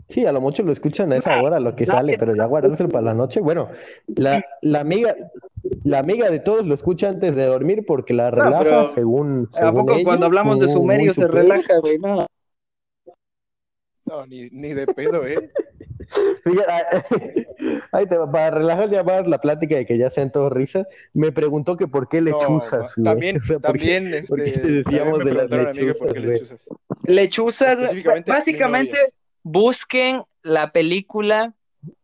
Sí, 0.08 0.24
a 0.24 0.32
lo 0.32 0.40
mucho 0.40 0.62
lo 0.62 0.72
escuchan 0.72 1.12
a 1.12 1.18
esa 1.18 1.42
hora, 1.42 1.60
lo 1.60 1.76
que 1.76 1.84
sale, 1.84 2.16
pero 2.18 2.34
ya 2.34 2.46
guardárselo 2.46 2.88
para 2.88 3.04
la 3.04 3.14
noche. 3.14 3.40
Bueno, 3.40 3.68
la, 4.06 4.42
la 4.62 4.80
amiga, 4.80 5.14
la 5.84 5.98
amiga 5.98 6.30
de 6.30 6.40
todos 6.40 6.66
lo 6.66 6.74
escucha 6.74 7.10
antes 7.10 7.36
de 7.36 7.44
dormir 7.44 7.84
porque 7.86 8.14
la 8.14 8.30
relaja, 8.30 8.58
pero 8.58 8.94
según, 8.94 9.50
¿a 9.52 9.56
según 9.66 9.84
poco 9.84 9.98
cuando 10.04 10.24
hablamos 10.24 10.58
de 10.60 10.68
sumerio 10.68 11.12
se 11.12 11.28
relaja, 11.28 11.78
güey? 11.80 11.98
No. 11.98 12.26
No, 14.06 14.26
ni, 14.26 14.48
ni 14.50 14.72
de 14.72 14.86
pedo, 14.86 15.26
¿eh? 15.26 15.52
Fíjate, 16.50 17.48
ahí 17.92 18.06
te 18.06 18.16
va, 18.16 18.30
para 18.30 18.50
relajar 18.50 18.90
ya 18.90 19.02
más 19.02 19.26
la 19.26 19.38
plática 19.38 19.76
de 19.76 19.86
que 19.86 19.98
ya 19.98 20.10
sean 20.10 20.30
todos 20.32 20.52
risas, 20.52 20.86
me 21.12 21.32
preguntó 21.32 21.76
que 21.76 21.88
por 21.88 22.08
qué 22.08 22.20
lechuzas, 22.20 22.94
también, 23.02 23.36
O 23.42 23.44
sea, 23.44 23.58
¿por 23.58 23.78
qué- 23.78 23.94
también, 24.00 24.14
este, 24.14 24.28
por 24.28 24.42
qué 24.42 24.50
te 24.52 24.58
también 24.60 24.84
decíamos 24.84 25.18
me 25.18 25.24
de 25.24 25.32
las 25.32 25.50
por 25.98 26.12
qué 26.12 26.20
lechuzas, 26.20 26.68
lechuzas. 27.04 27.78
Básicamente, 28.26 29.12
busquen 29.42 30.22
la 30.42 30.72
película 30.72 31.54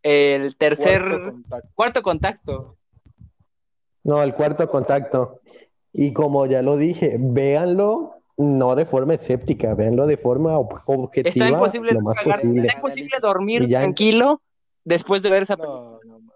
El 0.03 0.57
tercer 0.57 1.01
Cuarto 1.03 1.31
contacto. 1.33 1.69
cuarto 1.75 2.03
contacto. 2.03 2.77
No, 4.05 4.23
el 4.23 4.35
cuarto 4.35 4.69
contacto. 4.71 5.41
Y 5.93 6.13
como 6.13 6.47
ya 6.47 6.61
lo 6.63 6.77
dije, 6.77 7.17
véanlo 7.19 8.14
no 8.37 8.75
de 8.75 8.85
forma 8.85 9.15
escéptica, 9.15 9.75
véanlo 9.75 10.07
de 10.07 10.17
forma 10.17 10.59
ob- 10.59 10.83
objetiva 10.87 11.29
Está 11.47 11.49
imposible 11.49 11.93
lo 11.93 12.01
más 12.01 12.17
cagarse, 12.17 12.43
posible. 12.47 12.67
está 12.69 12.75
imposible 12.79 13.17
dormir 13.21 13.69
ya- 13.69 13.81
tranquilo 13.81 14.43
después 14.85 15.23
de 15.23 15.31
ver 15.31 15.43
esa 15.45 15.57
película. 15.57 15.81
No, 15.81 16.01
no, 16.05 16.21
ma- 16.21 16.33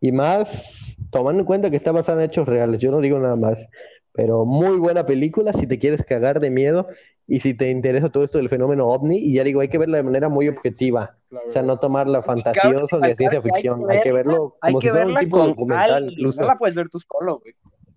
Y 0.00 0.12
más, 0.12 0.96
tomando 1.10 1.40
en 1.40 1.46
cuenta 1.46 1.70
que 1.70 1.76
está 1.76 1.92
basada 1.92 2.22
en 2.22 2.28
hechos 2.28 2.46
reales, 2.46 2.80
yo 2.80 2.90
no 2.90 3.00
digo 3.00 3.18
nada 3.18 3.36
más, 3.36 3.66
pero 4.12 4.44
muy 4.44 4.76
buena 4.76 5.06
película 5.06 5.52
si 5.52 5.66
te 5.66 5.78
quieres 5.78 6.04
cagar 6.04 6.40
de 6.40 6.50
miedo 6.50 6.88
y 7.26 7.40
si 7.40 7.54
te 7.54 7.70
interesa 7.70 8.10
todo 8.10 8.24
esto 8.24 8.38
del 8.38 8.48
fenómeno 8.48 8.86
ovni, 8.88 9.16
y 9.16 9.34
ya 9.34 9.44
digo, 9.44 9.60
hay 9.60 9.68
que 9.68 9.78
verla 9.78 9.96
de 9.96 10.02
manera 10.02 10.28
muy 10.28 10.48
objetiva, 10.48 11.16
o 11.30 11.50
sea, 11.50 11.62
no 11.62 11.78
tomarla 11.78 12.20
fantasioso 12.22 13.00
ni 13.00 13.08
de 13.08 13.16
ciencia 13.16 13.40
ficción, 13.40 13.88
hay 13.88 14.00
que 14.02 14.12
verla- 14.12 14.32
verlo 14.32 14.56
como 14.60 14.78
que 14.80 14.86
si 14.88 14.90
fuera 14.90 15.06
un 15.06 15.14
tipo 15.16 15.40
de 15.40 15.48
documental 15.48 15.90
alguien, 15.92 16.12
incluso. 16.18 16.40
no 16.40 16.46
la 16.48 16.56
puedes 16.56 16.74
ver 16.76 16.88
tú 16.88 16.98
solo, 16.98 17.38
güey. 17.38 17.54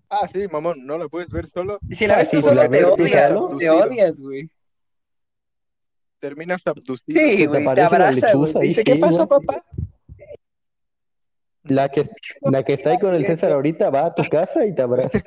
Ah, 0.08 0.26
sí, 0.32 0.46
mamón, 0.50 0.86
no 0.86 0.98
la 0.98 1.08
puedes 1.08 1.30
ver 1.30 1.46
solo. 1.46 1.78
Si 1.90 2.06
la 2.06 2.14
Ah, 2.14 2.18
ves 2.18 2.28
sí, 2.28 2.36
tú 2.36 2.42
si 2.42 2.48
solo 2.48 2.70
te 2.70 2.84
odias, 2.84 3.34
te 3.58 3.70
odias, 3.70 4.20
güey. 4.20 4.48
Terminas 6.18 6.62
abducido. 6.64 7.20
Sí, 7.20 7.46
güey, 7.46 7.64
te 7.74 7.82
abraza, 7.82 8.28
Dice, 8.60 8.82
sí, 8.82 8.84
¿qué 8.84 8.96
pasó, 8.96 9.26
papá? 9.26 9.64
La 11.64 11.88
que, 11.88 12.08
la 12.42 12.62
que 12.62 12.74
está 12.74 12.90
ahí 12.90 12.98
con 12.98 13.14
el 13.14 13.26
César 13.26 13.52
ahorita 13.52 13.90
va 13.90 14.06
a 14.06 14.14
tu 14.14 14.22
casa 14.28 14.64
y 14.64 14.74
te 14.74 14.82
abraza. 14.82 15.18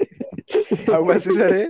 Agua 0.94 1.20
César, 1.20 1.54
¿eh? 1.54 1.68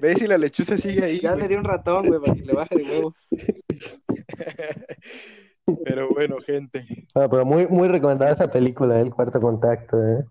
Ve 0.00 0.16
si 0.16 0.26
la 0.26 0.38
lechuza 0.38 0.76
sigue 0.76 1.04
ahí. 1.04 1.20
Ya 1.20 1.36
le 1.36 1.48
di 1.48 1.54
un 1.54 1.64
ratón, 1.64 2.08
güey, 2.08 2.20
para 2.20 2.34
que 2.34 2.42
le 2.42 2.52
baje 2.52 2.76
de 2.76 2.82
huevos. 2.82 3.28
Pero 5.84 6.08
bueno, 6.10 6.38
gente. 6.38 6.86
Ah, 7.14 7.28
pero 7.30 7.44
muy, 7.44 7.66
muy 7.66 7.88
recomendada 7.88 8.32
esa 8.32 8.50
película, 8.50 8.98
El 9.00 9.10
Cuarto 9.10 9.38
Contacto, 9.38 10.02
¿eh? 10.02 10.24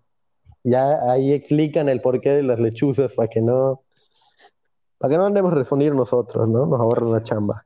Ya 0.64 1.10
ahí 1.10 1.32
explican 1.32 1.88
el 1.88 2.00
porqué 2.00 2.30
de 2.30 2.42
las 2.42 2.58
lechuzas 2.58 3.14
para 3.14 3.28
que 3.28 3.40
no, 3.40 3.82
para 4.98 5.12
que 5.12 5.18
no 5.18 5.26
andemos 5.26 5.52
a 5.52 5.56
responder 5.56 5.94
nosotros, 5.94 6.48
¿no? 6.48 6.66
Nos 6.66 6.80
ahorran 6.80 7.12
la 7.12 7.22
chamba. 7.22 7.64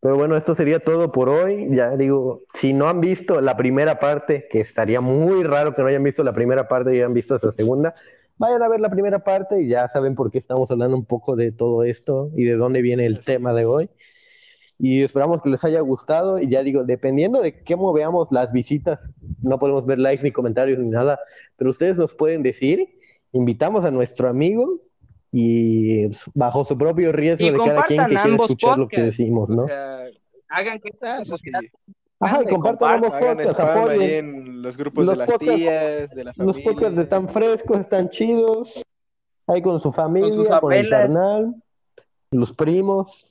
Pero 0.00 0.16
bueno, 0.16 0.36
esto 0.36 0.54
sería 0.54 0.82
todo 0.82 1.12
por 1.12 1.28
hoy. 1.28 1.68
Ya 1.76 1.94
digo, 1.96 2.42
si 2.54 2.72
no 2.72 2.88
han 2.88 3.00
visto 3.00 3.40
la 3.40 3.56
primera 3.56 4.00
parte, 4.00 4.48
que 4.50 4.60
estaría 4.60 5.00
muy 5.00 5.44
raro 5.44 5.74
que 5.74 5.82
no 5.82 5.88
hayan 5.88 6.02
visto 6.02 6.24
la 6.24 6.32
primera 6.32 6.68
parte 6.68 6.94
y 6.94 6.98
hayan 6.98 7.12
visto 7.12 7.36
esta 7.36 7.52
segunda, 7.52 7.94
vayan 8.38 8.62
a 8.62 8.68
ver 8.68 8.80
la 8.80 8.88
primera 8.88 9.18
parte 9.18 9.60
y 9.60 9.68
ya 9.68 9.86
saben 9.88 10.14
por 10.14 10.30
qué 10.30 10.38
estamos 10.38 10.70
hablando 10.70 10.96
un 10.96 11.04
poco 11.04 11.36
de 11.36 11.52
todo 11.52 11.84
esto 11.84 12.30
y 12.34 12.44
de 12.44 12.56
dónde 12.56 12.80
viene 12.80 13.04
el 13.04 13.18
Así 13.18 13.26
tema 13.26 13.52
de 13.52 13.66
hoy. 13.66 13.90
Y 14.82 15.02
esperamos 15.02 15.42
que 15.42 15.50
les 15.50 15.62
haya 15.64 15.80
gustado. 15.80 16.38
Y 16.40 16.48
ya 16.48 16.62
digo, 16.62 16.84
dependiendo 16.84 17.42
de 17.42 17.62
cómo 17.64 17.92
veamos 17.92 18.28
las 18.30 18.50
visitas, 18.50 19.10
no 19.42 19.58
podemos 19.58 19.84
ver 19.84 19.98
likes 19.98 20.22
ni 20.24 20.32
comentarios 20.32 20.78
ni 20.78 20.88
nada, 20.88 21.20
pero 21.56 21.70
ustedes 21.70 21.98
nos 21.98 22.14
pueden 22.14 22.42
decir. 22.42 22.88
Invitamos 23.32 23.84
a 23.84 23.90
nuestro 23.90 24.28
amigo 24.28 24.80
y 25.30 26.06
pues, 26.08 26.22
bajo 26.34 26.64
su 26.64 26.76
propio 26.76 27.12
riesgo 27.12 27.46
Y 27.46 27.50
de 27.50 27.58
cada 27.58 27.82
quien 27.82 28.00
que 28.06 28.16
quiera 28.16 28.34
escuchar 28.36 28.78
lo 28.78 28.88
que 28.88 29.02
decimos, 29.02 29.48
¿no? 29.48 29.64
O 29.64 29.68
sea, 29.68 30.06
hagan 30.48 30.80
que 30.80 30.88
esta 30.88 31.24
sociedad 31.24 31.60
Ajá, 32.18 32.42
y 32.42 32.46
compartan 32.48 32.94
ambos 32.94 33.12
Hagan 33.14 33.36
podcasts, 33.36 33.60
ahí 33.60 34.14
en 34.14 34.62
los 34.62 34.76
grupos 34.76 35.06
Los 35.06 35.12
de 35.14 35.18
las 35.18 35.28
podcasts- 35.28 35.56
tías, 35.56 36.10
de 36.10 36.24
la 36.24 36.32
Los 36.36 36.36
familia. 36.56 36.64
podcasts 36.72 36.98
están 36.98 37.28
frescos, 37.28 37.78
están 37.80 38.08
chidos. 38.08 38.82
Ahí 39.46 39.62
con 39.62 39.80
su 39.80 39.92
familia, 39.92 40.32
sus 40.32 40.48
con 40.48 40.72
el 40.72 40.88
carnal, 40.88 41.54
los 42.30 42.52
primos, 42.52 43.29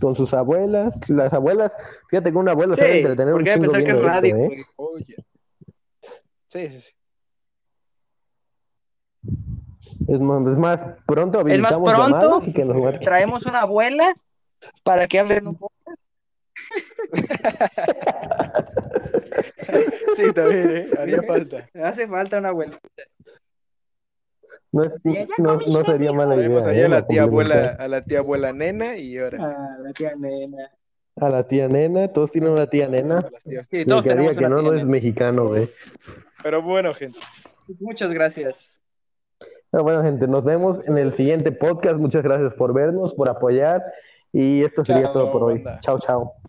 con 0.00 0.14
sus 0.16 0.32
abuelas. 0.34 0.94
Las 1.08 1.32
abuelas, 1.32 1.72
fíjate 2.08 2.30
que 2.32 2.38
una 2.38 2.52
abuela 2.52 2.76
sabe 2.76 2.92
Sí, 2.92 2.98
entretener 2.98 3.34
un 3.34 3.40
porque 3.40 3.50
hay 3.50 3.60
que 3.60 3.66
chingo 3.66 3.72
pensar 3.72 3.84
que 3.84 3.90
es 4.00 4.04
radio, 4.04 4.36
esto, 4.36 4.52
¿eh? 4.52 4.66
Sí, 6.48 6.68
sí, 6.68 6.80
sí. 6.80 6.92
Es 10.08 10.20
más, 10.20 10.46
es 10.46 10.58
más, 10.58 10.84
pronto 11.06 11.38
Es 11.40 11.60
más, 11.60 11.72
habilitamos 11.72 11.92
pronto 11.94 12.42
y 12.46 12.52
que 12.52 12.64
nos 12.64 12.76
marquen. 12.76 13.00
traemos 13.02 13.46
una 13.46 13.62
abuela 13.62 14.14
para 14.82 15.06
que 15.08 15.18
hablen 15.18 15.46
un 15.48 15.56
poco. 15.56 15.74
Sí, 20.14 20.32
también, 20.32 20.70
¿eh? 20.76 20.88
Haría 20.98 21.22
falta. 21.22 21.68
Hace 21.82 22.06
falta 22.06 22.38
una 22.38 22.50
abuela. 22.50 22.78
No, 24.72 25.56
no, 25.66 25.84
sería 25.84 26.12
mala 26.12 26.36
idea. 26.36 26.72
¿eh? 26.72 26.84
a 26.84 26.88
la 26.88 27.06
tía 27.06 27.22
abuela, 27.22 27.76
a 27.78 27.88
la 27.88 28.02
tía 28.02 28.18
abuela 28.20 28.52
nena 28.52 28.96
y 28.96 29.18
ahora 29.18 29.38
Ah, 29.40 29.76
la 29.82 29.92
tía 29.92 30.14
nena. 30.16 30.70
A 31.16 31.28
la 31.28 31.46
tía 31.46 31.68
nena, 31.68 32.08
todos 32.08 32.32
tienen 32.32 32.50
una 32.50 32.66
tía 32.68 32.88
nena. 32.88 33.18
a. 33.18 33.62
Sí, 33.70 33.84
todos 33.84 34.04
tenemos 34.04 34.36
que 34.36 34.44
una 34.44 34.48
no, 34.48 34.56
tía 34.60 34.68
no 34.70 34.72
es 34.74 34.78
nena. 34.80 34.90
mexicano, 34.90 35.48
güey. 35.48 35.70
Pero 36.42 36.62
bueno, 36.62 36.92
gente. 36.92 37.18
Muchas 37.80 38.10
gracias. 38.12 38.80
Pero 39.70 39.82
bueno, 39.84 40.02
gente, 40.02 40.26
nos 40.28 40.44
vemos 40.44 40.86
en 40.86 40.98
el 40.98 41.12
siguiente 41.14 41.50
podcast. 41.52 41.96
Muchas 41.96 42.22
gracias 42.22 42.52
por 42.54 42.72
vernos, 42.74 43.14
por 43.14 43.28
apoyar. 43.28 43.82
Y 44.32 44.64
esto 44.64 44.84
sería 44.84 45.04
Chao, 45.04 45.12
todo 45.12 45.32
por 45.32 45.42
hoy. 45.44 45.64
Chao, 45.80 45.98
chao. 45.98 46.43